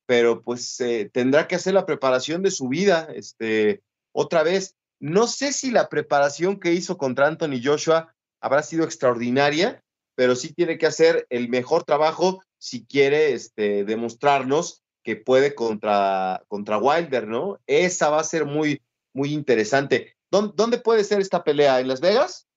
pero 0.05 0.41
pues 0.41 0.79
eh, 0.81 1.09
tendrá 1.11 1.47
que 1.47 1.55
hacer 1.55 1.73
la 1.73 1.85
preparación 1.85 2.41
de 2.41 2.51
su 2.51 2.69
vida. 2.69 3.09
Este, 3.13 3.81
otra 4.11 4.43
vez, 4.43 4.75
no 4.99 5.27
sé 5.27 5.53
si 5.53 5.71
la 5.71 5.89
preparación 5.89 6.59
que 6.59 6.73
hizo 6.73 6.97
contra 6.97 7.27
Anthony 7.27 7.61
Joshua 7.63 8.13
habrá 8.41 8.63
sido 8.63 8.83
extraordinaria, 8.83 9.81
pero 10.15 10.35
sí 10.35 10.53
tiene 10.53 10.77
que 10.77 10.85
hacer 10.85 11.25
el 11.29 11.49
mejor 11.49 11.83
trabajo 11.83 12.41
si 12.57 12.85
quiere 12.85 13.33
este, 13.33 13.85
demostrarnos 13.85 14.83
que 15.03 15.15
puede 15.15 15.55
contra, 15.55 16.43
contra 16.47 16.77
Wilder, 16.77 17.27
¿no? 17.27 17.59
Esa 17.67 18.09
va 18.09 18.19
a 18.19 18.25
ser 18.25 18.45
muy, 18.45 18.81
muy 19.13 19.33
interesante. 19.33 20.15
¿Dónde, 20.29 20.77
puede 20.77 21.03
ser 21.03 21.21
esta 21.21 21.43
pelea? 21.43 21.79
¿En 21.79 21.87
Las 21.87 22.01
Vegas? 22.01 22.47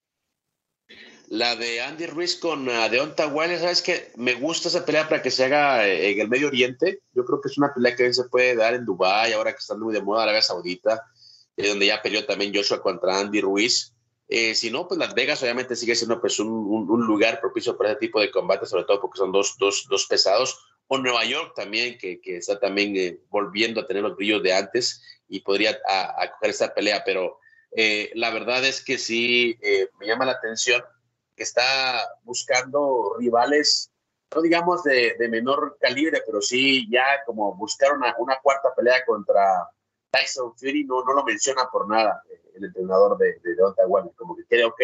La 1.29 1.57
de 1.57 1.81
Andy 1.81 2.07
Ruiz 2.07 2.37
con 2.37 2.69
uh, 2.69 2.91
Deonta 2.91 3.27
Wilder, 3.29 3.59
¿sabes 3.59 3.81
qué? 3.81 4.13
Me 4.17 4.35
gusta 4.35 4.69
esa 4.69 4.85
pelea 4.85 5.09
para 5.09 5.23
que 5.23 5.31
se 5.31 5.45
haga 5.45 5.89
eh, 5.89 6.11
en 6.11 6.21
el 6.21 6.29
Medio 6.29 6.49
Oriente. 6.49 7.01
Yo 7.15 7.25
creo 7.25 7.41
que 7.41 7.49
es 7.49 7.57
una 7.57 7.73
pelea 7.73 7.97
que 7.97 8.13
se 8.13 8.25
puede 8.25 8.55
dar 8.55 8.75
en 8.75 8.85
Dubái, 8.85 9.33
ahora 9.33 9.53
que 9.53 9.59
está 9.59 9.75
muy 9.75 9.95
de 9.95 10.03
moda 10.03 10.25
Arabia 10.25 10.43
Saudita, 10.43 11.03
eh, 11.57 11.69
donde 11.69 11.87
ya 11.87 12.03
peleó 12.03 12.25
también 12.25 12.55
Joshua 12.55 12.83
contra 12.83 13.19
Andy 13.19 13.41
Ruiz. 13.41 13.95
Eh, 14.29 14.55
si 14.55 14.71
no, 14.71 14.89
pues 14.89 14.99
Las 14.99 15.15
Vegas 15.15 15.43
obviamente 15.43 15.77
sigue 15.77 15.95
siendo 15.95 16.21
pues, 16.21 16.39
un, 16.39 16.49
un, 16.49 17.07
lugar 17.07 17.41
propicio 17.41 17.77
para 17.77 17.91
ese 17.91 18.01
tipo 18.01 18.21
de 18.21 18.31
combate, 18.31 18.67
sobre 18.67 18.85
todo 18.85 19.01
porque 19.01 19.19
son 19.19 19.33
dos, 19.33 19.57
dos, 19.59 19.87
dos 19.89 20.07
pesados. 20.07 20.59
O 20.89 20.99
Nueva 20.99 21.25
York 21.25 21.53
también, 21.55 21.99
que, 21.99 22.21
que 22.21 22.39
está 22.39 22.59
también 22.59 23.21
volviendo 23.29 23.81
a 23.81 23.87
tener 23.87 24.03
los 24.03 24.17
brillos 24.17 24.43
de 24.43 24.55
antes 24.55 25.03
y 25.29 25.41
podría 25.41 25.79
acoger 26.19 26.51
esa 26.51 26.75
pelea, 26.75 27.03
pero 27.05 27.39
eh, 27.75 28.11
la 28.15 28.31
verdad 28.31 28.65
es 28.65 28.85
que 28.85 28.99
sí 28.99 29.59
eh, 29.63 29.89
me 29.99 30.07
llama 30.07 30.27
la 30.27 30.33
atención 30.33 30.83
que 31.35 31.43
está 31.43 32.07
buscando 32.23 33.17
rivales, 33.19 33.91
no 34.35 34.43
digamos 34.43 34.83
de, 34.83 35.17
menor 35.31 35.79
calibre, 35.81 36.23
pero 36.27 36.43
sí 36.43 36.87
ya 36.91 37.25
como 37.25 37.55
buscar 37.55 37.93
una, 37.95 38.15
cuarta 38.43 38.75
pelea 38.77 39.05
contra 39.07 39.71
Tyson 40.13 40.55
Fury, 40.57 40.85
no, 40.85 41.03
no 41.05 41.15
lo 41.15 41.25
menciona 41.25 41.69
por 41.71 41.89
nada 41.89 42.23
eh, 42.31 42.41
el 42.55 42.65
entrenador 42.65 43.17
de, 43.19 43.41
de 43.43 43.55
Deontay 43.57 43.87
como 44.17 44.37
que 44.37 44.45
quiere, 44.45 44.65
ok, 44.65 44.81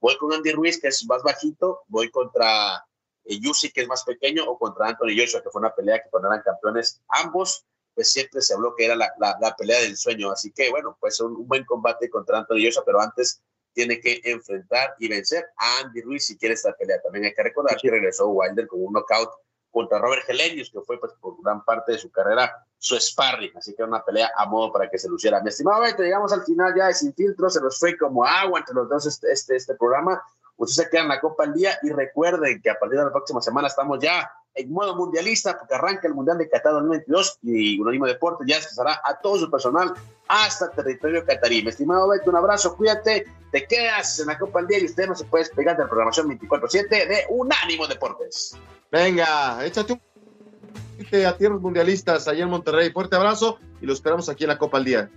voy 0.00 0.16
con 0.16 0.32
Andy 0.32 0.52
Ruiz, 0.52 0.80
que 0.80 0.88
es 0.88 1.04
más 1.06 1.22
bajito, 1.22 1.82
voy 1.88 2.10
contra 2.10 2.84
Yusi, 3.24 3.70
que 3.70 3.82
es 3.82 3.88
más 3.88 4.04
pequeño, 4.04 4.44
o 4.48 4.58
contra 4.58 4.88
Anthony 4.88 5.18
Joshua, 5.18 5.42
que 5.42 5.50
fue 5.50 5.60
una 5.60 5.74
pelea 5.74 6.02
que 6.02 6.08
cuando 6.08 6.28
eran 6.28 6.42
campeones 6.42 7.02
ambos 7.08 7.66
pues 7.98 8.12
siempre 8.12 8.40
se 8.40 8.54
habló 8.54 8.76
que 8.76 8.84
era 8.84 8.94
la, 8.94 9.12
la, 9.18 9.56
pelea 9.56 9.80
del 9.80 9.96
sueño. 9.96 10.30
Así 10.30 10.52
que, 10.52 10.70
bueno, 10.70 10.96
pues 11.00 11.18
un, 11.18 11.34
un 11.34 11.48
buen 11.48 11.64
combate 11.64 12.08
contra 12.08 12.38
Anthony 12.38 12.62
Joshua, 12.64 12.84
pero 12.86 13.00
antes 13.00 13.42
tiene 13.72 13.98
que 13.98 14.20
enfrentar 14.22 14.94
y 15.00 15.08
vencer 15.08 15.44
a 15.56 15.80
Andy 15.80 16.02
Ruiz 16.02 16.26
si 16.26 16.38
quiere 16.38 16.54
esta 16.54 16.72
pelea. 16.74 17.02
También 17.02 17.24
hay 17.24 17.34
que 17.34 17.42
recordar 17.42 17.76
que 17.76 17.90
regresó 17.90 18.28
Wilder 18.28 18.68
con 18.68 18.84
un 18.84 18.92
knockout 18.92 19.30
contra 19.70 19.98
Robert 19.98 20.28
Helenius, 20.28 20.70
que 20.70 20.80
fue 20.80 20.98
pues, 20.98 21.12
por 21.20 21.40
gran 21.42 21.64
parte 21.64 21.92
de 21.92 21.98
su 21.98 22.10
carrera 22.10 22.66
su 22.78 22.98
sparring, 22.98 23.56
así 23.56 23.74
que 23.74 23.82
una 23.82 24.04
pelea 24.04 24.30
a 24.36 24.46
modo 24.46 24.72
para 24.72 24.88
que 24.88 24.98
se 24.98 25.08
luciera. 25.08 25.40
Mi 25.42 25.48
estimado 25.48 25.82
Beto, 25.82 26.02
llegamos 26.02 26.32
al 26.32 26.44
final 26.44 26.72
ya 26.76 26.86
de 26.86 26.94
Sin 26.94 27.12
Filtro, 27.12 27.50
se 27.50 27.60
nos 27.60 27.78
fue 27.78 27.96
como 27.96 28.24
agua 28.24 28.60
entre 28.60 28.74
los 28.74 28.88
dos 28.88 29.06
este, 29.06 29.32
este, 29.32 29.56
este 29.56 29.74
programa. 29.74 30.22
Ustedes 30.56 30.86
se 30.86 30.90
quedan 30.90 31.04
en 31.04 31.10
la 31.10 31.20
Copa 31.20 31.44
al 31.44 31.54
Día 31.54 31.78
y 31.82 31.90
recuerden 31.90 32.60
que 32.62 32.70
a 32.70 32.78
partir 32.78 32.98
de 32.98 33.04
la 33.04 33.12
próxima 33.12 33.40
semana 33.40 33.68
estamos 33.68 33.98
ya 34.00 34.30
en 34.54 34.72
modo 34.72 34.96
mundialista, 34.96 35.56
porque 35.56 35.74
arranca 35.74 36.08
el 36.08 36.14
Mundial 36.14 36.38
de 36.38 36.48
Qatar 36.48 36.72
2022 36.72 37.38
y 37.42 37.80
Unánimo 37.80 38.06
Deporte 38.06 38.44
ya 38.46 38.60
se 38.60 38.68
a 38.82 39.20
todo 39.20 39.38
su 39.38 39.50
personal 39.50 39.94
hasta 40.26 40.70
territorio 40.70 41.24
catarí. 41.24 41.62
Mi 41.62 41.70
estimado 41.70 42.08
Beto, 42.08 42.30
un 42.30 42.36
abrazo, 42.36 42.76
cuídate, 42.76 43.26
te 43.52 43.66
quedas 43.66 44.18
en 44.18 44.26
la 44.26 44.38
Copa 44.38 44.60
al 44.60 44.66
Día 44.66 44.80
y 44.80 44.86
usted 44.86 45.06
no 45.06 45.14
se 45.14 45.24
puede 45.24 45.44
despegar 45.44 45.76
de 45.76 45.84
la 45.84 45.88
programación 45.88 46.28
24-7 46.28 46.88
de 46.88 47.24
Unánimo 47.30 47.86
Deportes. 47.86 48.56
Venga, 48.90 49.64
échate 49.66 49.92
un 49.92 51.26
a 51.26 51.36
tierras 51.36 51.60
mundialistas 51.60 52.26
allá 52.26 52.42
en 52.42 52.50
Monterrey. 52.50 52.90
Fuerte 52.90 53.16
abrazo 53.16 53.58
y 53.80 53.86
lo 53.86 53.92
esperamos 53.92 54.28
aquí 54.28 54.44
en 54.44 54.48
la 54.48 54.58
Copa 54.58 54.78
al 54.78 54.84
Día. 54.84 55.10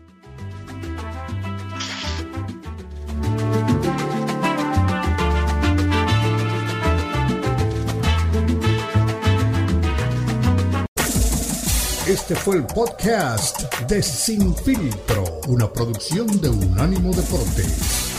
Este 12.07 12.35
fue 12.35 12.57
el 12.57 12.65
podcast 12.65 13.73
de 13.87 14.03
Sin 14.03 14.53
Filtro, 14.53 15.23
una 15.47 15.71
producción 15.71 16.27
de 16.41 16.49
Unánimo 16.49 17.13
Deportes. 17.13 18.10